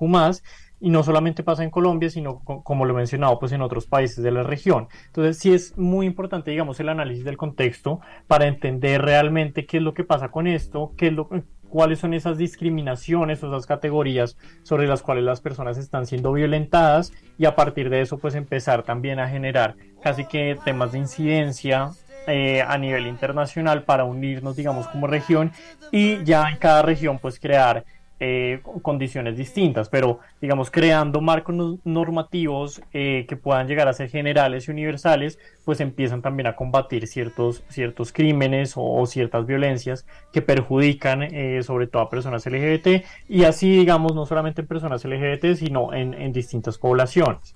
y 0.80 0.90
no 0.90 1.04
solamente 1.04 1.44
pasa 1.44 1.62
en 1.66 1.72
Colombia, 1.72 2.10
sino 2.10 2.40
como 2.40 2.86
lo 2.86 2.94
he 2.94 2.98
mencionado, 2.98 3.38
pues 3.38 3.52
en 3.52 3.62
otros 3.62 3.86
países 3.86 4.24
de 4.24 4.32
la 4.32 4.44
región. 4.44 4.88
Entonces 5.08 5.38
sí 5.40 5.54
es 5.54 5.78
muy 5.78 6.06
importante, 6.06 6.52
digamos, 6.52 6.80
el 6.80 6.88
análisis 6.88 7.26
del 7.26 7.36
contexto 7.36 8.00
para 8.28 8.48
entender 8.48 9.02
realmente 9.02 9.66
qué 9.66 9.78
es 9.78 9.84
lo 9.84 9.94
que 9.94 10.06
pasa 10.06 10.32
con 10.32 10.48
esto, 10.48 10.94
qué 10.96 11.08
es 11.08 11.14
lo, 11.14 11.28
cuáles 11.74 11.98
son 11.98 12.14
esas 12.14 12.38
discriminaciones 12.38 13.44
o 13.44 13.48
esas 13.48 13.66
categorías 13.66 14.38
sobre 14.62 14.86
las 14.86 15.02
cuales 15.02 15.24
las 15.24 15.42
personas 15.42 15.80
están 15.80 16.06
siendo 16.06 16.32
violentadas 16.32 17.12
y 17.40 17.46
a 17.46 17.56
partir 17.56 17.90
de 17.90 18.02
eso 18.02 18.20
pues 18.20 18.36
empezar 18.36 18.84
también 18.84 19.20
a 19.20 19.28
generar 19.28 19.76
casi 20.04 20.26
que 20.26 20.58
temas 20.64 20.92
de 20.92 21.00
incidencia 21.00 21.92
eh, 22.28 22.62
a 22.62 22.78
nivel 22.78 23.08
internacional 23.08 23.84
para 23.84 24.06
unirnos 24.06 24.56
digamos 24.56 24.88
como 24.88 25.08
región 25.08 25.52
y 25.92 26.24
ya 26.24 26.50
en 26.50 26.58
cada 26.58 26.82
región 26.82 27.20
pues 27.20 27.40
crear 27.40 27.84
eh, 28.20 28.62
condiciones 28.82 29.36
distintas, 29.36 29.90
pero 29.90 30.20
digamos 30.40 30.72
creando 30.72 31.20
marcos 31.20 31.80
normativos 31.84 32.82
eh, 32.94 33.26
que 33.28 33.36
puedan 33.36 33.68
llegar 33.68 33.90
a 33.90 33.94
ser 33.94 34.10
generales 34.10 34.68
y 34.68 34.72
universales, 34.72 35.38
pues 35.66 35.82
empiezan 35.82 36.22
también 36.22 36.48
a 36.48 36.56
combatir 36.56 37.08
ciertos, 37.08 37.66
ciertos 37.68 38.14
crímenes 38.14 38.74
o, 38.78 39.06
ciertas 39.06 39.46
violencias 39.46 40.06
que 40.32 40.42
perjudican 40.42 41.28
sobre 41.64 41.88
todo 41.88 42.04
a 42.04 42.10
personas 42.10 42.46
LGBT 42.46 43.04
y 43.28 43.44
así 43.44 43.70
digamos 43.70 44.16
no 44.16 44.26
solamente 44.26 44.62
en 44.62 44.68
personas 44.68 45.04
LGBT 45.04 45.56
sino 45.56 45.94
en 45.94 46.32
distintas 46.32 46.78
poblaciones. 46.78 47.56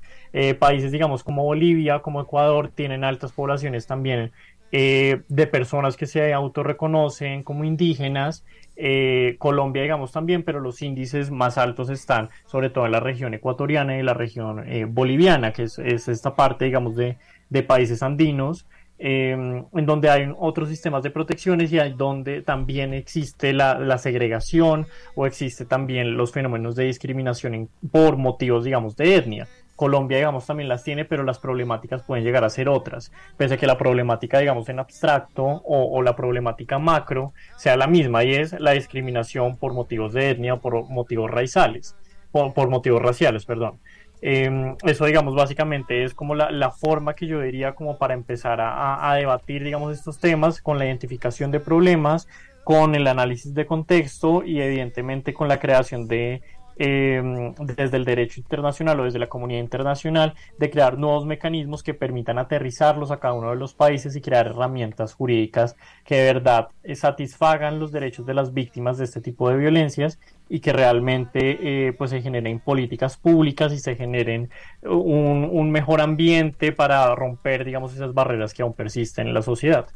Países 0.60 0.92
digamos 0.92 1.24
como 1.24 1.44
Bolivia, 1.44 2.00
como 2.00 2.22
Ecuador 2.22 2.70
tienen 2.74 3.04
altas 3.04 3.32
poblaciones 3.32 3.88
también 3.88 4.32
de 4.72 5.50
personas 5.50 5.96
que 5.96 6.06
se 6.06 6.34
autorreconocen 6.34 7.44
como 7.44 7.64
indígenas 7.64 8.44
eh, 8.80 9.38
Colombia, 9.40 9.82
digamos 9.82 10.12
también, 10.12 10.44
pero 10.44 10.60
los 10.60 10.84
índices 10.84 11.32
más 11.32 11.58
altos 11.58 11.90
están 11.90 12.30
sobre 12.46 12.70
todo 12.70 12.86
en 12.86 12.92
la 12.92 13.00
región 13.00 13.34
ecuatoriana 13.34 13.98
y 13.98 14.04
la 14.04 14.14
región 14.14 14.64
eh, 14.68 14.86
boliviana, 14.86 15.52
que 15.52 15.64
es, 15.64 15.80
esta 15.80 16.36
parte, 16.36 16.66
digamos, 16.66 16.96
de, 16.96 17.18
países 17.64 18.04
andinos. 18.04 18.68
em, 19.00 19.66
en 19.74 19.86
donde 19.86 20.10
hay 20.10 20.28
otros 20.38 20.70
sistemas 20.70 21.04
de 21.04 21.12
protecciones 21.12 21.72
y 21.72 21.80
hay 21.80 21.94
donde 21.94 22.42
también 22.42 22.94
existe 22.94 23.54
la, 23.54 23.98
segregación 24.00 24.88
o 25.16 25.26
existe 25.28 25.66
también 25.66 26.18
los 26.18 26.32
fenómenos 26.32 26.76
de 26.76 26.86
discriminación 26.86 27.70
por 27.92 28.18
motivos, 28.18 28.64
digamos, 28.64 28.96
de 28.96 29.16
etnia. 29.16 29.48
Colombia, 29.78 30.18
digamos, 30.18 30.46
también 30.46 30.68
las 30.68 30.84
tiene, 30.84 31.06
pero 31.06 31.24
las 31.24 31.38
problemáticas 31.38 32.04
pueden 32.04 32.26
llegar 32.26 32.44
a 32.44 32.50
ser 32.50 32.68
otras, 32.68 33.12
pese 33.38 33.54
a 33.54 33.58
que 33.58 33.68
la 33.68 33.78
problemática, 33.78 34.40
digamos, 34.40 34.68
en 34.70 34.80
abstracto 34.80 35.62
o, 35.64 36.02
la 36.02 36.16
problemática 36.16 36.80
macro 36.80 37.32
sea 37.58 37.78
la 37.78 37.86
misma 37.88 38.24
y 38.24 38.34
es 38.34 38.60
la 38.60 38.72
discriminación 38.72 39.56
por 39.56 39.74
motivos 39.74 40.14
de 40.14 40.32
etnia 40.32 40.56
o 40.56 40.60
por 40.60 40.90
motivos 40.90 41.30
raizales, 41.30 41.96
por, 42.32 42.54
por 42.54 42.70
motivos 42.70 43.02
raciales, 43.02 43.46
perdón. 43.46 43.80
Em, 44.22 44.76
eso, 44.84 45.06
digamos, 45.06 45.36
básicamente 45.36 46.04
es 46.04 46.16
como 46.16 46.34
la, 46.34 46.72
forma 46.72 47.14
que 47.14 47.28
yo 47.28 47.40
diría 47.40 47.76
como 47.76 48.00
para 48.00 48.16
empezar 48.16 48.60
a, 48.60 49.12
a, 49.12 49.16
debatir, 49.16 49.64
digamos, 49.64 49.96
estos 49.96 50.20
temas 50.20 50.60
con 50.60 50.80
la 50.80 50.86
identificación 50.86 51.52
de 51.52 51.60
problemas, 51.60 52.28
con 52.64 52.96
el 52.96 53.06
análisis 53.06 53.54
de 53.54 53.68
contexto 53.68 54.44
y 54.44 54.60
evidentemente 54.60 55.34
con 55.34 55.48
la 55.48 55.60
creación 55.60 56.08
de 56.08 56.42
Em, 56.80 57.56
desde 57.56 57.98
el 57.98 58.06
derecho 58.06 58.40
internacional 58.40 59.00
o 59.00 59.06
desde 59.06 59.18
la 59.18 59.26
comunidad 59.26 59.62
internacional 59.62 60.36
de 60.60 60.70
crear 60.70 61.00
nuevos 61.00 61.26
mecanismos 61.26 61.82
que 61.82 61.96
permitan 61.96 62.38
aterrizarlos 62.38 63.10
a 63.10 63.20
cada 63.20 63.34
uno 63.34 63.50
de 63.50 63.56
los 63.56 63.74
países 63.74 64.16
y 64.16 64.22
crear 64.22 64.46
herramientas 64.46 65.16
jurídicas 65.16 65.76
que 66.06 66.18
de 66.18 66.34
verdad 66.34 66.68
eh, 66.84 66.94
satisfagan 66.94 67.80
los 67.80 67.92
derechos 67.92 68.28
de 68.28 68.36
las 68.36 68.54
víctimas 68.54 69.00
de 69.00 69.06
este 69.06 69.22
tipo 69.22 69.50
de 69.50 69.58
violencias 69.58 70.20
y 70.50 70.60
que 70.60 70.72
realmente 70.72 71.88
eh, 71.88 71.94
pues 71.94 72.12
se 72.12 72.22
generen 72.22 72.60
políticas 72.60 73.18
públicas 73.18 73.74
y 73.74 73.80
se 73.80 73.96
generen 73.96 74.52
un, 74.84 75.50
un 75.52 75.72
mejor 75.72 76.00
ambiente 76.00 76.74
para 76.74 77.16
romper 77.16 77.66
digamos 77.66 77.96
esas 77.96 78.14
barreras 78.14 78.54
que 78.54 78.62
aún 78.62 78.74
persisten 78.74 79.28
en 79.28 79.34
la 79.34 79.42
sociedad. 79.42 79.88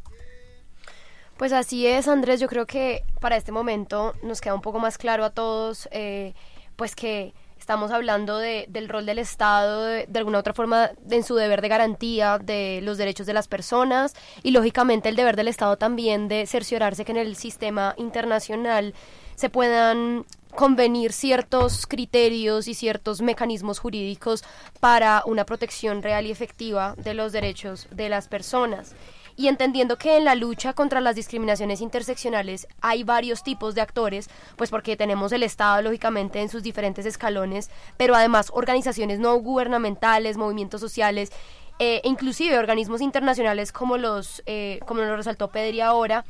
Pues 1.41 1.53
así 1.53 1.88
es, 1.88 2.07
Andrés. 2.07 2.39
Yo 2.39 2.47
creo 2.47 2.67
que 2.67 3.03
para 3.19 3.36
este 3.36 3.51
momento 3.51 4.13
nos 4.21 4.41
queda 4.41 4.53
un 4.53 4.61
poco 4.61 4.77
más 4.77 4.99
claro 4.99 5.25
a 5.25 5.32
todos 5.32 5.89
eh, 5.91 6.36
pues 6.82 6.95
que 6.95 7.36
estamos 7.59 7.91
hablando 7.91 8.39
de, 8.39 8.65
del 8.67 8.89
rol 8.89 9.05
del 9.05 9.19
Estado 9.19 9.84
de, 9.84 10.07
alguna 10.15 10.39
otra 10.39 10.51
forma 10.51 10.89
en 11.11 11.23
su 11.23 11.36
deber 11.36 11.61
de 11.61 11.67
garantía 11.67 12.39
de 12.39 12.79
los 12.82 12.97
derechos 12.97 13.27
de 13.27 13.34
las 13.34 13.47
personas 13.47 14.15
y 14.41 14.49
lógicamente 14.49 15.07
el 15.07 15.15
deber 15.15 15.36
del 15.36 15.47
Estado 15.47 15.77
también 15.77 16.27
de 16.27 16.47
cerciorarse 16.47 17.05
que 17.05 17.11
en 17.11 17.19
el 17.19 17.36
sistema 17.36 17.93
internacional 17.97 18.95
se 19.36 19.51
puedan 19.51 20.25
convenir 20.55 21.13
ciertos 21.13 21.86
criterios 21.86 22.67
y 22.67 22.73
ciertos 22.73 23.21
mecanismos 23.21 23.77
jurídicos 23.77 24.43
para 24.79 25.21
una 25.27 25.45
protección 25.45 26.01
real 26.01 26.25
y 26.25 26.32
efectiva 26.32 26.95
de 26.97 27.13
los 27.13 27.32
derechos 27.32 27.88
de 27.91 28.09
las 28.09 28.27
personas 28.27 28.95
y 29.36 29.47
entendiendo 29.47 29.97
que 29.97 30.17
en 30.17 30.25
la 30.25 30.36
lucha 30.36 30.73
contra 30.73 31.01
las 31.01 31.15
discriminaciones 31.15 31.82
interseccionales 31.82 32.67
hay 32.82 33.03
varios 33.03 33.43
tipos 33.43 33.75
de 33.75 33.82
actores, 33.82 34.29
pues 34.55 34.69
porque 34.69 34.95
tenemos 34.95 35.32
el 35.32 35.43
Estado 35.43 35.82
lógicamente 35.82 36.41
en 36.41 36.49
sus 36.49 36.63
diferentes 36.63 37.05
escalones, 37.05 37.69
pero 37.97 38.15
además 38.15 38.51
organizaciones 38.53 39.19
no 39.19 39.36
gubernamentales, 39.38 40.38
movimientos 40.38 40.82
sociales, 40.82 41.32
eh, 41.79 42.01
inclusive 42.03 42.57
organismos 42.57 43.01
internacionales 43.01 43.71
como 43.71 43.97
los, 43.97 44.43
eh, 44.45 44.79
como 44.86 45.01
lo 45.01 45.15
resaltó 45.15 45.49
Pedri 45.49 45.82
ahora, 45.82 46.25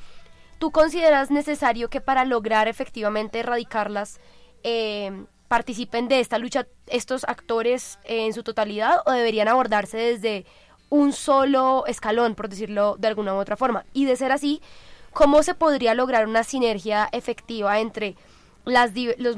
¿tú 0.60 0.72
consideras 0.72 1.32
necesario 1.32 1.90
que 1.90 2.02
para 2.02 2.24
lograr 2.24 2.68
efectivamente 2.68 3.40
erradicarlas 3.40 4.20
eh, 4.64 5.26
participen 5.52 6.08
de 6.08 6.22
esta 6.22 6.38
lucha 6.38 6.66
estos 6.88 7.26
actores 7.26 8.00
en 8.06 8.32
su 8.32 8.42
totalidad 8.42 9.02
o 9.06 9.12
deberían 9.12 9.50
abordarse 9.50 9.98
desde 9.98 10.46
un 10.92 11.14
solo 11.14 11.86
escalón, 11.88 12.36
por 12.36 12.50
decirlo 12.50 12.98
de 13.00 13.08
alguna 13.08 13.34
u 13.34 13.38
otra 13.38 13.58
forma. 13.58 13.86
Y 13.94 14.06
de 14.06 14.18
ser 14.18 14.32
así, 14.32 14.62
¿cómo 15.14 15.42
se 15.42 15.56
podría 15.56 15.96
lograr 15.96 16.28
una 16.28 16.44
sinergia 16.44 17.10
efectiva 17.14 17.80
entre 17.80 18.16
las, 18.66 18.92
los, 19.18 19.36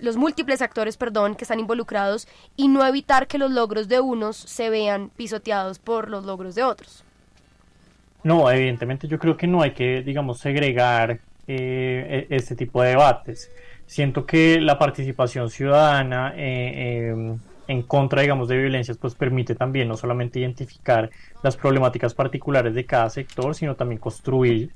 los, 0.00 0.16
múltiples 0.16 0.60
actores 0.60 0.96
perdón, 0.96 1.36
que 1.36 1.44
están 1.44 1.60
involucrados 1.60 2.28
y 2.56 2.68
no 2.68 2.84
evitar 2.84 3.28
que 3.28 3.38
los 3.38 3.50
logros 3.50 3.88
de 3.88 4.00
unos 4.00 4.36
se 4.36 4.68
vean 4.68 5.10
pisoteados 5.16 5.78
por 5.78 6.10
los 6.10 6.24
logros 6.24 6.56
de 6.56 6.64
otros? 6.64 7.04
No, 8.24 8.50
evidentemente 8.50 9.08
yo 9.08 9.18
creo 9.18 9.36
que 9.36 9.46
no 9.46 9.62
hay 9.62 9.70
que, 9.70 10.02
digamos, 10.02 10.40
segregar 10.40 11.20
eh, 11.46 12.26
e-, 12.28 12.36
este 12.36 12.56
tipo 12.56 12.82
de 12.82 12.90
debates. 12.90 13.50
Siento 13.86 14.26
que 14.26 14.60
la 14.60 14.76
participación 14.76 15.50
ciudadana 15.50 16.34
eh, 16.36 17.10
em, 17.10 17.38
en 17.70 17.82
contra, 17.82 18.22
digamos, 18.22 18.48
de 18.48 18.58
violencias, 18.58 18.98
pues 18.98 19.14
permite 19.14 19.54
también 19.54 19.86
no 19.86 19.96
solamente 19.96 20.40
identificar 20.40 21.08
las 21.44 21.56
problemáticas 21.56 22.14
particulares 22.14 22.74
de 22.74 22.84
cada 22.84 23.08
sector, 23.10 23.54
sino 23.54 23.76
también 23.76 24.00
construir 24.00 24.72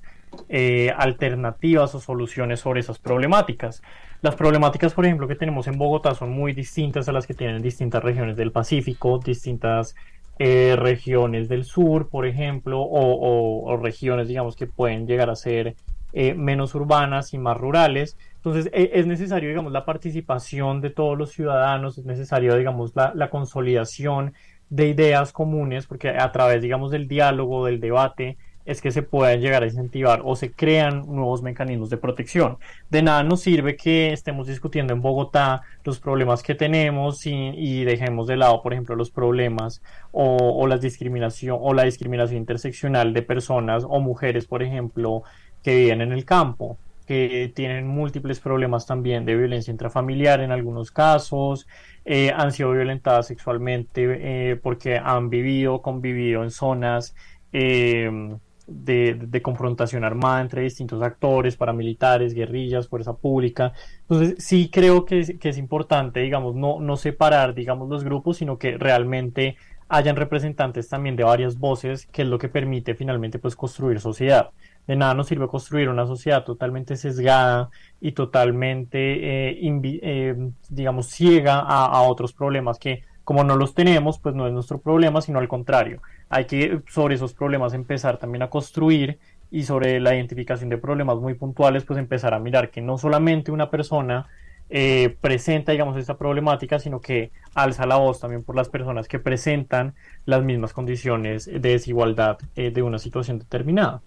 eh, 0.49 0.93
alternativas 0.97 1.93
o 1.97 2.01
soluciones 2.01 2.61
sobre 2.61 2.81
esas 2.81 3.01
problemáticas. 3.01 3.83
Las 4.23 4.37
problemáticas, 4.37 4.95
por 4.95 5.07
ejemplo, 5.07 5.27
que 5.27 5.35
tenemos 5.35 5.67
en 5.67 5.77
Bogotá 5.77 6.15
son 6.15 6.31
muy 6.31 6.53
distintas 6.53 7.09
a 7.09 7.13
las 7.13 7.27
que 7.27 7.35
tienen 7.35 7.63
distintas 7.63 8.01
regiones 8.03 8.37
del 8.37 8.53
Pacífico, 8.53 9.19
distintas 9.19 9.97
eh, 10.39 10.77
regiones 10.79 11.49
del 11.49 11.65
sur, 11.65 12.09
por 12.09 12.27
ejemplo, 12.27 12.81
o, 12.81 13.77
regiones, 13.77 14.29
digamos, 14.29 14.55
que 14.55 14.69
pueden 14.69 15.09
llegar 15.09 15.31
a 15.31 15.37
ser 15.37 15.75
eh, 16.15 16.35
menos 16.35 16.75
urbanas 16.75 17.35
y 17.35 17.39
más 17.39 17.57
rurales. 17.57 18.17
Entonces 18.37 18.71
e, 18.73 18.93
es 18.95 19.07
necesario, 19.07 19.49
digamos, 19.49 19.73
la 19.73 19.85
participación 19.85 20.81
de 20.81 20.91
todos 20.91 21.19
los 21.19 21.33
ciudadanos, 21.33 21.99
es 21.99 22.05
necesario, 22.05 22.57
digamos, 22.57 22.95
la, 22.95 23.13
la 23.15 23.31
consolidación 23.31 24.33
de 24.71 24.89
ideas 24.89 25.33
comunes, 25.33 25.87
porque 25.87 26.11
a 26.11 26.33
través, 26.33 26.63
digamos, 26.63 26.91
del 26.91 27.09
diálogo, 27.09 27.67
del 27.67 27.81
debate, 27.81 28.39
es 28.65 28.81
que 28.81 28.91
se 28.91 29.03
puedan 29.03 29.41
llegar 29.41 29.63
a 29.63 29.67
incentivar 29.67 30.23
o 30.25 30.37
se 30.37 30.53
crean 30.53 31.05
nuevos 31.07 31.43
mecanismos 31.43 31.91
de 31.91 31.97
protección. 31.99 32.59
De 32.91 33.03
nada 33.03 33.23
nos 33.23 33.43
sirve 33.43 33.77
que 33.77 34.13
estemos 34.13 34.47
discutiendo 34.47 34.93
en 34.95 35.03
Bogotá 35.03 35.63
los 35.85 36.01
problemas 36.01 36.43
que 36.43 36.55
tenemos 36.55 37.27
y, 37.27 37.33
y 37.33 37.85
dejemos 37.85 38.27
de 38.27 38.37
lado, 38.37 38.63
por 38.63 38.73
ejemplo, 38.73 38.97
los 38.97 39.11
problemas 39.11 39.83
o, 40.13 40.37
o, 40.37 40.67
la 40.67 40.79
discriminación 40.79 41.59
o 41.61 41.75
la 41.75 41.85
discriminación 41.85 42.39
interseccional 42.39 43.13
de 43.13 43.23
personas 43.23 43.85
o 43.87 44.01
mujeres, 44.01 44.47
por 44.47 44.63
ejemplo, 44.63 45.25
que 45.65 45.75
viven 45.75 46.03
en 46.03 46.13
el 46.13 46.25
campo 46.25 46.79
que 47.07 47.53
tienen 47.55 47.87
múltiples 47.87 48.41
problemas 48.41 48.87
también 48.87 49.25
de 49.25 49.37
violencia 49.37 49.71
intrafamiliar 49.71 50.41
en 50.41 50.53
algunos 50.53 50.91
casos, 50.91 51.67
eh, 52.05 52.33
han 52.35 52.53
sido 52.53 52.73
violentadas 52.73 53.27
sexualmente 53.27 54.53
eh, 54.53 54.57
porque 54.57 54.97
han 54.97 55.29
vivido, 55.29 55.83
convivido 55.83 56.43
en 56.43 56.51
zonas 56.51 57.15
em, 57.53 58.39
de, 58.67 59.41
confrontación 59.43 60.05
armada 60.05 60.41
entre 60.41 60.63
distintos 60.63 61.03
actores, 61.03 61.57
paramilitares, 61.57 62.33
guerrillas, 62.33 62.89
fuerza 62.89 63.15
pública. 63.15 63.75
Entonces 64.03 64.37
sí 64.39 64.71
creo 64.73 65.05
que 65.05 65.21
es, 65.21 65.39
que 65.39 65.51
es 65.51 65.59
importante, 65.59 66.21
digamos, 66.21 66.55
no, 66.55 66.81
no 66.81 66.97
separar, 66.97 67.55
digamos, 67.55 67.89
los 67.91 68.03
grupos, 68.05 68.39
sino 68.39 68.59
que 68.59 68.79
realmente 68.79 69.57
hayan 69.89 70.17
representantes 70.17 70.89
también 70.89 71.17
de 71.17 71.25
varias 71.25 71.59
voces, 71.59 72.07
que 72.07 72.23
es 72.23 72.29
lo 72.29 72.39
que 72.39 72.49
permite 72.49 72.95
finalmente 72.95 73.39
pues 73.39 73.55
construir 73.55 74.01
sociedad 74.01 74.51
de 74.87 74.97
nada 74.97 75.15
nos 75.15 75.29
sirve 75.29 75.49
construir 75.49 75.89
una 75.89 76.07
sociedad 76.07 76.45
totalmente 76.45 76.97
sesgada 76.97 77.71
y 78.01 78.13
totalmente, 78.13 79.51
eh, 79.51 79.59
eh, 80.03 80.37
digamos, 80.69 81.07
ciega 81.07 81.61
a, 81.61 82.03
otros 82.03 82.33
problemas 82.33 82.79
que 82.79 83.03
como 83.25 83.43
no 83.43 83.57
los 83.57 83.75
tenemos, 83.75 84.19
pues 84.19 84.35
no 84.35 84.47
es 84.47 84.53
nuestro 84.53 84.79
problema, 84.81 85.23
sino 85.23 85.39
al 85.39 85.49
contrario. 85.49 86.03
Hay 86.29 86.45
que 86.45 86.83
sobre 86.89 87.15
esos 87.15 87.33
problemas 87.33 87.73
empezar 87.73 88.19
también 88.19 88.43
a 88.43 88.51
construir 88.51 89.19
y 89.51 89.63
sobre 89.63 90.01
la 90.01 90.15
identificación 90.15 90.69
de 90.69 90.77
problemas 90.77 91.17
muy 91.19 91.33
puntuales, 91.35 91.85
pues 91.85 91.99
empezar 91.99 92.35
a 92.35 92.39
mirar 92.39 92.71
que 92.71 92.83
no 92.83 92.99
solamente 92.99 93.51
una 93.51 93.71
persona 93.71 94.27
eh, 94.69 95.17
presenta, 95.23 95.73
digamos, 95.73 95.97
esta 95.97 96.19
problemática, 96.19 96.79
sino 96.79 97.01
que 97.01 97.31
alza 97.55 97.87
la 97.87 97.97
voz 97.97 98.21
también 98.21 98.43
por 98.43 98.57
las 98.57 98.69
personas 98.69 99.09
que 99.09 99.19
presentan 99.19 99.95
las 100.27 100.43
mismas 100.43 100.75
condiciones 100.75 101.47
de 101.47 101.61
desigualdad 101.61 102.39
de 102.55 102.83
una 102.83 102.99
situación 102.99 103.39
determinada. 103.39 104.03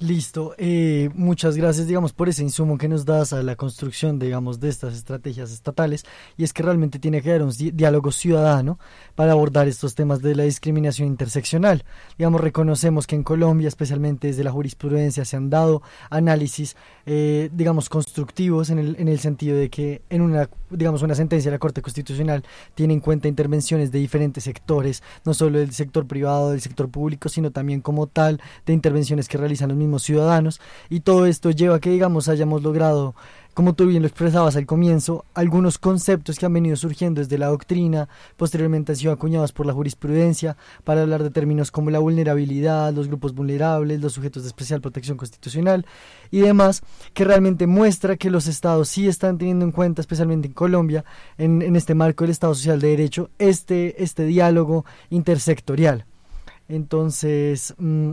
Listo, 0.00 0.56
eh, 0.58 1.08
muchas 1.14 1.56
gracias, 1.56 1.86
digamos, 1.86 2.12
por 2.12 2.28
ese 2.28 2.42
insumo 2.42 2.78
que 2.78 2.88
nos 2.88 3.04
das 3.04 3.32
a 3.32 3.44
la 3.44 3.54
construcción, 3.54 4.18
digamos, 4.18 4.58
de 4.58 4.68
estas 4.68 4.92
estrategias 4.92 5.52
estatales. 5.52 6.04
Y 6.36 6.42
es 6.42 6.52
que 6.52 6.64
realmente 6.64 6.98
tiene 6.98 7.22
que 7.22 7.30
haber 7.30 7.44
un 7.44 7.52
diálogo 7.72 8.10
ciudadano 8.10 8.80
para 9.14 9.32
abordar 9.32 9.68
estos 9.68 9.94
temas 9.94 10.20
de 10.20 10.34
la 10.34 10.42
discriminación 10.42 11.06
interseccional. 11.06 11.84
Digamos, 12.18 12.40
reconocemos 12.40 13.06
que 13.06 13.14
en 13.14 13.22
Colombia, 13.22 13.68
especialmente 13.68 14.26
desde 14.26 14.42
la 14.42 14.50
jurisprudencia, 14.50 15.24
se 15.24 15.36
han 15.36 15.48
dado 15.48 15.80
análisis, 16.10 16.76
eh, 17.06 17.50
digamos, 17.52 17.88
constructivos 17.88 18.70
en 18.70 18.78
el, 18.78 18.96
en 18.98 19.08
el 19.08 19.18
sentido 19.18 19.56
de 19.56 19.68
que 19.68 20.02
en 20.10 20.22
una, 20.22 20.48
digamos, 20.70 21.02
una 21.02 21.14
sentencia 21.14 21.50
de 21.50 21.56
la 21.56 21.58
Corte 21.58 21.82
Constitucional 21.82 22.44
tiene 22.74 22.94
en 22.94 23.00
cuenta 23.00 23.28
intervenciones 23.28 23.92
de 23.92 23.98
diferentes 23.98 24.44
sectores, 24.44 25.02
no 25.24 25.34
solo 25.34 25.58
del 25.58 25.72
sector 25.72 26.06
privado, 26.06 26.50
del 26.50 26.60
sector 26.60 26.88
público, 26.88 27.28
sino 27.28 27.50
también 27.50 27.80
como 27.80 28.06
tal 28.06 28.40
de 28.66 28.72
intervenciones 28.72 29.28
que 29.28 29.38
realizan 29.38 29.68
los 29.68 29.78
mismos 29.78 30.02
ciudadanos. 30.02 30.60
Y 30.88 31.00
todo 31.00 31.26
esto 31.26 31.50
lleva 31.50 31.76
a 31.76 31.80
que 31.80 31.90
digamos 31.90 32.28
hayamos 32.28 32.62
logrado 32.62 33.14
como 33.54 33.74
tú 33.74 33.86
bien 33.86 34.02
lo 34.02 34.08
expresabas 34.08 34.56
al 34.56 34.66
comienzo, 34.66 35.24
algunos 35.32 35.78
conceptos 35.78 36.38
que 36.38 36.46
han 36.46 36.52
venido 36.52 36.76
surgiendo 36.76 37.20
desde 37.20 37.38
la 37.38 37.46
doctrina, 37.46 38.08
posteriormente 38.36 38.92
han 38.92 38.96
sido 38.96 39.12
acuñados 39.12 39.52
por 39.52 39.64
la 39.64 39.72
jurisprudencia 39.72 40.56
para 40.82 41.02
hablar 41.02 41.22
de 41.22 41.30
términos 41.30 41.70
como 41.70 41.90
la 41.90 42.00
vulnerabilidad, 42.00 42.92
los 42.92 43.06
grupos 43.08 43.32
vulnerables, 43.34 44.00
los 44.00 44.12
sujetos 44.12 44.42
de 44.42 44.48
especial 44.48 44.80
protección 44.80 45.16
constitucional 45.16 45.86
y 46.30 46.40
demás, 46.40 46.82
que 47.12 47.24
realmente 47.24 47.66
muestra 47.66 48.16
que 48.16 48.30
los 48.30 48.48
estados 48.48 48.88
sí 48.88 49.06
están 49.06 49.38
teniendo 49.38 49.64
en 49.64 49.72
cuenta, 49.72 50.00
especialmente 50.00 50.48
en 50.48 50.54
Colombia, 50.54 51.04
en, 51.38 51.76
este 51.76 51.94
marco 51.94 52.24
del 52.24 52.32
Estado 52.32 52.54
Social 52.54 52.80
de 52.80 52.88
Derecho, 52.88 53.30
este, 53.38 54.02
este 54.02 54.24
diálogo 54.24 54.84
intersectorial. 55.10 56.06
Entonces, 56.68 57.74
mm, 57.78 58.12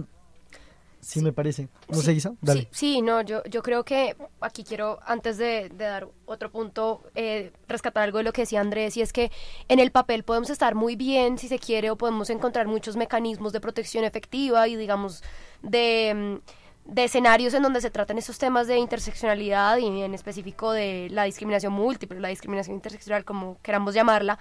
sí, 1.01 1.21
me 1.21 1.33
parece. 1.33 1.67
¿No 1.89 1.97
sí, 1.97 2.05
sé, 2.05 2.13
Isa? 2.13 2.33
Dale. 2.41 2.61
Sí, 2.61 2.67
sí, 2.71 3.01
no, 3.01 3.21
yo, 3.21 3.43
yo 3.45 3.61
creo 3.61 3.83
que 3.83 4.15
aquí 4.39 4.63
quiero, 4.63 4.99
antes 5.05 5.37
de, 5.37 5.69
de 5.69 5.85
dar 5.85 6.07
otro 6.25 6.51
punto, 6.51 7.03
eh, 7.15 7.51
rescatar 7.67 8.03
algo 8.03 8.19
de 8.19 8.23
lo 8.23 8.33
que 8.33 8.43
decía 8.43 8.61
Andrés, 8.61 8.95
y 8.97 9.01
es 9.01 9.11
que 9.11 9.31
en 9.67 9.79
el 9.79 9.91
papel 9.91 10.23
podemos 10.23 10.49
estar 10.49 10.75
muy 10.75 10.95
bien, 10.95 11.37
si 11.37 11.47
se 11.47 11.59
quiere, 11.59 11.89
o 11.89 11.97
podemos 11.97 12.29
encontrar 12.29 12.67
muchos 12.67 12.95
mecanismos 12.95 13.51
de 13.51 13.59
protección 13.59 14.03
efectiva 14.05 14.67
y, 14.67 14.75
digamos, 14.75 15.23
de... 15.61 16.39
mm, 16.43 16.61
de 16.83 17.03
escenarios 17.03 17.53
en 17.53 17.61
donde 17.61 17.79
se 17.79 17.91
tratan 17.91 18.17
estos 18.17 18.39
temas 18.39 18.65
de 18.65 18.75
interseccionalidad 18.77 19.77
y 19.77 20.01
en 20.01 20.15
específico 20.15 20.71
de 20.71 21.09
la 21.11 21.25
discriminación 21.25 21.71
múltiple, 21.71 22.19
la 22.19 22.29
discriminación 22.29 22.75
interseccional, 22.75 23.23
como 23.23 23.57
queramos 23.61 23.93
llamarla, 23.93 24.39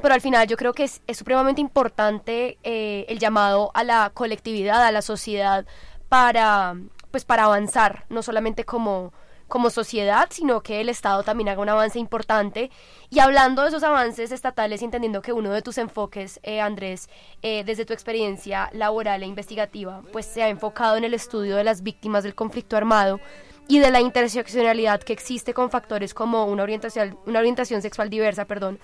pero 0.00 0.14
al 0.14 0.22
final 0.22 0.48
yo 0.48 0.56
creo 0.56 0.72
que 0.72 0.84
es, 0.84 1.02
es 1.06 1.18
supremamente 1.18 1.60
importante 1.60 2.56
eh, 2.62 3.04
el 3.08 3.18
llamado 3.18 3.70
a 3.74 3.84
la 3.84 4.10
colectividad, 4.14 4.82
a 4.82 4.90
la 4.92 5.02
sociedad, 5.02 5.66
para, 6.08 6.76
pues, 7.10 7.24
para 7.24 7.44
avanzar, 7.44 8.04
no 8.08 8.22
solamente 8.22 8.64
como, 8.64 9.12
como 9.48 9.70
sociedad, 9.70 10.28
sino 10.30 10.62
que 10.62 10.80
el 10.80 10.88
Estado 10.88 11.22
también 11.22 11.48
haga 11.48 11.62
un 11.62 11.68
avance 11.68 11.98
importante. 11.98 12.70
Y 13.10 13.20
hablando 13.20 13.62
de 13.62 13.68
esos 13.68 13.82
avances 13.82 14.32
estatales 14.32 14.82
entendiendo 14.82 15.22
que 15.22 15.32
uno 15.32 15.52
de 15.52 15.62
tus 15.62 15.78
enfoques, 15.78 16.40
eh, 16.42 16.60
Andrés, 16.60 17.08
eh, 17.42 17.62
desde 17.64 17.84
tu 17.84 17.92
experiencia 17.92 18.70
laboral 18.72 19.22
e 19.22 19.26
investigativa, 19.26 20.02
pues 20.12 20.26
se 20.26 20.42
ha 20.42 20.48
enfocado 20.48 20.96
en 20.96 21.04
el 21.04 21.14
estudio 21.14 21.56
de 21.56 21.64
las 21.64 21.82
víctimas 21.82 22.24
del 22.24 22.34
conflicto 22.34 22.76
armado 22.76 23.20
y 23.68 23.78
de 23.78 23.90
la 23.90 24.00
interseccionalidad 24.00 25.02
que 25.02 25.12
existe 25.12 25.54
con 25.54 25.70
factores 25.70 26.14
como 26.14 26.46
una 26.46 26.62
orientación, 26.62 27.18
una 27.26 27.38
orientación 27.38 27.80
sexual 27.80 28.10
diversa, 28.10 28.44
perdón, 28.44 28.78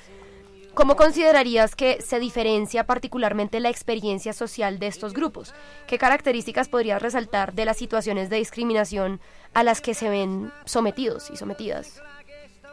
¿Cómo 0.75 0.97
considerarías 0.97 1.75
que 1.75 2.01
se 2.01 2.21
diferencia 2.21 2.85
particularmente 2.85 3.61
la 3.61 3.71
experiencia 3.71 4.33
social 4.33 4.79
de 4.79 4.87
estos 4.87 5.13
grupos? 5.13 5.55
¿Qué 5.87 5.99
características 5.99 6.69
podrías 6.69 7.03
resaltar 7.03 7.55
de 7.55 7.65
las 7.65 7.77
situaciones 7.77 8.31
de 8.31 8.37
discriminación 8.37 9.21
a 9.53 9.65
las 9.65 9.81
que 9.81 9.95
se 9.95 10.09
ven 10.09 10.53
sometidos 10.65 11.31
y 11.31 11.37
sometidas? 11.37 12.01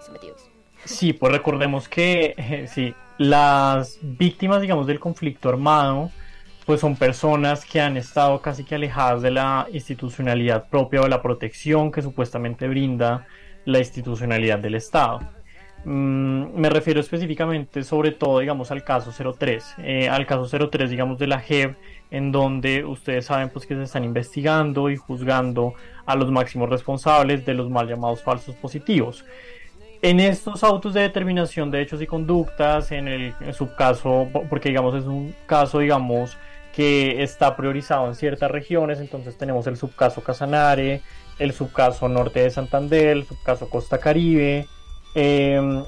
Sometidos. 0.05 0.41
Sí, 0.85 1.13
pues 1.13 1.31
recordemos 1.33 1.89
que 1.89 2.35
eh, 2.37 2.67
sí, 2.71 2.93
las 3.17 3.97
víctimas, 4.01 4.61
digamos, 4.61 4.85
del 4.85 4.99
conflicto 4.99 5.49
armado, 5.49 6.11
pues 6.65 6.81
son 6.81 6.95
personas 6.95 7.65
que 7.65 7.81
han 7.81 7.97
estado 7.97 8.41
casi 8.41 8.63
que 8.63 8.75
alejadas 8.75 9.21
de 9.21 9.31
la 9.31 9.67
institucionalidad 9.73 10.69
propia 10.69 11.01
o 11.01 11.03
de 11.03 11.09
la 11.09 11.21
protección 11.21 11.91
que 11.91 12.01
supuestamente 12.01 12.67
brinda 12.67 13.25
la 13.65 13.79
institucionalidad 13.79 14.59
del 14.59 14.75
Estado. 14.75 15.36
Mm, 15.85 16.59
me 16.59 16.69
refiero 16.69 16.99
específicamente 16.99 17.83
sobre 17.83 18.11
todo, 18.11 18.39
digamos, 18.39 18.71
al 18.71 18.83
caso 18.83 19.11
03, 19.11 19.75
eh, 19.79 20.09
al 20.09 20.25
caso 20.25 20.47
03, 20.69 20.89
digamos, 20.89 21.17
de 21.19 21.27
la 21.27 21.39
JEP, 21.39 21.77
en 22.11 22.31
donde 22.31 22.83
ustedes 22.83 23.25
saben 23.25 23.49
pues 23.49 23.65
que 23.65 23.75
se 23.75 23.83
están 23.83 24.03
investigando 24.03 24.89
y 24.89 24.97
juzgando 24.97 25.73
a 26.05 26.15
los 26.15 26.31
máximos 26.31 26.69
responsables 26.69 27.45
de 27.45 27.53
los 27.53 27.69
mal 27.69 27.87
llamados 27.87 28.23
falsos 28.23 28.55
positivos. 28.55 29.25
En 30.01 30.19
estos 30.19 30.63
autos 30.63 30.93
de 30.93 31.01
determinación 31.01 31.71
de 31.71 31.81
hechos 31.81 32.01
y 32.01 32.07
conductas, 32.07 32.91
en 32.91 33.07
el 33.07 33.33
subcaso, 33.53 34.27
porque 34.49 34.69
digamos 34.69 34.95
es 34.95 35.05
un 35.05 35.33
caso, 35.47 35.79
digamos, 35.79 36.37
que 36.77 37.23
está 37.23 37.55
priorizado 37.55 38.07
en 38.07 38.13
ciertas 38.13 38.51
regiones, 38.51 38.99
entonces 38.99 39.35
tenemos 39.35 39.65
el 39.65 39.77
subcaso 39.77 40.21
Casanare, 40.21 41.01
el 41.39 41.51
subcaso 41.51 42.07
Norte 42.07 42.41
de 42.41 42.51
Santander, 42.51 43.07
el 43.07 43.25
subcaso 43.25 43.67
Costa 43.67 43.97
Caribe, 43.97 44.67
eh, 45.19 45.83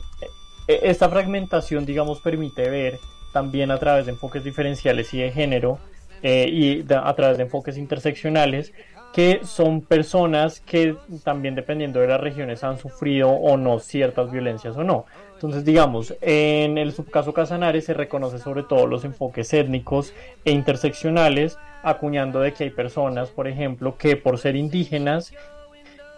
esta 0.68 1.08
fragmentación, 1.08 1.86
digamos, 1.86 2.20
permite 2.20 2.68
ver 2.68 3.00
también 3.32 3.70
a 3.70 3.78
través 3.78 4.08
de 4.08 4.14
enfoques 4.14 4.44
diferenciales 4.44 5.14
y 5.14 5.20
de 5.20 5.32
género 5.32 5.78
eh, 6.24 6.50
y 6.52 6.86
a 6.92 7.14
través 7.14 7.38
de 7.38 7.44
enfoques 7.44 7.78
interseccionales 7.78 8.74
que 9.14 9.42
son 9.44 9.82
personas 9.82 10.62
que 10.62 10.96
también 11.24 11.54
dependiendo 11.54 12.00
de 12.00 12.08
las 12.08 12.20
regiones 12.20 12.64
han 12.64 12.80
sufrido 12.80 13.30
o 13.30 13.56
no 13.56 13.80
ciertas 13.80 14.32
violencias 14.32 14.76
o 14.78 14.84
no. 14.84 15.06
Entonces, 15.34 15.64
digamos, 15.64 16.16
en 16.22 16.78
el 16.80 16.92
subcaso 16.92 17.34
Casanare 17.34 17.82
se 17.82 17.94
reconoce 17.94 18.40
sobre 18.40 18.64
todo 18.64 18.88
los 18.88 19.06
enfoques 19.06 19.54
étnicos 19.54 20.14
e 20.44 20.52
interseccionales, 20.52 21.58
acuñando 21.84 22.40
de 22.40 22.54
que 22.54 22.66
hay 22.66 22.70
personas, 22.72 23.30
por 23.30 23.48
ejemplo, 23.48 23.96
que 23.98 24.16
por 24.16 24.38
ser 24.38 24.56
indígenas 24.56 25.34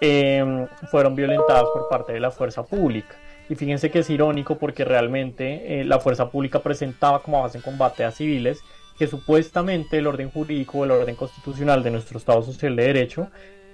eh, 0.02 0.68
fueron 0.90 1.16
violentadas 1.16 1.66
por 1.74 1.88
parte 1.88 2.12
de 2.12 2.20
la 2.20 2.32
fuerza 2.32 2.64
pública. 2.64 3.16
Y 3.50 3.56
fíjense 3.56 3.92
que 3.92 4.00
es 4.00 4.10
irónico 4.10 4.58
porque 4.58 4.84
realmente 4.84 5.82
eh, 5.82 5.86
la 5.86 6.00
fuerza 6.00 6.30
pública 6.30 6.60
presentaba 6.60 7.22
como 7.22 7.42
base 7.42 7.58
en 7.58 7.64
combate 7.64 8.04
a 8.04 8.12
civiles 8.12 8.64
que 8.98 9.08
supuestamente 9.08 9.98
el 9.98 10.08
orden 10.08 10.30
jurídico, 10.30 10.84
el 10.84 10.92
orden 10.92 11.16
constitucional 11.16 11.84
de 11.84 11.92
nuestro 11.92 12.18
Estado 12.18 12.44
Social 12.44 12.76
de 12.76 12.84
Derecho 12.84 13.30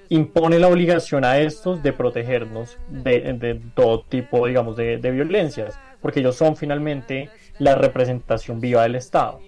impone 0.09 0.57
la 0.57 0.67
obligación 0.67 1.25
a 1.25 1.37
estos 1.39 1.83
de 1.83 1.93
protegernos 1.93 2.77
de, 2.87 3.33
de 3.33 3.61
todo 3.75 4.03
tipo, 4.03 4.47
digamos, 4.47 4.77
de, 4.77 4.97
de 4.97 5.11
violencias, 5.11 5.77
porque 6.01 6.21
ellos 6.21 6.35
son 6.35 6.55
finalmente 6.55 7.29
la 7.59 7.75
representación 7.75 8.61
viva 8.61 8.83
del 8.83 8.95
Estado. 8.95 9.39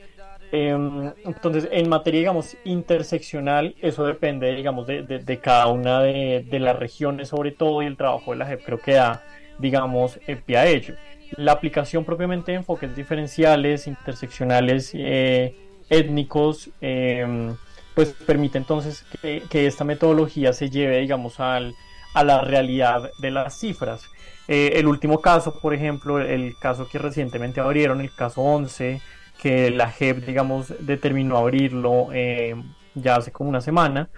Em, 0.51 1.13
entonces, 1.25 1.67
en 1.71 1.89
materia, 1.89 2.19
digamos, 2.21 2.57
interseccional, 2.63 3.75
eso 3.81 4.05
depende, 4.05 4.53
digamos, 4.55 4.87
de, 4.87 5.03
de- 5.03 5.39
cada 5.39 5.67
una 5.67 6.01
de, 6.01 6.43
de 6.49 6.59
las 6.59 6.77
regiones, 6.77 7.29
sobre 7.29 7.51
todo, 7.51 7.81
y 7.83 7.85
el 7.85 7.97
trabajo 7.97 8.31
de 8.31 8.37
la 8.37 8.45
JEP 8.47 8.63
creo 8.63 8.79
que 8.81 8.93
da, 8.93 9.23
digamos, 9.59 10.19
eh, 10.27 10.37
pie 10.37 10.57
a 10.57 10.65
ello. 10.67 10.95
La 11.31 11.51
aplicación 11.51 12.03
propiamente 12.05 12.51
de 12.51 12.57
enfoques 12.59 12.95
diferenciales, 12.95 13.85
interseccionales, 13.87 14.91
eh, 14.95 15.55
étnicos, 15.89 16.71
em, 16.81 17.55
pues 17.93 18.13
permite 18.25 18.57
entonces 18.57 19.03
que, 19.21 19.43
que 19.49 19.67
esta 19.67 19.83
metodología 19.83 20.53
se 20.53 20.69
lleve, 20.69 20.97
digamos, 20.99 21.39
al, 21.39 21.75
a 22.13 22.23
la 22.23 22.41
realidad 22.41 23.11
de 23.19 23.31
las 23.31 23.59
cifras. 23.59 24.09
Eh, 24.47 24.73
el 24.75 24.87
último 24.87 25.21
caso, 25.21 25.59
por 25.59 25.73
ejemplo, 25.75 26.19
el 26.19 26.57
caso 26.57 26.87
que 26.87 26.97
recientemente 26.97 27.59
abrieron, 27.59 28.01
el 28.01 28.13
caso 28.13 28.41
11, 28.41 29.01
que 29.41 29.71
la 29.71 29.89
JEP, 29.89 30.25
digamos, 30.25 30.73
determinó 30.85 31.37
abrirlo 31.37 32.09
eh, 32.13 32.55
ya 32.93 33.15
hace 33.15 33.31
como 33.31 33.49
una 33.49 33.61
semana, 33.61 34.09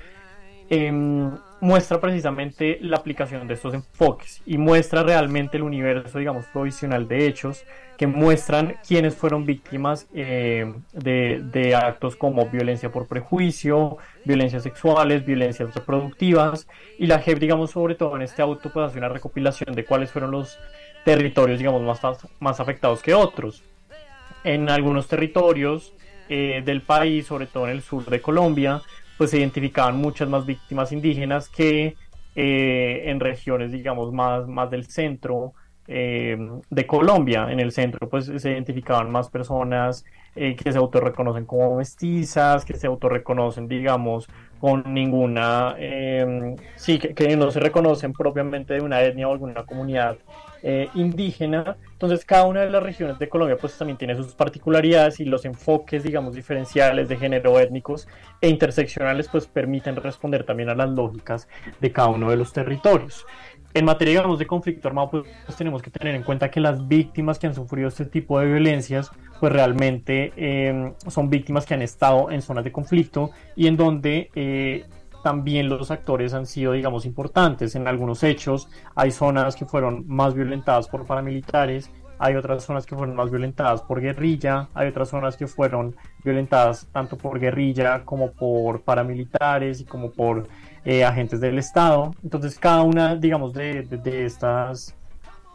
em, 0.70 1.32
muestra 1.60 2.00
precisamente 2.00 2.80
la 2.82 2.98
aplicación 2.98 3.48
de 3.48 3.54
estos 3.54 3.74
enfoques 3.76 4.42
y 4.48 4.58
muestra 4.58 5.04
realmente 5.04 5.58
el 5.58 5.64
universo, 5.64 6.18
digamos, 6.18 6.46
provisional 6.46 7.08
de 7.08 7.28
hechos 7.28 7.66
que 7.98 8.08
muestran 8.08 8.78
quiénes 8.88 9.16
fueron 9.16 9.46
víctimas 9.46 10.08
eh, 10.16 10.74
de, 10.94 11.42
de 11.44 11.76
actos 11.76 12.16
como 12.16 12.48
violencia 12.48 12.92
por 12.92 13.08
prejuicio, 13.08 13.98
violencias 14.26 14.64
sexuales, 14.64 15.24
violencias 15.24 15.76
reproductivas 15.76 16.68
y 16.98 17.06
la 17.06 17.20
JEP, 17.20 17.38
digamos, 17.38 17.72
sobre 17.72 17.94
todo 17.94 18.16
en 18.16 18.24
este 18.24 18.42
auto, 18.42 18.72
pues 18.74 18.88
hace 18.88 18.98
una 18.98 19.10
recopilación 19.10 19.76
de 19.76 19.86
cuáles 19.86 20.10
fueron 20.10 20.32
los 20.32 20.58
territorios, 21.06 21.60
digamos, 21.60 21.84
más, 21.84 22.28
más 22.40 22.60
afectados 22.60 23.04
que 23.04 23.14
otros 23.14 23.64
en 24.44 24.70
algunos 24.70 25.08
territorios 25.08 25.94
eh, 26.30 26.62
del 26.64 26.82
país, 26.82 27.28
sobre 27.28 27.46
todo 27.46 27.66
en 27.66 27.72
el 27.72 27.82
sur 27.82 28.06
de 28.06 28.22
Colombia, 28.22 28.82
pues 29.18 29.32
se 29.32 29.40
identificaban 29.40 29.98
muchas 29.98 30.30
más 30.30 30.46
víctimas 30.46 30.92
indígenas 30.92 31.50
que 31.50 31.96
eh, 32.36 33.04
en 33.06 33.20
regiones, 33.20 33.72
digamos, 33.72 34.14
más, 34.14 34.48
más 34.48 34.72
del 34.72 34.86
centro 34.86 35.54
eh, 35.88 36.38
de 36.70 36.88
Colombia. 36.88 37.52
En 37.52 37.60
el 37.60 37.72
centro, 37.72 38.08
pues 38.10 38.32
se 38.38 38.52
identificaban 38.52 39.12
más 39.12 39.30
personas 39.30 40.06
eh, 40.36 40.56
que 40.56 40.72
se 40.72 40.78
autorreconocen 40.78 41.46
como 41.46 41.76
mestizas, 41.76 42.64
que 42.64 42.76
se 42.76 42.88
autorreconocen, 42.88 43.68
digamos, 43.68 44.30
con 44.60 44.94
ninguna, 44.94 45.76
eh, 45.78 46.56
sí, 46.76 47.00
que, 47.00 47.14
que 47.14 47.36
no 47.36 47.52
se 47.52 47.60
reconocen 47.60 48.14
propiamente 48.14 48.76
de 48.76 48.82
una 48.82 49.02
etnia 49.02 49.28
o 49.28 49.34
alguna 49.34 49.66
comunidad 49.66 50.18
eh, 50.64 50.90
indígena. 50.94 51.78
Entonces, 51.92 52.26
cada 52.26 52.46
una 52.46 52.62
de 52.62 52.70
las 52.70 52.84
regiones 52.84 53.20
de 53.20 53.30
Colombia, 53.30 53.58
pues 53.60 53.78
también 53.78 53.98
tiene 53.98 54.16
sus 54.16 54.34
particularidades 54.34 55.20
y 55.20 55.26
los 55.26 55.46
enfoques, 55.46 56.04
digamos, 56.04 56.36
diferenciales 56.36 57.10
de 57.10 57.18
género, 57.18 57.60
étnicos 57.60 58.08
e 58.42 58.50
interseccionales, 58.50 59.28
pues 59.28 59.48
permiten 59.48 59.96
responder 59.96 60.44
también 60.44 60.70
a 60.70 60.76
las 60.76 60.90
lógicas 60.90 61.48
de 61.80 61.92
cada 61.92 62.10
uno 62.10 62.30
de 62.30 62.38
los 62.38 62.54
territorios. 62.54 63.26
En 63.74 63.86
materia, 63.86 64.16
digamos, 64.16 64.38
de 64.38 64.48
conflicto 64.48 64.88
armado, 64.88 65.12
pues, 65.12 65.24
pues, 65.46 65.58
tenemos 65.58 65.82
que 65.82 65.90
tener 65.90 66.14
en 66.14 66.24
cuenta 66.24 66.52
que 66.52 66.60
las 66.60 66.88
víctimas 66.88 67.40
que 67.40 67.48
han 67.48 67.56
sufrido 67.56 67.88
este 67.88 68.06
tipo 68.06 68.40
de 68.40 68.48
violencias, 68.48 69.12
pues 69.40 69.54
realmente 69.54 70.34
eh, 70.36 70.94
son 71.08 71.30
víctimas 71.30 71.66
que 71.66 71.74
han 71.74 71.82
estado 71.82 72.32
en 72.32 72.42
zonas 72.42 72.66
de 72.66 72.72
conflicto 72.72 73.32
y 73.56 73.68
en 73.68 73.78
donde 73.78 74.30
eh, 74.36 74.86
también 75.24 75.70
los 75.70 75.92
actores 75.92 76.34
han 76.34 76.46
sido, 76.46 76.74
digamos, 76.74 77.06
importantes. 77.06 77.76
En 77.76 77.88
algunos 77.88 78.24
hechos 78.24 78.68
hay 78.96 79.12
zonas 79.12 79.56
que 79.56 79.66
fueron 79.66 80.06
más 80.08 80.34
violentadas 80.34 80.88
por 80.88 81.06
paramilitares, 81.06 81.92
hay 82.20 82.36
otras 82.36 82.64
zonas 82.64 82.86
que 82.86 82.96
fueron 82.96 83.16
más 83.16 83.32
violentadas 83.32 83.82
por 83.82 84.00
guerrilla, 84.00 84.70
hay 84.76 84.88
otras 84.88 85.10
zonas 85.10 85.36
que 85.38 85.48
fueron 85.48 85.96
violentadas 86.24 86.88
tanto 86.92 87.18
por 87.18 87.40
guerrilla 87.40 88.06
como 88.06 88.32
por 88.32 88.82
paramilitares 88.82 89.82
y 89.82 89.86
como 89.86 90.12
por 90.12 90.48
eh, 90.86 91.04
agentes 91.04 91.42
del 91.42 91.58
Estado. 91.58 92.14
Entonces 92.24 92.60
cada 92.60 92.84
una, 92.84 93.16
digamos, 93.16 93.54
de, 93.54 93.84
de 93.84 94.26
estas 94.26 94.96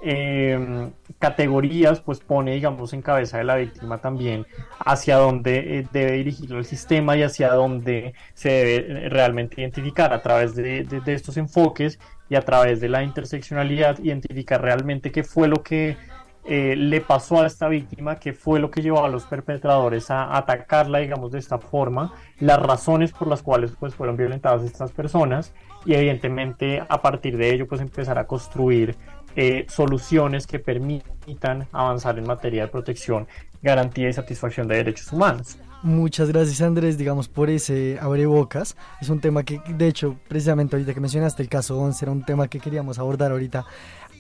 eh, 0.03 0.91
categorías, 1.19 2.01
pues 2.01 2.21
pone, 2.21 2.53
digamos, 2.53 2.93
en 2.93 3.03
cabeza 3.03 3.39
de 3.39 3.45
la 3.45 3.57
víctima 3.57 3.99
también 3.99 4.47
hacia 4.79 5.17
dónde 5.17 5.79
eh, 5.79 5.87
debe 5.91 6.13
dirigir 6.13 6.53
el 6.53 6.65
sistema 6.65 7.17
y 7.17 7.23
hacia 7.23 7.53
dónde 7.53 8.13
se 8.35 8.51
debe 8.51 9.09
realmente 9.09 9.61
identificar 9.61 10.13
a 10.13 10.23
través 10.23 10.55
de, 10.55 10.87
estos 11.07 11.37
enfoques 11.39 11.99
y 12.29 12.35
a 12.35 12.43
través 12.43 12.81
de 12.81 12.89
la 12.89 13.03
interseccionalidad, 13.03 13.99
identificar 13.99 14.61
realmente 14.61 15.11
qué 15.11 15.25
fue 15.25 15.49
lo 15.49 15.63
que 15.63 15.97
eh, 16.45 16.77
le 16.77 17.01
pasó 17.01 17.43
a 17.43 17.47
esta 17.47 17.69
víctima, 17.69 18.17
qué 18.17 18.33
fue 18.33 18.61
lo 18.61 18.71
que 18.71 18.83
llevó 18.83 19.05
a 19.05 19.09
los 19.09 19.25
perpetradores 19.25 20.11
a 20.11 20.37
atacarla, 20.37 20.99
digamos, 20.99 21.33
de 21.33 21.39
esta 21.39 21.59
forma, 21.59 22.13
las 22.39 22.61
razones 22.61 23.13
por 23.13 23.29
las 23.29 23.43
cuales 23.43 23.73
pues 23.79 23.95
fueron 23.95 24.17
violentadas 24.17 24.63
estas 24.63 24.93
personas 24.93 25.55
y 25.87 25.95
evidentemente 25.95 26.83
a 26.87 27.01
partir 27.01 27.37
de 27.37 27.55
ello 27.55 27.67
pues 27.67 27.81
empezar 27.81 28.19
a 28.19 28.27
construir 28.27 28.97
eh, 29.37 29.67
soluciones 29.69 30.47
que 30.47 30.59
permitan 30.59 31.69
avanzar 31.71 32.19
en 32.19 32.27
materia 32.27 32.63
de 32.63 32.69
protección, 32.69 33.27
garantía 33.63 34.09
y 34.09 34.13
satisfacción 34.15 34.67
de 34.67 34.77
derechos 34.77 35.13
humanos. 35.13 35.59
Muchas 35.83 36.31
gracias 36.31 36.63
Andrés, 36.63 36.97
digamos, 36.97 37.29
por 37.29 37.51
ese 37.51 37.99
abrebocas. 38.01 38.77
Es 39.01 39.11
un 39.11 39.21
tema 39.21 39.43
que, 39.43 39.61
de 39.69 39.89
hecho, 39.89 40.17
precisamente 40.27 40.75
ahorita 40.75 40.95
que 40.95 41.01
mencionaste 41.01 41.43
el 41.43 41.51
caso 41.51 41.79
11, 41.79 42.05
era 42.07 42.13
un 42.13 42.25
tema 42.25 42.49
que 42.49 42.61
queríamos 42.61 42.99
abordar 42.99 43.31
ahorita 43.31 43.67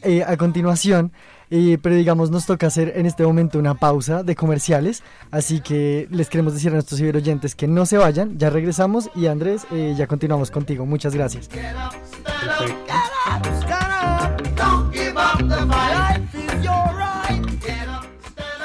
eh, 0.02 0.22
a 0.22 0.36
continuación. 0.36 1.12
Eh, 1.48 1.78
pero 1.80 1.94
digamos, 1.94 2.30
nos 2.30 2.44
toca 2.44 2.66
hacer 2.66 2.92
en 2.96 3.06
este 3.06 3.24
momento 3.24 3.58
una 3.58 3.74
pausa 3.74 4.22
de 4.22 4.36
comerciales. 4.36 5.02
Así 5.30 5.60
que 5.60 6.08
les 6.10 6.28
queremos 6.28 6.52
decir 6.52 6.72
a 6.72 6.74
nuestros 6.74 7.00
ciberoyentes 7.00 7.54
que 7.54 7.66
no 7.66 7.86
se 7.86 7.96
vayan. 7.96 8.36
Ya 8.36 8.50
regresamos 8.50 9.08
y 9.14 9.28
Andrés, 9.28 9.66
ya 9.70 10.06
continuamos 10.06 10.50
contigo. 10.50 10.84
Muchas 10.84 11.14
gracias. 11.14 11.48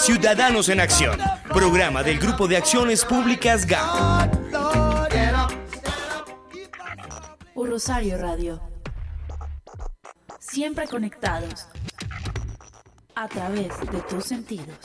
Ciudadanos 0.01 0.69
en 0.69 0.79
Acción, 0.79 1.19
programa 1.49 2.01
del 2.01 2.17
Grupo 2.17 2.47
de 2.47 2.57
Acciones 2.57 3.05
Públicas 3.05 3.65
GAP. 3.67 4.33
Rosario 7.71 8.17
Radio. 8.17 8.61
Siempre 10.39 10.87
conectados 10.87 11.67
a 13.15 13.29
través 13.29 13.79
de 13.79 14.01
tus 14.09 14.25
sentidos. 14.25 14.75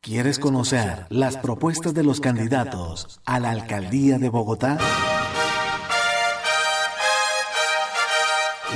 ¿Quieres 0.00 0.38
conocer 0.38 1.06
las 1.10 1.36
propuestas 1.36 1.92
de 1.92 2.02
los 2.02 2.20
candidatos 2.20 3.20
a 3.26 3.40
la 3.40 3.50
alcaldía 3.50 4.18
de 4.18 4.28
Bogotá? 4.30 4.78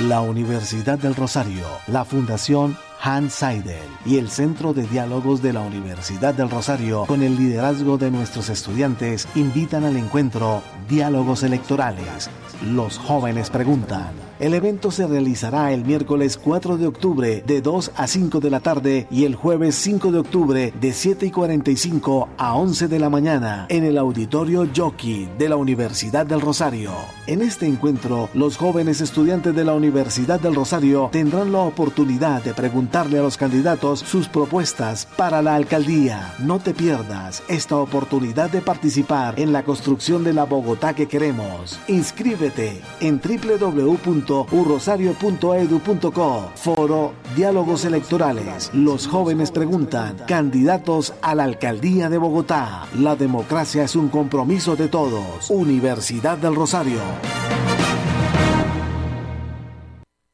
La 0.03 0.21
Universidad 0.23 0.99
del 0.99 1.15
Rosario, 1.15 1.63
la 1.87 2.05
Fundación 2.05 2.77
Hans 3.01 3.33
Seidel 3.33 3.87
y 4.05 4.19
el 4.19 4.29
Centro 4.29 4.75
de 4.75 4.89
Diálogos 4.89 5.41
de 5.41 5.53
la 5.53 5.61
Universidad 5.61 6.35
del 6.35 6.51
Rosario, 6.51 7.05
con 7.07 7.23
el 7.23 7.37
liderazgo 7.37 7.97
de 7.97 8.11
nuestros 8.11 8.49
estudiantes, 8.49 9.29
invitan 9.37 9.85
al 9.85 9.97
encuentro 9.97 10.63
Diálogos 10.89 11.45
Electorales. 11.45 12.29
Los 12.65 12.99
jóvenes 12.99 13.51
preguntan 13.51 14.11
el 14.41 14.55
evento 14.55 14.91
se 14.91 15.07
realizará 15.07 15.73
el 15.73 15.85
miércoles 15.85 16.37
4 16.37 16.77
de 16.77 16.87
octubre 16.87 17.45
de 17.47 17.61
2 17.61 17.93
a 17.95 18.07
5 18.07 18.41
de 18.41 18.51
la 18.51 18.61
tarde 18.61 19.07
y 19.11 19.25
el 19.25 19.37
jueves 19.37 19.77
5 19.77 20.11
de 20.11 20.19
octubre 20.19 20.73
de 20.81 20.93
7 20.93 21.27
y 21.27 21.31
45 21.31 22.29
a 22.37 22.55
11 22.57 22.89
de 22.89 22.99
la 22.99 23.11
mañana 23.11 23.67
en 23.69 23.85
el 23.85 23.97
auditorio 23.97 24.67
Jockey 24.75 25.29
de 25.39 25.49
la 25.49 25.57
Universidad 25.57 26.27
del 26.27 26.41
Rosario. 26.41 26.93
En 27.27 27.43
este 27.43 27.67
encuentro, 27.67 28.29
los 28.35 28.57
jóvenes 28.57 29.01
estudiantes 29.01 29.55
de 29.55 29.65
la 29.65 29.73
Universidad 29.73 30.41
del 30.41 30.55
Rosario 30.55 31.11
tendrán 31.13 31.53
la 31.53 31.61
oportunidad 31.61 32.43
de 32.43 32.55
preguntarle 32.55 33.19
a 33.19 33.23
los 33.23 33.37
candidatos 33.37 34.01
sus 34.01 34.29
propuestas 34.29 35.07
para 35.17 35.43
la 35.43 35.55
alcaldía. 35.55 36.35
No 36.41 36.59
te 36.59 36.75
pierdas 36.75 37.43
esta 37.49 37.77
oportunidad 37.77 38.51
de 38.51 38.61
participar 38.61 39.39
en 39.39 39.53
la 39.53 39.63
construcción 39.63 40.25
de 40.25 40.33
la 40.33 40.45
Bogotá 40.45 40.95
que 40.95 41.07
queremos. 41.07 41.79
Inscríbete 41.89 42.83
en 43.01 43.21
www 43.21 44.24
urrosario.edu.co. 44.31 46.51
Foro 46.55 47.13
Diálogos 47.37 47.85
Electorales. 47.85 48.71
Los 48.73 49.07
jóvenes 49.07 49.51
preguntan. 49.51 50.17
Candidatos 50.27 51.15
a 51.23 51.35
la 51.35 51.45
alcaldía 51.45 52.09
de 52.09 52.19
Bogotá. 52.19 52.87
La 52.99 53.17
democracia 53.17 53.85
es 53.85 53.97
un 53.97 54.09
compromiso 54.09 54.77
de 54.77 54.89
todos. 54.89 55.51
Universidad 55.51 56.39
del 56.39 56.55
Rosario. 56.55 57.01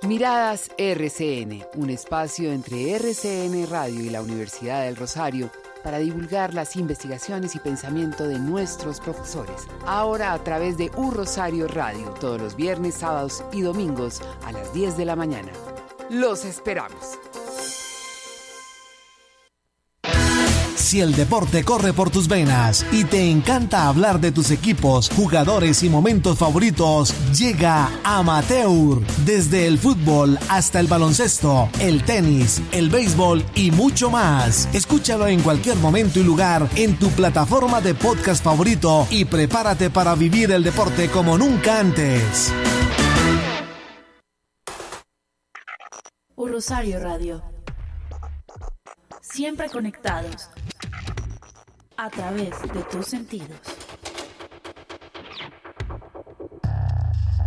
Miradas 0.07 0.71
RCN, 0.77 1.65
un 1.77 1.89
espacio 1.89 2.53
entre 2.53 2.93
RCN 2.93 3.67
Radio 3.71 4.01
y 4.01 4.11
la 4.11 4.21
Universidad 4.21 4.85
del 4.85 4.97
Rosario 4.97 5.51
para 5.83 5.97
divulgar 5.99 6.53
las 6.53 6.77
investigaciones 6.77 7.55
y 7.55 7.59
pensamiento 7.59 8.29
de 8.29 8.39
nuestros 8.39 9.01
profesores. 9.01 9.67
Ahora 9.87 10.35
a 10.35 10.45
través 10.45 10.77
de 10.77 10.91
U 10.97 11.11
Rosario 11.11 11.69
Radio, 11.69 12.11
todos 12.21 12.39
los 12.39 12.55
viernes, 12.55 12.97
sábados 12.97 13.43
y 13.51 13.63
domingos 13.63 14.21
a 14.45 14.53
las 14.53 14.75
10 14.75 14.99
de 14.99 15.05
la 15.07 15.17
mañana. 15.17 15.53
Los 16.11 16.45
esperamos. 16.45 17.19
Si 20.85 21.01
el 21.01 21.17
deporte 21.17 21.65
corre 21.65 21.95
por 21.95 22.11
tus 22.11 22.29
venas 22.29 22.85
y 22.93 23.05
te 23.05 23.31
encanta 23.31 23.89
hablar 23.89 24.21
de 24.21 24.33
tus 24.33 24.51
equipos, 24.51 25.09
jugadores 25.09 25.83
y 25.83 25.89
momentos 25.89 26.37
favoritos, 26.37 27.15
llega 27.33 27.91
Amateur. 28.05 29.01
Desde 29.25 29.67
el 29.67 29.79
fútbol 29.79 30.39
hasta 30.51 30.81
el 30.81 30.87
baloncesto, 30.87 31.71
el 31.81 32.05
tenis, 32.05 32.61
el 32.71 32.91
béisbol 32.91 33.43
y 33.55 33.71
mucho 33.71 34.11
más. 34.11 34.69
Escúchalo 34.75 35.27
en 35.27 35.41
cualquier 35.41 35.77
momento 35.77 36.21
y 36.21 36.23
lugar 36.23 36.69
en 36.75 36.99
tu 36.99 37.09
plataforma 37.09 37.81
de 37.81 37.95
podcast 37.95 38.45
favorito 38.45 39.07
y 39.11 39.25
prepárate 39.25 39.89
para 39.89 40.15
vivir 40.15 40.53
el 40.53 40.63
deporte 40.63 41.09
como 41.09 41.39
nunca 41.39 41.81
antes. 41.81 42.53
Rosario 46.37 47.01
Radio. 47.01 47.43
Siempre 49.23 49.71
conectados 49.71 50.51
a 51.97 52.11
través 52.11 52.51
de 52.63 52.83
tus 52.91 53.07
sentidos. 53.07 53.59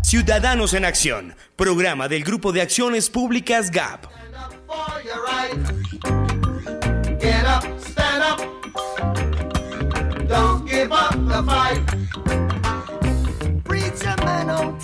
Ciudadanos 0.04 0.74
en 0.74 0.86
Acción, 0.86 1.36
programa 1.56 2.08
del 2.08 2.24
Grupo 2.24 2.52
de 2.54 2.62
Acciones 2.62 3.10
Públicas 3.10 3.72
GAP. 3.72 4.06
Don't 10.28 10.68
give 10.68 10.92
up 10.92 11.16
the 11.28 11.42
fight. 11.44 11.82
Preacher 13.64 14.16
man, 14.26 14.50
on 14.50 14.78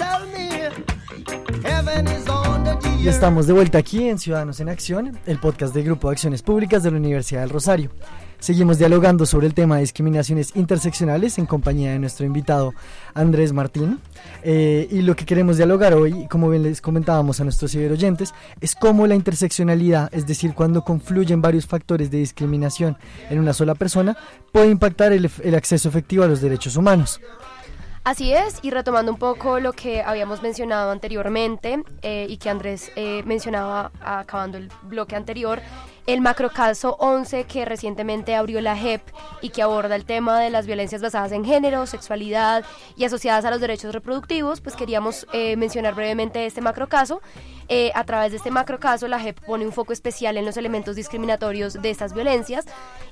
Y 3.04 3.10
estamos 3.10 3.48
de 3.48 3.54
vuelta 3.54 3.80
aquí 3.80 4.08
en 4.08 4.18
Ciudadanos 4.18 4.62
en 4.62 4.70
Acción, 4.70 5.20
el 5.26 5.38
podcast 5.38 5.74
del 5.74 5.84
Grupo 5.84 6.08
de 6.08 6.14
Acciones 6.14 6.42
Públicas 6.42 6.84
de 6.84 6.92
la 6.92 6.96
Universidad 6.96 7.42
del 7.42 7.50
Rosario. 7.50 7.90
Seguimos 8.40 8.78
dialogando 8.78 9.26
sobre 9.26 9.46
el 9.46 9.54
tema 9.54 9.76
de 9.76 9.82
discriminaciones 9.82 10.56
interseccionales 10.56 11.38
en 11.38 11.46
compañía 11.46 11.92
de 11.92 12.00
nuestro 12.00 12.26
invitado 12.26 12.74
Andrés 13.14 13.52
Martín. 13.52 14.00
Eh, 14.42 14.88
y 14.90 15.02
lo 15.02 15.18
que 15.18 15.26
queremos 15.26 15.58
dialogar 15.58 15.94
hoy, 15.94 16.30
como 16.30 16.50
bien 16.50 16.64
les 16.64 16.80
comentábamos 16.80 17.42
a 17.42 17.44
nuestros 17.44 17.72
ciberoyentes, 17.72 18.34
es 18.62 18.74
cómo 18.74 19.06
la 19.06 19.16
interseccionalidad, 19.16 20.10
es 20.14 20.26
decir, 20.26 20.54
cuando 20.54 20.86
confluyen 20.86 21.42
varios 21.42 21.66
factores 21.66 22.10
de 22.10 22.20
discriminación 22.20 22.96
en 23.30 23.38
una 23.38 23.52
sola 23.52 23.76
persona, 23.76 24.16
puede 24.54 24.70
impactar 24.70 25.12
el, 25.12 25.30
el 25.44 25.56
acceso 25.56 25.90
efectivo 25.90 26.24
a 26.24 26.28
los 26.28 26.40
derechos 26.40 26.78
humanos. 26.78 27.20
Así 28.04 28.34
es, 28.34 28.60
y 28.62 28.70
retomando 28.70 29.14
un 29.14 29.18
poco 29.18 29.62
lo 29.62 29.72
que 29.72 30.02
habíamos 30.02 30.42
mencionado 30.42 30.92
anteriormente 30.92 31.82
eh, 32.02 32.26
y 32.28 32.36
que 32.36 32.50
Andrés 32.50 32.92
eh, 32.98 33.24
mencionaba 33.24 33.94
acabando 34.02 34.58
el 34.58 34.70
bloque 34.82 35.16
anterior, 35.16 35.62
el 36.06 36.22
macrocaso 36.22 36.96
11 37.00 37.46
que 37.46 37.66
recientemente 37.66 38.36
abrió 38.36 38.60
la 38.62 38.76
JEP 38.76 39.02
y 39.42 39.50
que 39.50 39.62
aborda 39.62 39.96
el 39.96 40.06
tema 40.06 40.40
de 40.40 40.50
las 40.50 40.66
violencias 40.66 41.02
basadas 41.02 41.32
en 41.32 41.46
género, 41.46 41.86
sexualidad 41.86 42.66
y 42.98 43.06
asociadas 43.06 43.46
a 43.46 43.52
los 43.52 43.62
derechos 43.62 43.94
reproductivos, 43.94 44.62
pues 44.62 44.76
queríamos 44.76 45.28
eh, 45.34 45.56
mencionar 45.56 45.96
brevemente 45.96 46.46
este 46.46 46.62
macrocaso. 46.62 47.22
Eh, 47.70 47.92
a 47.96 48.04
través 48.04 48.32
de 48.32 48.38
este 48.38 48.52
macrocaso, 48.52 49.08
la 49.08 49.20
JEP 49.20 49.40
pone 49.42 49.66
un 49.66 49.72
foco 49.72 49.94
especial 49.94 50.36
en 50.38 50.46
los 50.46 50.58
elementos 50.58 50.96
discriminatorios 50.96 51.82
de 51.82 51.90
estas 51.90 52.14
violencias 52.14 52.66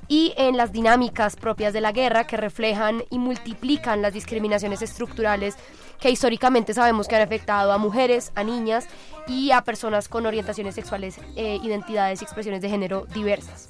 y 0.08 0.34
en 0.36 0.56
las 0.56 0.72
dinámicas 0.72 1.36
propias 1.36 1.72
de 1.72 1.80
la 1.80 1.92
guerra 1.92 2.26
que 2.26 2.36
reflejan 2.36 3.04
y 3.10 3.18
multiplican 3.18 4.02
las 4.02 4.12
discriminaciones 4.12 4.82
estructurales 4.82 5.56
que 6.02 6.10
históricamente 6.10 6.74
sabemos 6.74 7.06
que 7.06 7.14
han 7.14 7.22
afectado 7.22 7.72
a 7.72 7.78
mujeres, 7.78 8.32
a 8.34 8.42
niñas 8.42 8.88
y 9.28 9.52
a 9.52 9.62
personas 9.62 10.08
con 10.08 10.26
orientaciones 10.26 10.74
sexuales, 10.74 11.20
eh, 11.36 11.60
identidades 11.62 12.20
y 12.20 12.24
expresiones 12.24 12.60
de 12.60 12.68
género 12.68 13.06
diversas. 13.14 13.68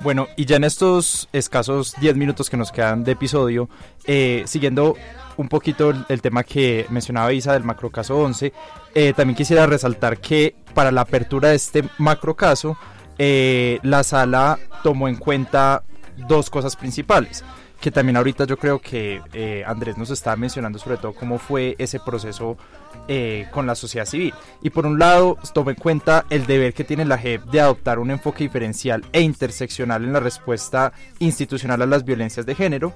Bueno, 0.00 0.26
y 0.36 0.44
ya 0.44 0.56
en 0.56 0.64
estos 0.64 1.28
escasos 1.32 1.94
10 2.00 2.16
minutos 2.16 2.50
que 2.50 2.56
nos 2.56 2.72
quedan 2.72 3.04
de 3.04 3.12
episodio, 3.12 3.68
eh, 4.06 4.42
siguiendo 4.46 4.96
un 5.36 5.48
poquito 5.48 5.92
el, 6.08 6.20
tema 6.20 6.42
que 6.42 6.86
mencionaba 6.88 7.32
Isa 7.32 7.52
del 7.52 7.64
macrocaso 7.64 8.16
11, 8.16 8.52
eh, 8.94 9.12
también 9.16 9.36
quisiera 9.36 9.66
resaltar 9.66 10.18
que 10.18 10.56
para 10.74 10.90
la 10.90 11.02
apertura 11.02 11.50
de 11.50 11.56
este 11.56 11.84
macrocaso, 11.98 12.76
eh, 13.18 13.78
la 13.82 14.02
sala 14.02 14.58
tomó 14.82 15.08
en 15.08 15.16
cuenta 15.16 15.84
dos 16.28 16.50
cosas 16.50 16.74
principales 16.74 17.44
que 17.80 17.90
también 17.90 18.16
ahorita 18.16 18.44
yo 18.44 18.56
creo 18.56 18.80
que 18.80 19.22
eh, 19.32 19.62
Andrés 19.66 19.96
nos 19.96 20.10
está 20.10 20.34
mencionando 20.36 20.78
sobre 20.78 20.96
todo 20.96 21.12
cómo 21.12 21.38
fue 21.38 21.76
ese 21.78 22.00
proceso 22.00 22.56
eh, 23.06 23.46
con 23.52 23.66
la 23.66 23.74
sociedad 23.74 24.06
civil. 24.06 24.34
Y 24.62 24.70
por 24.70 24.84
un 24.84 24.98
lado, 24.98 25.38
toma 25.54 25.70
en 25.70 25.76
cuenta 25.76 26.24
el 26.28 26.46
deber 26.46 26.74
que 26.74 26.84
tiene 26.84 27.04
la 27.04 27.18
JEP 27.18 27.44
de 27.44 27.60
adoptar 27.60 27.98
un 27.98 28.10
enfoque 28.10 28.44
diferencial 28.44 29.04
e 29.12 29.20
interseccional 29.20 30.04
en 30.04 30.12
la 30.12 30.20
respuesta 30.20 30.92
institucional 31.20 31.82
a 31.82 31.86
las 31.86 32.04
violencias 32.04 32.46
de 32.46 32.54
género. 32.54 32.94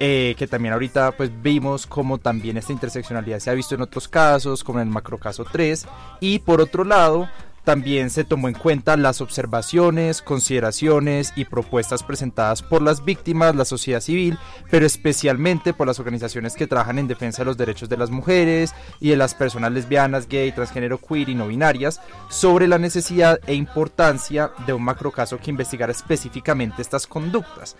Eh, 0.00 0.34
que 0.36 0.48
también 0.48 0.74
ahorita 0.74 1.12
pues 1.12 1.30
vimos 1.40 1.86
como 1.86 2.18
también 2.18 2.56
esta 2.56 2.72
interseccionalidad 2.72 3.38
se 3.38 3.50
ha 3.50 3.54
visto 3.54 3.76
en 3.76 3.82
otros 3.82 4.08
casos, 4.08 4.64
como 4.64 4.80
en 4.80 4.88
el 4.88 4.92
macrocaso 4.92 5.44
3, 5.44 5.86
y 6.18 6.40
por 6.40 6.60
otro 6.60 6.82
lado 6.82 7.28
también 7.64 8.10
se 8.10 8.24
tomó 8.24 8.48
en 8.48 8.54
cuenta 8.54 8.96
las 8.96 9.20
observaciones, 9.20 10.22
consideraciones 10.22 11.32
y 11.34 11.46
propuestas 11.46 12.02
presentadas 12.02 12.62
por 12.62 12.82
las 12.82 13.04
víctimas, 13.04 13.56
la 13.56 13.64
sociedad 13.64 14.00
civil, 14.00 14.38
pero 14.70 14.86
especialmente 14.86 15.72
por 15.72 15.86
las 15.86 15.98
organizaciones 15.98 16.54
que 16.54 16.66
trabajan 16.66 16.98
en 16.98 17.08
defensa 17.08 17.42
de 17.42 17.46
los 17.46 17.56
derechos 17.56 17.88
de 17.88 17.96
las 17.96 18.10
mujeres 18.10 18.74
y 19.00 19.10
de 19.10 19.16
las 19.16 19.34
personas 19.34 19.72
lesbianas, 19.72 20.28
gay, 20.28 20.52
transgénero, 20.52 20.98
queer 20.98 21.30
y 21.30 21.34
no 21.34 21.48
binarias, 21.48 22.00
sobre 22.28 22.68
la 22.68 22.78
necesidad 22.78 23.40
e 23.46 23.54
importancia 23.54 24.52
de 24.66 24.72
un 24.72 24.82
macrocaso 24.82 25.38
que 25.38 25.50
investigara 25.50 25.92
específicamente 25.92 26.82
estas 26.82 27.06
conductas. 27.06 27.76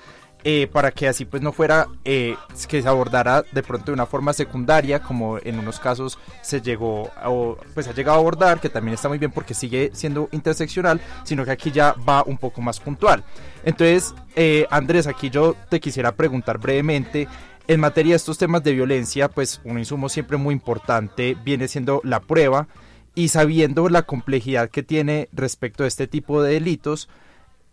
Eh, 0.47 0.69
para 0.71 0.91
que 0.91 1.09
así 1.09 1.25
pues 1.25 1.43
no 1.43 1.53
fuera 1.53 1.89
eh, 2.05 2.37
que 2.69 2.83
se 2.83 2.87
abordara 2.87 3.47
de 3.51 3.63
pronto 3.63 3.87
de 3.87 3.93
una 3.93 4.05
forma 4.05 4.35
secundaria 4.35 5.01
como 5.01 5.39
en 5.39 5.59
unos 5.59 5.81
casos 5.81 6.19
se 6.43 6.61
llegó 6.61 7.11
o 7.25 7.57
pues 7.73 7.89
ha 7.89 7.95
llegado 7.95 8.19
a 8.19 8.21
abordar 8.21 8.61
que 8.61 8.69
también 8.69 8.93
está 8.93 9.09
muy 9.09 9.17
bien 9.17 9.31
porque 9.31 9.55
sigue 9.55 9.91
siendo 9.95 10.29
interseccional 10.33 11.01
sino 11.23 11.47
que 11.47 11.51
aquí 11.51 11.71
ya 11.71 11.95
va 12.07 12.23
un 12.25 12.37
poco 12.37 12.61
más 12.61 12.79
puntual. 12.79 13.25
Entonces 13.65 14.15
eh, 14.37 14.67
Andrés 14.69 15.07
aquí 15.07 15.31
yo 15.31 15.57
te 15.71 15.81
quisiera 15.81 16.13
preguntar 16.13 16.59
brevemente 16.59 17.27
en 17.67 17.81
materia 17.81 18.13
de 18.13 18.17
estos 18.17 18.37
temas 18.37 18.63
de 18.63 18.75
violencia 18.75 19.31
pues 19.31 19.63
un 19.65 19.79
insumo 19.79 20.11
siempre 20.11 20.37
muy 20.37 20.53
importante 20.53 21.39
viene 21.43 21.69
siendo 21.69 22.03
la 22.05 22.21
prueba 22.21 22.69
y 23.15 23.29
sabiendo 23.29 23.89
la 23.89 24.03
complejidad 24.03 24.69
que 24.69 24.83
tiene 24.83 25.31
respecto 25.33 25.85
a 25.85 25.87
este 25.87 26.07
tipo 26.07 26.43
de 26.43 26.53
delitos 26.53 27.09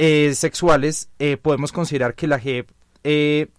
eh, 0.04 0.34
sexuales, 0.34 1.10
eh, 1.20 1.38
podemos 1.38 1.72
considerar 1.72 2.16
que 2.16 2.26
la 2.26 2.40
JEP, 2.40 2.72
eh, 3.04 3.50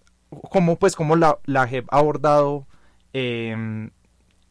como 0.51 0.75
pues 0.75 0.93
como 0.93 1.15
la, 1.15 1.39
la 1.45 1.65
JEP 1.65 1.85
ha 1.89 1.99
abordado 1.99 2.67
em, 3.13 3.91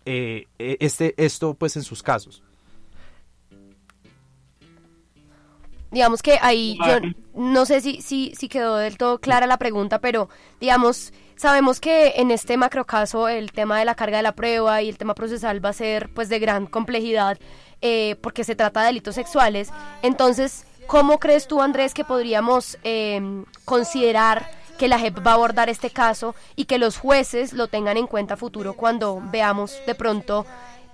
este, 0.06 1.12
esto 1.22 1.52
pues 1.52 1.76
en 1.76 1.82
sus 1.82 2.02
casos. 2.02 2.42
Digamos 5.90 6.22
que 6.22 6.38
ahí 6.40 6.78
yo 6.86 7.10
no 7.34 7.66
sé 7.66 7.82
si, 7.82 8.00
si, 8.00 8.32
si 8.38 8.48
quedó 8.48 8.78
del 8.78 8.96
todo 8.96 9.18
clara 9.18 9.46
la 9.46 9.58
pregunta, 9.58 10.00
pero 10.00 10.30
digamos, 10.60 11.12
sabemos 11.36 11.78
que 11.78 12.14
en 12.16 12.30
este 12.30 12.56
macro 12.56 12.86
caso 12.86 13.28
el 13.28 13.52
tema 13.52 13.78
de 13.78 13.84
la 13.84 13.96
carga 13.96 14.16
de 14.16 14.22
la 14.22 14.34
prueba 14.34 14.80
y 14.80 14.88
el 14.88 14.96
tema 14.96 15.14
procesal 15.14 15.62
va 15.62 15.68
a 15.68 15.74
ser 15.74 16.08
pues 16.14 16.30
de 16.30 16.38
gran 16.38 16.64
complejidad 16.64 17.38
porque 18.22 18.44
se 18.44 18.56
trata 18.56 18.80
de 18.80 18.86
delitos 18.86 19.14
sexuales. 19.14 19.68
Entonces, 20.02 20.64
¿Cómo 20.92 21.18
crees 21.18 21.48
tú, 21.48 21.62
Andrés, 21.62 21.94
que 21.94 22.04
podríamos 22.04 22.76
em, 22.84 23.46
considerar 23.64 24.50
que 24.78 24.88
la 24.88 24.98
JEP 24.98 25.26
va 25.26 25.30
a 25.30 25.34
abordar 25.36 25.70
este 25.70 25.88
caso 25.88 26.34
y 26.54 26.66
que 26.66 26.76
los 26.76 26.98
jueces 26.98 27.54
lo 27.54 27.68
tengan 27.68 27.96
en 27.96 28.06
cuenta 28.06 28.36
futuro 28.36 28.74
cuando 28.74 29.22
veamos 29.32 29.80
de 29.86 29.94
pronto 29.94 30.44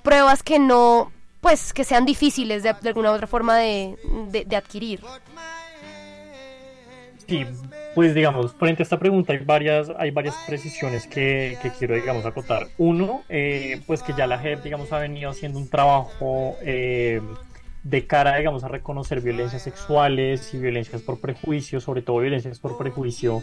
pruebas 0.05 0.45
que 0.45 0.61
no, 0.61 1.11
pues, 1.41 1.73
que 1.73 1.83
sean 1.83 2.07
difíciles 2.07 2.63
de, 2.63 2.69
alguna 2.69 3.11
otra 3.11 3.27
forma 3.27 3.57
de, 3.57 3.97
adquirir? 4.57 5.01
Sí, 7.27 7.45
pues 7.97 8.15
digamos, 8.15 8.55
frente 8.55 8.83
a 8.83 8.85
esta 8.85 9.01
pregunta 9.01 9.33
hay 9.33 9.41
varias, 9.41 9.91
hay 9.99 10.13
varias 10.13 10.37
precisiones 10.47 11.09
que, 11.09 11.59
quiero, 11.77 11.97
digamos, 11.97 12.25
acotar. 12.25 12.69
Uno, 12.79 13.25
eh, 13.29 13.83
pues 13.85 14.05
que 14.05 14.15
ya 14.17 14.29
la 14.29 14.39
JEP, 14.39 14.63
digamos, 14.63 14.93
ha 14.93 15.01
venido 15.01 15.29
haciendo 15.29 15.59
un 15.59 15.69
trabajo 15.69 16.57
eh, 16.63 17.21
de 17.89 18.07
cara, 18.07 18.37
digamos, 18.37 18.65
a 18.65 18.69
reconocer 18.69 19.23
violencias 19.23 19.63
sexuales 19.63 20.53
y 20.53 20.59
violencias 20.59 21.01
por 21.01 21.21
prejuicio, 21.21 21.81
sobre 21.81 22.03
todo 22.03 22.19
violencias 22.19 22.59
por 22.59 22.77
prejuicio 22.77 23.43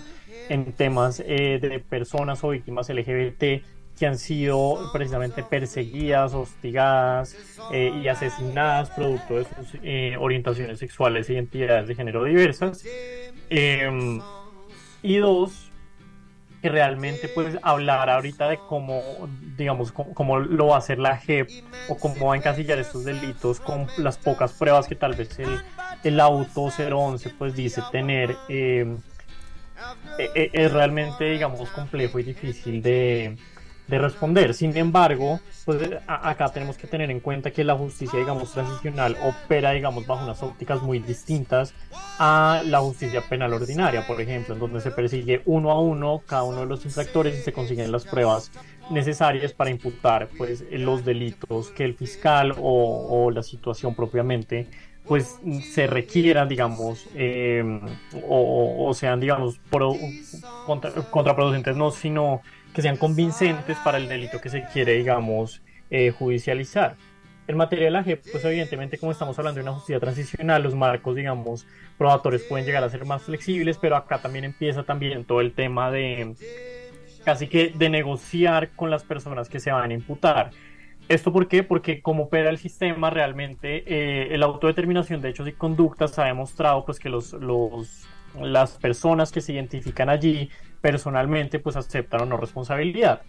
en 0.49 0.71
temas 0.73 1.23
eh, 1.25 1.57
de 1.59 1.79
personas 1.79 2.43
o 2.43 2.49
víctimas 2.49 2.89
LGBT 2.89 3.63
que 3.97 4.05
han 4.05 4.19
sido 4.19 4.91
precisamente 4.91 5.41
perseguidas, 5.41 6.33
hostigadas 6.33 7.35
eh, 7.71 7.91
y 8.03 8.07
asesinadas 8.07 8.89
producto 8.91 9.35
de 9.37 9.45
sus 9.45 9.79
eh, 9.81 10.15
orientaciones 10.19 10.77
sexuales 10.79 11.29
e 11.29 11.33
identidades 11.33 11.87
de 11.87 11.95
género 11.95 12.23
diversas. 12.25 12.85
Em, 13.49 14.19
y 15.01 15.17
dos, 15.17 15.64
que 16.65 16.69
realmente 16.69 17.27
puedes 17.27 17.59
hablar 17.61 18.09
ahorita 18.09 18.49
de 18.49 18.57
cómo, 18.57 19.03
digamos, 19.55 19.91
cómo, 19.91 20.39
lo 20.39 20.69
va 20.69 20.75
a 20.75 20.77
hacer 20.79 20.97
la 20.97 21.15
JEP 21.15 21.47
o 21.89 21.95
cómo 21.95 22.25
va 22.25 22.33
a 22.33 22.37
encasillar 22.37 22.79
estos 22.79 23.05
delitos 23.05 23.59
con 23.59 23.85
las 23.99 24.17
pocas 24.17 24.51
pruebas 24.53 24.87
que 24.87 24.95
tal 24.95 25.13
vez 25.13 25.37
el, 25.37 25.61
el 26.03 26.19
auto 26.19 26.71
011 26.75 27.29
pues 27.37 27.55
dice 27.55 27.83
tener. 27.91 28.35
Eh, 28.49 28.97
e, 30.17 30.31
e, 30.33 30.49
es 30.53 30.73
realmente, 30.73 31.25
digamos, 31.25 31.69
complejo 31.69 32.17
y 32.17 32.23
difícil 32.23 32.81
de, 32.81 33.37
de 33.87 33.99
responder. 33.99 34.53
Sin 34.53 34.75
embargo, 34.77 35.39
pues 35.65 35.89
acá 36.07 36.49
tenemos 36.49 36.77
que 36.77 36.87
tener 36.87 37.11
en 37.11 37.19
cuenta 37.19 37.51
que 37.51 37.63
la 37.63 37.75
justicia, 37.75 38.19
digamos, 38.19 38.51
transicional 38.53 39.15
opera, 39.23 39.71
digamos, 39.71 40.07
bajo 40.07 40.23
unas 40.23 40.41
ópticas 40.41 40.81
muy 40.81 40.99
distintas 40.99 41.73
a 42.17 42.61
la 42.65 42.79
justicia 42.79 43.21
penal 43.21 43.53
ordinaria, 43.53 44.05
por 44.07 44.19
ejemplo, 44.21 44.53
en 44.53 44.59
donde 44.59 44.81
se 44.81 44.91
persigue 44.91 45.41
uno 45.45 45.71
a 45.71 45.79
uno 45.79 46.21
cada 46.25 46.43
uno 46.43 46.61
de 46.61 46.65
los 46.65 46.85
infractores 46.85 47.37
y 47.37 47.41
se 47.41 47.53
consiguen 47.53 47.91
las 47.91 48.05
pruebas 48.05 48.51
necesarias 48.89 49.53
para 49.53 49.69
imputar, 49.69 50.29
pues, 50.37 50.63
los 50.71 51.05
delitos 51.05 51.69
que 51.71 51.83
el 51.83 51.95
fiscal 51.95 52.55
o, 52.59 53.31
la 53.31 53.43
situación 53.43 53.95
propiamente 53.95 54.67
pues 55.07 55.39
se 55.71 55.85
requieran, 55.85 56.49
digamos, 56.49 57.07
em, 57.13 57.79
o, 58.27 58.91
sean, 58.95 59.19
digamos, 59.19 59.59
contraproducentes, 61.11 61.75
no, 61.75 61.91
sino 61.91 62.41
que 62.75 62.81
sean 62.81 62.97
convincentes 62.97 63.77
para 63.83 63.97
el 63.97 64.09
delito 64.09 64.41
que 64.41 64.49
se 64.49 64.65
quiere, 64.65 64.93
digamos, 64.93 65.61
eh, 65.89 66.11
judicializar. 66.11 66.95
En 67.47 67.57
materia 67.57 67.85
de 67.85 67.91
la 67.91 68.03
JEP, 68.03 68.23
pues 68.31 68.43
evidentemente 68.43 68.97
como 68.97 69.13
estamos 69.13 69.37
hablando 69.39 69.59
de 69.59 69.63
una 69.63 69.73
justicia 69.73 69.99
transicional, 69.99 70.61
los 70.61 70.75
marcos, 70.75 71.15
digamos, 71.15 71.65
probatorios 71.97 72.41
pueden 72.43 72.65
llegar 72.65 72.83
a 72.83 72.89
ser 72.89 73.05
más 73.05 73.23
flexibles, 73.23 73.77
pero 73.77 73.95
acá 73.95 74.17
también 74.19 74.43
empieza 74.45 74.83
también 74.83 75.23
todo 75.23 75.41
el 75.41 75.53
tema 75.53 75.89
de 75.89 76.35
casi 77.23 77.47
que 77.47 77.69
de 77.69 77.89
negociar 77.89 78.71
con 78.75 78.89
las 78.89 79.03
personas 79.03 79.47
que 79.47 79.59
se 79.59 79.71
van 79.71 79.91
a 79.91 79.93
imputar. 79.93 80.51
¿Esto 81.07 81.31
por 81.31 81.47
qué? 81.47 81.63
Porque 81.63 82.01
como 82.01 82.23
opera 82.23 82.49
el 82.49 82.57
sistema 82.57 83.09
realmente, 83.09 83.83
eh, 83.85 84.37
la 84.37 84.47
autodeterminación 84.47 85.21
de 85.21 85.29
hechos 85.29 85.47
y 85.47 85.53
conductas 85.53 86.17
ha 86.19 86.25
demostrado 86.25 86.83
pues 86.83 86.99
que 86.99 87.09
los, 87.09 87.33
los, 87.33 88.07
las 88.41 88.77
personas 88.79 89.31
que 89.31 89.39
se 89.39 89.53
identifican 89.53 90.09
allí 90.09 90.49
personalmente 90.85 91.57
pues 91.57 91.75
aceptan 91.77 92.21
o 92.21 92.25
no 92.27 92.37
responsabilidad 92.37 93.23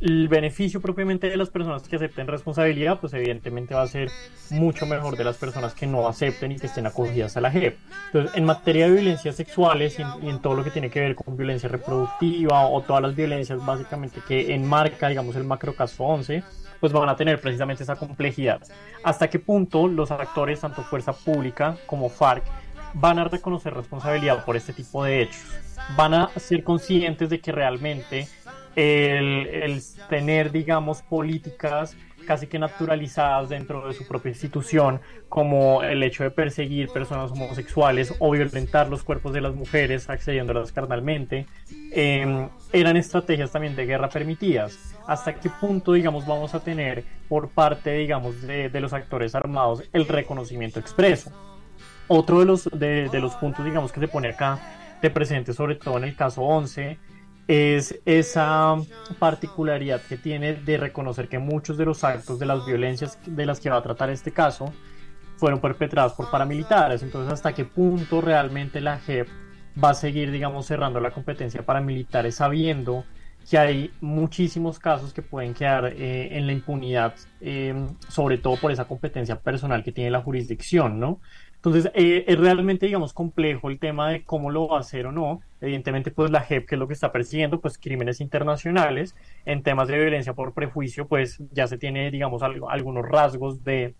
el 0.00 0.28
beneficio 0.28 0.80
propiamente 0.80 1.28
de 1.28 1.36
las 1.36 1.48
personas 1.48 1.86
que 1.86 1.94
acepten 1.94 2.26
responsabilidad, 2.26 2.98
pues 2.98 3.12
evidentemente 3.12 3.74
va 3.74 3.82
a 3.82 3.86
ser 3.86 4.10
mucho 4.50 4.84
mejor 4.84 5.16
de 5.16 5.22
las 5.22 5.36
personas 5.36 5.74
que 5.74 5.86
no 5.86 6.08
acepten 6.08 6.50
y 6.50 6.56
que 6.56 6.66
estén 6.66 6.86
acogidas 6.86 7.36
a 7.36 7.40
la 7.40 7.52
JEP. 7.52 7.76
Entonces, 8.06 8.36
en 8.36 8.44
materia 8.44 8.86
de 8.86 8.94
violencias 8.94 9.36
sexuales 9.36 10.00
y 10.00 10.02
en, 10.26 10.40
todo 10.40 10.54
lo 10.54 10.64
que 10.64 10.70
tiene 10.70 10.90
que 10.90 10.98
ver 10.98 11.14
con 11.14 11.36
violencia 11.36 11.68
reproductiva 11.68 12.66
o 12.66 12.80
todas 12.80 13.00
las 13.00 13.14
violencias 13.14 13.64
básicamente 13.64 14.20
que 14.26 14.52
enmarca, 14.52 15.08
digamos, 15.08 15.36
el 15.36 15.44
macrocaso 15.44 16.02
11, 16.02 16.42
pues 16.80 16.92
van 16.92 17.08
a 17.08 17.14
tener 17.14 17.40
precisamente 17.40 17.84
esa 17.84 17.94
complejidad. 17.94 18.60
¿Hasta 19.04 19.30
qué 19.30 19.38
punto 19.38 19.86
los 19.86 20.10
actores, 20.10 20.62
tanto 20.62 20.82
Fuerza 20.82 21.12
Pública 21.12 21.76
como 21.86 22.08
FARC, 22.08 22.42
van 22.94 23.18
a 23.18 23.24
reconocer 23.24 23.74
responsabilidad 23.74 24.44
por 24.44 24.56
este 24.56 24.72
tipo 24.72 25.04
de 25.04 25.22
hechos? 25.22 25.44
Van 25.96 26.14
a 26.14 26.30
ser 26.36 26.64
conscientes 26.64 27.30
de 27.30 27.40
que 27.40 27.52
realmente 27.52 28.28
el, 28.76 29.82
tener, 30.08 30.50
digamos, 30.50 31.02
políticas 31.02 31.96
casi 32.26 32.46
que 32.46 32.58
naturalizadas 32.58 33.48
dentro 33.48 33.86
de 33.86 33.94
su 33.94 34.06
propia 34.06 34.30
institución, 34.30 35.00
como 35.28 35.82
el 35.82 36.04
hecho 36.04 36.22
de 36.22 36.30
perseguir 36.30 36.88
personas 36.88 37.32
homosexuales 37.32 38.14
o 38.20 38.30
violentar 38.30 38.88
los 38.88 39.02
cuerpos 39.02 39.32
de 39.32 39.40
las 39.40 39.54
mujeres 39.56 40.08
accediéndolas 40.08 40.70
carnalmente, 40.70 41.46
em, 41.90 42.48
eran 42.72 42.96
estrategias 42.96 43.50
también 43.50 43.74
de 43.74 43.86
guerra 43.86 44.08
permitidas. 44.08 44.94
¿Hasta 45.08 45.34
qué 45.34 45.50
punto, 45.50 45.94
digamos, 45.94 46.24
vamos 46.24 46.54
a 46.54 46.60
tener 46.60 47.04
por 47.28 47.48
parte, 47.48 47.92
digamos, 47.94 48.40
de, 48.42 48.70
los 48.80 48.92
actores 48.92 49.34
armados 49.34 49.82
el 49.92 50.06
reconocimiento 50.06 50.78
expreso? 50.78 51.32
Otro 52.08 52.40
de 52.40 52.46
los, 52.46 52.68
de, 52.72 53.08
los 53.20 53.34
puntos, 53.36 53.64
digamos, 53.64 53.92
que 53.92 54.00
se 54.00 54.08
pone 54.08 54.28
acá 54.28 54.58
de 55.00 55.10
presente, 55.10 55.52
sobre 55.52 55.76
todo 55.76 55.98
en 55.98 56.04
el 56.04 56.16
caso 56.16 56.42
11, 56.42 56.98
es 57.48 58.00
esa 58.04 58.76
particularidad 59.18 60.00
que 60.02 60.16
tiene 60.16 60.54
de 60.54 60.76
reconocer 60.76 61.28
que 61.28 61.38
muchos 61.38 61.76
de 61.76 61.84
los 61.84 62.04
actos 62.04 62.38
de 62.38 62.46
las 62.46 62.64
violencias 62.64 63.18
de 63.26 63.46
las 63.46 63.60
que 63.60 63.70
va 63.70 63.78
a 63.78 63.82
tratar 63.82 64.10
este 64.10 64.30
caso 64.30 64.72
fueron 65.36 65.60
perpetrados 65.60 66.12
por 66.12 66.30
paramilitares. 66.30 67.02
Entonces, 67.02 67.32
¿hasta 67.32 67.52
qué 67.52 67.64
punto 67.64 68.20
realmente 68.20 68.80
la 68.80 68.98
JEP 68.98 69.28
va 69.82 69.90
a 69.90 69.94
seguir, 69.94 70.30
digamos, 70.30 70.66
cerrando 70.66 71.00
la 71.00 71.10
competencia 71.10 71.64
paramilitares 71.64 72.36
sabiendo 72.36 73.04
que 73.48 73.58
hay 73.58 73.90
muchísimos 74.00 74.78
casos 74.78 75.12
que 75.12 75.22
pueden 75.22 75.54
quedar 75.54 75.86
eh, 75.86 76.36
en 76.36 76.46
la 76.46 76.52
impunidad, 76.52 77.14
eh, 77.40 77.74
sobre 78.08 78.38
todo 78.38 78.56
por 78.56 78.70
esa 78.70 78.84
competencia 78.84 79.40
personal 79.40 79.82
que 79.82 79.92
tiene 79.92 80.10
la 80.10 80.20
jurisdicción, 80.20 81.00
¿no? 81.00 81.20
Entonces, 81.64 81.92
eh, 81.94 82.24
es 82.26 82.40
realmente, 82.40 82.86
digamos, 82.86 83.12
complejo 83.12 83.70
el 83.70 83.78
tema 83.78 84.10
de 84.10 84.24
cómo 84.24 84.50
lo 84.50 84.66
va 84.66 84.78
a 84.78 84.80
hacer 84.80 85.06
o 85.06 85.12
no. 85.12 85.42
Evidentemente, 85.60 86.10
pues 86.10 86.28
la 86.32 86.40
JEP, 86.40 86.66
que 86.66 86.74
es 86.74 86.78
lo 86.80 86.88
que 86.88 86.94
está 86.94 87.12
persiguiendo, 87.12 87.60
pues 87.60 87.78
crímenes 87.78 88.20
internacionales. 88.20 89.14
En 89.44 89.62
temas 89.62 89.86
de 89.86 89.96
violencia 89.96 90.34
por 90.34 90.54
prejuicio, 90.54 91.06
pues 91.06 91.40
ya 91.52 91.68
se 91.68 91.78
tiene, 91.78 92.10
digamos, 92.10 92.42
algunos 92.42 93.08
rasgos 93.08 93.62
de 93.62 93.94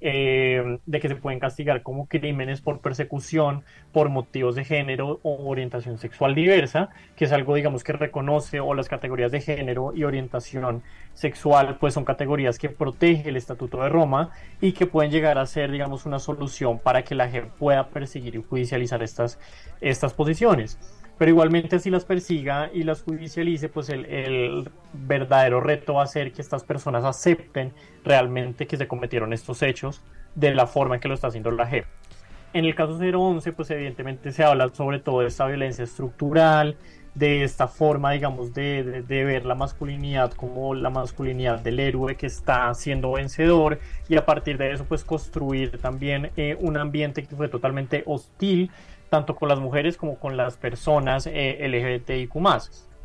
eh, 0.00 0.78
de 0.86 1.00
que 1.00 1.08
se 1.08 1.16
pueden 1.16 1.40
castigar 1.40 1.82
como 1.82 2.06
crímenes 2.06 2.60
por 2.60 2.80
persecución 2.80 3.64
por 3.92 4.08
motivos 4.08 4.54
de 4.54 4.64
género 4.64 5.20
o 5.22 5.48
orientación 5.48 5.98
sexual 5.98 6.34
diversa, 6.34 6.90
que 7.16 7.24
es 7.24 7.32
algo, 7.32 7.54
digamos, 7.54 7.84
que 7.84 7.92
reconoce 7.92 8.60
o 8.60 8.74
las 8.74 8.88
categorías 8.88 9.32
de 9.32 9.40
género 9.40 9.92
y 9.94 10.04
orientación 10.04 10.82
sexual, 11.14 11.76
pues 11.78 11.94
son 11.94 12.04
categorías 12.04 12.58
que 12.58 12.68
protege 12.68 13.28
el 13.28 13.36
Estatuto 13.36 13.82
de 13.82 13.88
Roma 13.88 14.30
y 14.60 14.72
que 14.72 14.86
pueden 14.86 15.10
llegar 15.10 15.38
a 15.38 15.46
ser, 15.46 15.70
digamos, 15.70 16.06
una 16.06 16.18
solución 16.18 16.78
para 16.78 17.02
que 17.02 17.14
la 17.14 17.28
gente 17.28 17.50
pueda 17.58 17.88
perseguir 17.88 18.36
y 18.36 18.42
judicializar 18.42 19.02
estas, 19.02 19.38
estas 19.80 20.14
posiciones 20.14 20.78
pero 21.20 21.32
igualmente 21.32 21.78
si 21.78 21.90
las 21.90 22.06
persiga 22.06 22.70
y 22.72 22.82
las 22.82 23.02
judicialice, 23.02 23.68
pues 23.68 23.90
el, 23.90 24.70
verdadero 24.94 25.60
reto 25.60 25.92
va 25.92 26.04
a 26.04 26.06
ser 26.06 26.32
que 26.32 26.40
estas 26.40 26.64
personas 26.64 27.04
acepten 27.04 27.74
realmente 28.02 28.66
que 28.66 28.78
se 28.78 28.88
cometieron 28.88 29.34
estos 29.34 29.62
hechos 29.62 30.00
de 30.34 30.54
la 30.54 30.66
forma 30.66 30.94
en 30.94 31.02
que 31.02 31.08
lo 31.08 31.14
está 31.14 31.26
haciendo 31.26 31.50
la 31.50 31.66
JEP. 31.66 31.84
En 32.54 32.64
el 32.64 32.74
caso 32.74 32.98
011, 32.98 33.52
pues 33.52 33.70
evidentemente 33.70 34.32
se 34.32 34.44
habla 34.44 34.70
sobre 34.70 34.98
todo 34.98 35.20
de 35.20 35.26
esta 35.26 35.46
violencia 35.46 35.84
estructural, 35.84 36.78
de 37.14 37.44
esta 37.44 37.68
forma, 37.68 38.12
digamos, 38.12 38.54
de, 38.54 39.04
ver 39.06 39.44
la 39.44 39.54
masculinidad 39.54 40.32
como 40.32 40.74
la 40.74 40.88
masculinidad 40.88 41.58
del 41.58 41.80
héroe 41.80 42.16
que 42.16 42.28
está 42.28 42.72
siendo 42.72 43.12
vencedor 43.12 43.78
y 44.08 44.16
a 44.16 44.24
partir 44.24 44.56
de 44.56 44.72
eso, 44.72 44.86
pues 44.86 45.04
construir 45.04 45.76
también 45.82 46.30
eh, 46.38 46.56
un 46.58 46.78
ambiente 46.78 47.24
que 47.24 47.36
fue 47.36 47.48
totalmente 47.48 48.04
hostil 48.06 48.70
tanto 49.10 49.34
con 49.34 49.48
las 49.48 49.58
mujeres 49.58 49.96
como 49.96 50.18
con 50.18 50.36
las 50.36 50.56
personas 50.56 51.26
eh, 51.26 51.58
LGBTIQ+. 51.68 52.32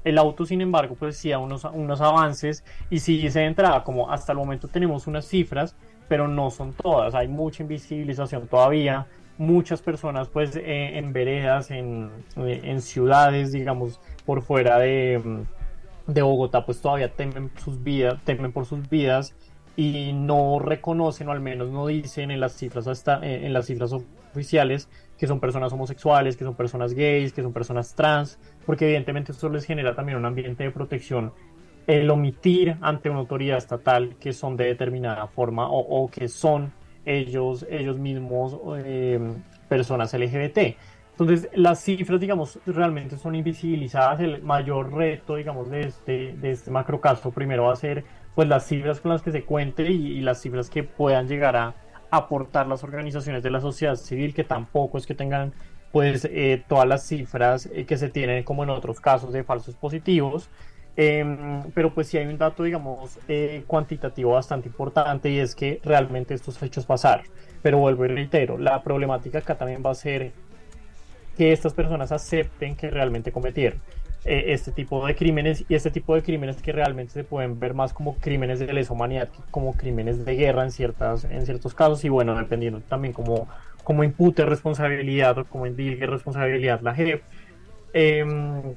El 0.05 0.19
auto, 0.19 0.45
sin 0.45 0.61
embargo, 0.61 0.95
pues 0.97 1.17
sí 1.17 1.31
da 1.31 1.39
unos, 1.39 1.65
unos 1.65 1.99
avances 1.99 2.63
y 2.91 2.99
sí 2.99 3.29
se 3.31 3.43
entrada, 3.43 3.83
como 3.83 4.11
hasta 4.11 4.31
el 4.31 4.37
momento 4.37 4.67
tenemos 4.67 5.07
unas 5.07 5.25
cifras, 5.25 5.75
pero 6.07 6.27
no 6.27 6.51
son 6.51 6.73
todas, 6.73 7.15
hay 7.15 7.27
mucha 7.27 7.63
invisibilización 7.63 8.47
todavía, 8.47 9.07
muchas 9.39 9.81
personas 9.81 10.29
pues 10.29 10.55
eh, 10.55 10.99
en 10.99 11.11
veredas, 11.11 11.71
en, 11.71 12.11
eh, 12.37 12.61
en, 12.63 12.81
ciudades, 12.81 13.51
digamos, 13.51 13.99
por 14.27 14.43
fuera 14.43 14.77
de, 14.77 15.43
de 16.05 16.21
Bogotá, 16.21 16.67
pues 16.67 16.79
todavía 16.81 17.11
temen, 17.11 17.49
sus 17.57 17.83
vidas, 17.83 18.19
temen 18.23 18.51
por 18.51 18.67
sus 18.67 18.87
vidas 18.87 19.33
y 19.75 20.13
no 20.13 20.59
reconocen 20.59 21.29
o 21.29 21.31
al 21.31 21.41
menos 21.41 21.71
no 21.71 21.87
dicen 21.87 22.29
en 22.29 22.39
las 22.39 22.53
cifras 22.53 22.87
hasta 22.87 23.19
en 23.21 23.51
las 23.51 23.65
cifras 23.65 23.91
oficiales 24.31 24.87
que 25.17 25.27
son 25.27 25.39
personas 25.39 25.71
homosexuales, 25.71 26.35
que 26.35 26.43
son 26.43 26.55
personas 26.55 26.93
gays, 26.93 27.33
que 27.33 27.41
son 27.41 27.53
personas 27.53 27.95
trans, 27.95 28.39
porque 28.65 28.85
evidentemente 28.85 29.31
esto 29.31 29.49
les 29.49 29.65
genera 29.65 29.95
también 29.95 30.17
un 30.17 30.25
ambiente 30.25 30.63
de 30.63 30.71
protección 30.71 31.33
el 31.87 32.09
omitir 32.09 32.77
ante 32.81 33.09
una 33.09 33.19
autoridad 33.19 33.57
estatal 33.57 34.15
que 34.19 34.33
son 34.33 34.57
de 34.57 34.65
determinada 34.65 35.27
forma 35.27 35.67
o, 35.69 36.09
que 36.09 36.27
son 36.27 36.73
ellos, 37.05 37.65
ellos 37.69 37.97
mismos 37.97 38.57
eh, 38.77 39.19
personas 39.69 40.13
LGBT. 40.13 40.75
Entonces, 41.11 41.47
las 41.53 41.79
cifras, 41.79 42.19
digamos, 42.19 42.59
realmente 42.65 43.17
son 43.17 43.35
invisibilizadas. 43.35 44.19
El 44.19 44.41
mayor 44.41 44.93
reto, 44.93 45.35
digamos, 45.35 45.69
de 45.69 45.81
este, 45.81 46.33
de 46.33 46.51
este 46.51 46.71
macrocaso 46.71 47.31
primero 47.31 47.65
va 47.65 47.73
a 47.73 47.77
ser 47.77 48.03
pues 48.33 48.49
las 48.49 48.65
cifras 48.65 48.99
con 48.99 49.11
las 49.11 49.21
que 49.21 49.31
se 49.31 49.45
cuente 49.45 49.89
y 49.89 50.19
las 50.19 50.41
cifras 50.41 50.69
que 50.69 50.83
puedan 50.83 51.27
llegar 51.27 51.55
a, 51.55 51.75
aportar 52.17 52.67
las 52.67 52.83
organizaciones 52.83 53.43
de 53.43 53.51
la 53.51 53.61
sociedad 53.61 53.95
civil, 53.95 54.33
que 54.33 54.43
tampoco 54.43 54.97
es 54.97 55.05
que 55.05 55.15
tengan 55.15 55.53
pues 55.91 56.25
eh, 56.25 56.63
todas 56.67 56.87
las 56.87 57.07
cifras 57.07 57.69
eh, 57.73 57.85
que 57.85 57.97
se 57.97 58.09
tienen 58.09 58.43
como 58.43 58.63
en 58.63 58.69
otros 58.69 58.99
casos 58.99 59.31
de 59.31 59.43
falsos 59.43 59.75
positivos. 59.75 60.49
Em, 60.97 61.61
pero 61.73 61.93
pues 61.93 62.07
sí 62.07 62.17
hay 62.17 62.25
un 62.25 62.37
dato, 62.37 62.63
digamos, 62.63 63.19
eh, 63.27 63.63
cuantitativo 63.67 64.31
bastante 64.31 64.69
importante 64.69 65.29
y 65.29 65.39
es 65.39 65.55
que 65.55 65.81
realmente 65.83 66.33
estos 66.33 66.61
hechos 66.61 66.85
pasaron. 66.85 67.25
Pero 67.61 67.79
vuelvo 67.79 68.05
y 68.05 68.09
reitero, 68.09 68.57
la 68.57 68.81
problemática 68.83 69.39
acá 69.39 69.57
también 69.57 69.83
va 69.85 69.91
a 69.91 69.95
ser 69.95 70.31
que 71.37 71.51
estas 71.51 71.73
personas 71.73 72.11
acepten 72.11 72.75
que 72.75 72.89
realmente 72.89 73.31
cometieron. 73.31 73.81
Eh, 74.27 74.53
este 74.53 74.71
tipo 74.71 75.05
de 75.05 75.15
crímenes 75.15 75.65
y 75.69 75.75
este 75.75 75.91
tipo 75.91 76.15
de 76.15 76.23
crímenes 76.23 76.59
que 76.59 76.71
realmente 76.71 77.13
se 77.13 77.23
pueden 77.23 77.59
ver 77.59 77.75
más 77.75 77.93
como 77.93 78.15
crímenes 78.15 78.57
de 78.57 78.73
lesa 78.73 78.91
humanidad 78.91 79.29
que 79.29 79.37
como 79.51 79.73
crímenes 79.73 80.25
de 80.25 80.35
guerra 80.35 80.63
en 80.63 80.71
ciertas 80.71 81.25
en 81.25 81.45
ciertos 81.45 81.75
casos. 81.75 82.03
Y 82.03 82.09
bueno 82.09 82.35
dependiendo 82.35 82.81
también 82.81 83.13
como 83.13 83.47
como 83.83 84.03
impute 84.03 84.43
responsabilidad 84.43 85.37
o 85.37 85.45
como 85.45 85.67
indique 85.67 86.07
responsabilidad 86.07 86.81
la 86.81 86.95
JEP 86.95 87.21
em, 87.93 88.73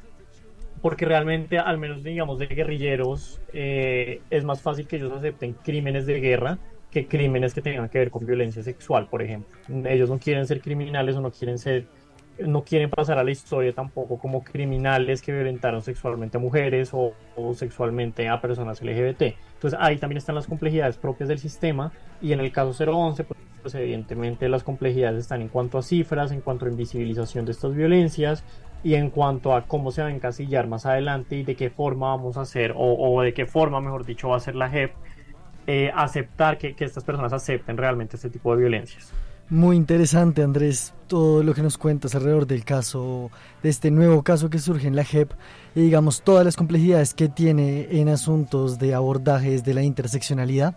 porque 0.83 1.07
realmente 1.07 1.59
al 1.59 1.79
menos 1.79 2.05
digamos 2.05 2.39
de 2.39 2.47
guerrilleros 2.49 3.41
eh, 3.55 4.21
es 4.29 4.45
más 4.45 4.61
fácil 4.61 4.87
que 4.87 4.97
ellos 4.97 5.13
acepten 5.13 5.55
crímenes 5.55 6.05
de 6.05 6.21
guerra 6.21 6.59
que 6.91 7.07
crímenes 7.07 7.55
que 7.55 7.63
tengan 7.63 7.89
que 7.89 7.99
ver 7.99 8.11
con 8.11 8.27
violencia 8.27 8.63
sexual 8.63 9.07
por 9.09 9.23
ejemplo. 9.23 9.57
Ellos 9.87 10.11
no 10.11 10.19
quieren 10.19 10.47
ser 10.47 10.61
criminales 10.61 11.17
o 11.17 11.23
no 11.23 11.31
quieren 11.31 11.59
ser 11.59 11.87
no 12.47 12.63
quieren 12.63 12.91
pasar 12.91 13.19
a 13.19 13.25
la 13.25 13.31
historia 13.31 13.73
tampoco 13.73 14.19
como 14.19 14.43
criminales 14.45 15.23
que 15.23 15.33
violentaron 15.33 15.83
sexualmente 15.83 16.37
a 16.37 16.41
mujeres 16.41 16.91
o, 16.93 17.15
sexualmente 17.55 18.29
a 18.29 18.41
personas 18.41 18.83
LGBT. 18.83 19.23
Entonces 19.55 19.79
ahí 19.81 19.97
también 19.97 20.19
están 20.19 20.35
las 20.35 20.47
complejidades 20.47 20.97
propias 20.97 21.29
del 21.29 21.39
sistema 21.39 21.93
y 22.21 22.33
en 22.33 22.41
el 22.41 22.53
caso 22.53 22.73
011 22.73 23.25
pues, 23.25 23.41
pues, 23.63 23.75
evidentemente 23.75 24.49
las 24.49 24.63
complejidades 24.63 25.21
están 25.21 25.43
en 25.43 25.49
cuanto 25.49 25.79
a 25.79 25.83
cifras, 25.83 26.33
en 26.33 26.41
cuanto 26.41 26.67
a 26.67 26.69
invisibilización 26.69 27.45
de 27.45 27.53
estas 27.53 27.75
violencias 27.75 28.45
y 28.85 28.95
en 28.95 29.11
cuanto 29.11 29.55
a 29.55 29.67
cómo 29.67 29.91
se 29.91 30.03
va 30.03 30.09
a 30.09 30.13
encasillar 30.13 30.69
más 30.69 30.87
adelante 30.87 31.37
y 31.37 31.43
de 31.43 31.57
qué 31.57 31.71
forma 31.71 32.09
vamos 32.09 32.37
a 32.37 32.43
hacer 32.43 32.73
o, 32.77 33.21
de 33.23 33.35
qué 33.35 33.47
forma 33.47 33.81
mejor 33.81 34.05
dicho 34.05 34.29
va 34.29 34.37
a 34.37 34.41
ser 34.41 34.55
la 34.55 34.71
JEP 34.71 34.93
eh, 35.67 35.91
aceptar 35.95 36.57
que, 36.57 36.75
que 36.75 36.85
estas 36.85 37.05
personas 37.05 37.33
acepten 37.33 37.77
realmente 37.77 38.17
este 38.17 38.31
tipo 38.31 38.55
de 38.55 38.61
violencias. 38.63 39.13
Muy 39.51 39.77
interesante, 39.77 40.43
Andrés, 40.43 40.93
todo 41.07 41.43
lo 41.43 41.55
que 41.55 41.63
nos 41.63 41.79
cuentas 41.79 42.15
alrededor 42.15 42.47
del 42.47 42.67
caso, 42.67 43.31
de 43.63 43.71
este 43.71 43.91
nuevo 43.91 44.23
caso 44.23 44.51
que 44.51 44.59
surge 44.59 44.87
en 44.87 44.95
la 44.95 45.05
JEP 45.05 45.33
y 45.75 45.81
digamos 45.81 46.21
todas 46.21 46.45
las 46.45 46.55
complejidades 46.55 47.15
que 47.15 47.31
tiene 47.31 47.89
en 47.91 48.11
asuntos 48.11 48.79
de 48.79 48.95
abordajes 48.95 49.65
de 49.65 49.73
la 49.73 49.83
interseccionalidad. 49.83 50.77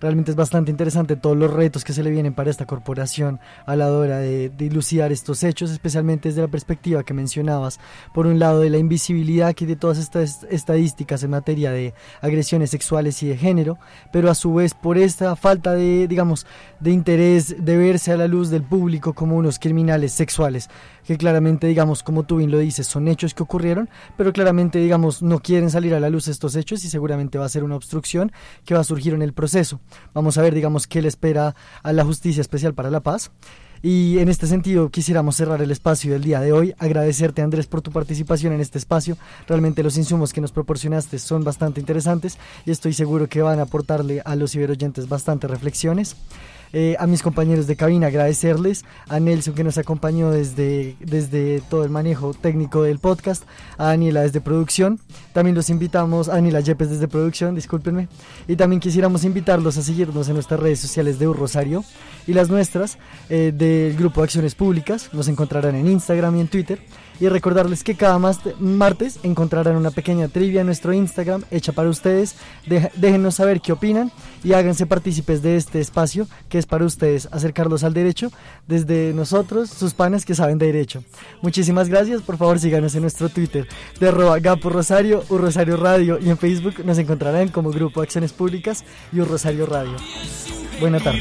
Realmente 0.00 0.30
es 0.30 0.36
bastante 0.36 0.70
interesante 0.70 1.16
todos 1.16 1.36
los 1.36 1.52
retos 1.52 1.84
que 1.84 1.92
se 1.92 2.02
le 2.02 2.10
vienen 2.10 2.32
para 2.32 2.50
esta 2.50 2.64
corporación 2.64 3.38
a 3.66 3.76
la 3.76 3.92
hora 3.92 4.18
de, 4.18 4.48
dilucidar 4.48 5.12
estos 5.12 5.42
hechos, 5.42 5.70
especialmente 5.70 6.30
desde 6.30 6.40
la 6.40 6.48
perspectiva 6.48 7.04
que 7.04 7.12
mencionabas, 7.12 7.78
por 8.14 8.26
un 8.26 8.38
lado 8.38 8.60
de 8.60 8.70
la 8.70 8.78
invisibilidad 8.78 9.54
que 9.54 9.66
de 9.66 9.76
todas 9.76 9.98
estas 9.98 10.46
estadísticas 10.50 11.22
en 11.22 11.30
materia 11.30 11.70
de 11.70 11.92
agresiones 12.22 12.70
sexuales 12.70 13.22
y 13.22 13.28
de 13.28 13.36
género, 13.36 13.78
pero 14.10 14.30
a 14.30 14.34
su 14.34 14.54
vez 14.54 14.72
por 14.72 14.96
esta 14.96 15.36
falta 15.36 15.74
de, 15.74 16.08
digamos, 16.08 16.46
de 16.80 16.92
interés 16.92 17.62
de 17.62 17.76
verse 17.76 18.12
a 18.12 18.16
la 18.16 18.26
luz 18.26 18.48
del 18.48 18.62
público 18.62 19.12
como 19.12 19.36
unos 19.36 19.58
criminales 19.58 20.12
sexuales 20.12 20.70
que 21.10 21.18
claramente, 21.18 21.66
digamos, 21.66 22.04
como 22.04 22.22
tú 22.22 22.36
bien 22.36 22.52
lo 22.52 22.58
dices, 22.60 22.86
son 22.86 23.08
hechos 23.08 23.34
que 23.34 23.42
ocurrieron, 23.42 23.90
pero 24.16 24.32
claramente, 24.32 24.78
digamos, 24.78 25.22
no 25.22 25.40
quieren 25.40 25.68
salir 25.68 25.92
a 25.92 25.98
la 25.98 26.08
luz 26.08 26.28
estos 26.28 26.54
hechos 26.54 26.84
y 26.84 26.88
seguramente 26.88 27.36
va 27.36 27.46
a 27.46 27.48
ser 27.48 27.64
una 27.64 27.74
obstrucción 27.74 28.30
que 28.64 28.74
va 28.74 28.80
a 28.82 28.84
surgir 28.84 29.12
en 29.12 29.22
el 29.22 29.32
proceso. 29.32 29.80
Vamos 30.14 30.38
a 30.38 30.42
ver, 30.42 30.54
digamos, 30.54 30.86
qué 30.86 31.02
le 31.02 31.08
espera 31.08 31.56
a 31.82 31.92
la 31.92 32.04
Justicia 32.04 32.40
Especial 32.40 32.74
para 32.74 32.90
la 32.90 33.00
Paz. 33.00 33.32
Y 33.82 34.20
en 34.20 34.28
este 34.28 34.46
sentido 34.46 34.90
quisiéramos 34.90 35.34
cerrar 35.34 35.60
el 35.60 35.72
espacio 35.72 36.12
del 36.12 36.22
día 36.22 36.38
de 36.38 36.52
hoy, 36.52 36.74
agradecerte 36.78 37.42
Andrés 37.42 37.66
por 37.66 37.82
tu 37.82 37.90
participación 37.90 38.52
en 38.52 38.60
este 38.60 38.78
espacio, 38.78 39.16
realmente 39.48 39.82
los 39.82 39.96
insumos 39.96 40.32
que 40.32 40.40
nos 40.40 40.52
proporcionaste 40.52 41.18
son 41.18 41.42
bastante 41.42 41.80
interesantes 41.80 42.38
y 42.64 42.70
estoy 42.70 42.92
seguro 42.92 43.26
que 43.26 43.42
van 43.42 43.58
a 43.58 43.62
aportarle 43.62 44.22
a 44.24 44.36
los 44.36 44.52
ciberoyentes 44.52 45.08
bastantes 45.08 45.50
reflexiones. 45.50 46.14
Eh, 46.72 46.96
a 47.00 47.06
mis 47.06 47.22
compañeros 47.22 47.66
de 47.66 47.74
cabina 47.74 48.06
agradecerles, 48.06 48.84
a 49.08 49.18
Nelson 49.18 49.54
que 49.54 49.64
nos 49.64 49.76
acompañó 49.76 50.30
desde, 50.30 50.96
desde 51.00 51.60
todo 51.68 51.82
el 51.84 51.90
manejo 51.90 52.32
técnico 52.32 52.82
del 52.82 53.00
podcast, 53.00 53.42
a 53.76 53.86
Daniela 53.86 54.22
desde 54.22 54.40
producción, 54.40 55.00
también 55.32 55.56
los 55.56 55.68
invitamos, 55.68 56.28
a 56.28 56.34
Daniela 56.34 56.60
Yepes 56.60 56.90
desde 56.90 57.08
producción, 57.08 57.56
discúlpenme, 57.56 58.08
y 58.46 58.54
también 58.54 58.78
quisiéramos 58.78 59.24
invitarlos 59.24 59.76
a 59.78 59.82
seguirnos 59.82 60.28
en 60.28 60.34
nuestras 60.34 60.60
redes 60.60 60.78
sociales 60.78 61.18
de 61.18 61.26
Rosario 61.26 61.84
y 62.26 62.34
las 62.34 62.48
nuestras 62.48 62.98
eh, 63.28 63.52
del 63.52 63.96
Grupo 63.96 64.20
de 64.20 64.26
Acciones 64.26 64.54
Públicas, 64.54 65.10
nos 65.12 65.26
encontrarán 65.26 65.74
en 65.74 65.88
Instagram 65.88 66.36
y 66.36 66.40
en 66.40 66.48
Twitter 66.48 66.78
y 67.20 67.28
recordarles 67.28 67.84
que 67.84 67.94
cada 67.94 68.18
martes 68.58 69.20
encontrarán 69.22 69.76
una 69.76 69.90
pequeña 69.90 70.28
trivia 70.28 70.60
en 70.60 70.66
nuestro 70.66 70.92
Instagram 70.92 71.44
hecha 71.50 71.72
para 71.72 71.90
ustedes. 71.90 72.34
déjenos 72.96 73.34
saber 73.36 73.60
qué 73.60 73.72
opinan 73.72 74.10
y 74.42 74.54
háganse 74.54 74.86
partícipes 74.86 75.42
de 75.42 75.56
este 75.56 75.80
espacio 75.80 76.26
que 76.48 76.58
es 76.58 76.66
para 76.66 76.84
ustedes 76.84 77.28
acercarlos 77.30 77.84
al 77.84 77.92
derecho 77.92 78.32
desde 78.66 79.12
nosotros, 79.12 79.70
sus 79.70 79.92
panes 79.92 80.24
que 80.24 80.34
saben 80.34 80.58
de 80.58 80.66
derecho. 80.66 81.04
Muchísimas 81.42 81.88
gracias, 81.88 82.22
por 82.22 82.38
favor 82.38 82.58
síganos 82.58 82.94
en 82.94 83.02
nuestro 83.02 83.28
Twitter 83.28 83.68
de 84.00 84.08
arroba 84.08 84.38
Gapo 84.38 84.70
Rosario, 84.70 85.22
U 85.28 85.36
Rosario 85.38 85.76
Radio 85.76 86.18
y 86.18 86.30
en 86.30 86.38
Facebook 86.38 86.84
nos 86.84 86.98
encontrarán 86.98 87.48
como 87.48 87.70
Grupo 87.70 88.00
Acciones 88.00 88.32
Públicas 88.32 88.84
y 89.12 89.20
U 89.20 89.24
Rosario 89.26 89.66
Radio. 89.66 89.96
Buena 90.80 90.98
tarde. 90.98 91.20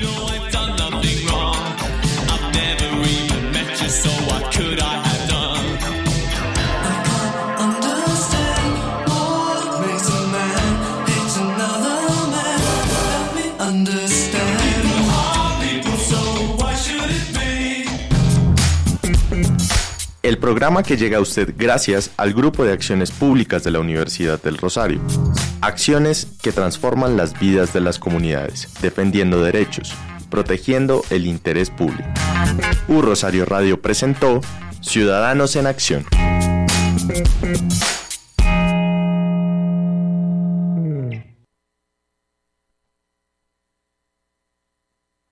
El 20.30 20.38
programa 20.38 20.84
que 20.84 20.96
llega 20.96 21.18
a 21.18 21.22
usted 21.22 21.56
gracias 21.58 22.12
al 22.16 22.36
Grupo 22.36 22.64
de 22.64 22.72
Acciones 22.72 23.10
Públicas 23.10 23.64
de 23.64 23.72
la 23.72 23.80
Universidad 23.80 24.40
del 24.40 24.60
Rosario. 24.60 25.02
Acciones 25.62 26.28
que 26.44 26.52
transforman 26.52 27.18
las 27.18 27.40
vidas 27.40 27.74
de 27.74 27.80
las 27.80 27.98
comunidades, 27.98 28.68
defendiendo 28.80 29.42
derechos, 29.42 29.92
protegiendo 30.30 31.04
el 31.10 31.26
interés 31.26 31.72
público. 31.72 32.08
U 32.88 33.02
Rosario 33.02 33.44
Radio 33.46 33.82
presentó 33.82 34.42
Ciudadanos 34.82 35.56
en 35.56 35.66
Acción. 35.66 36.06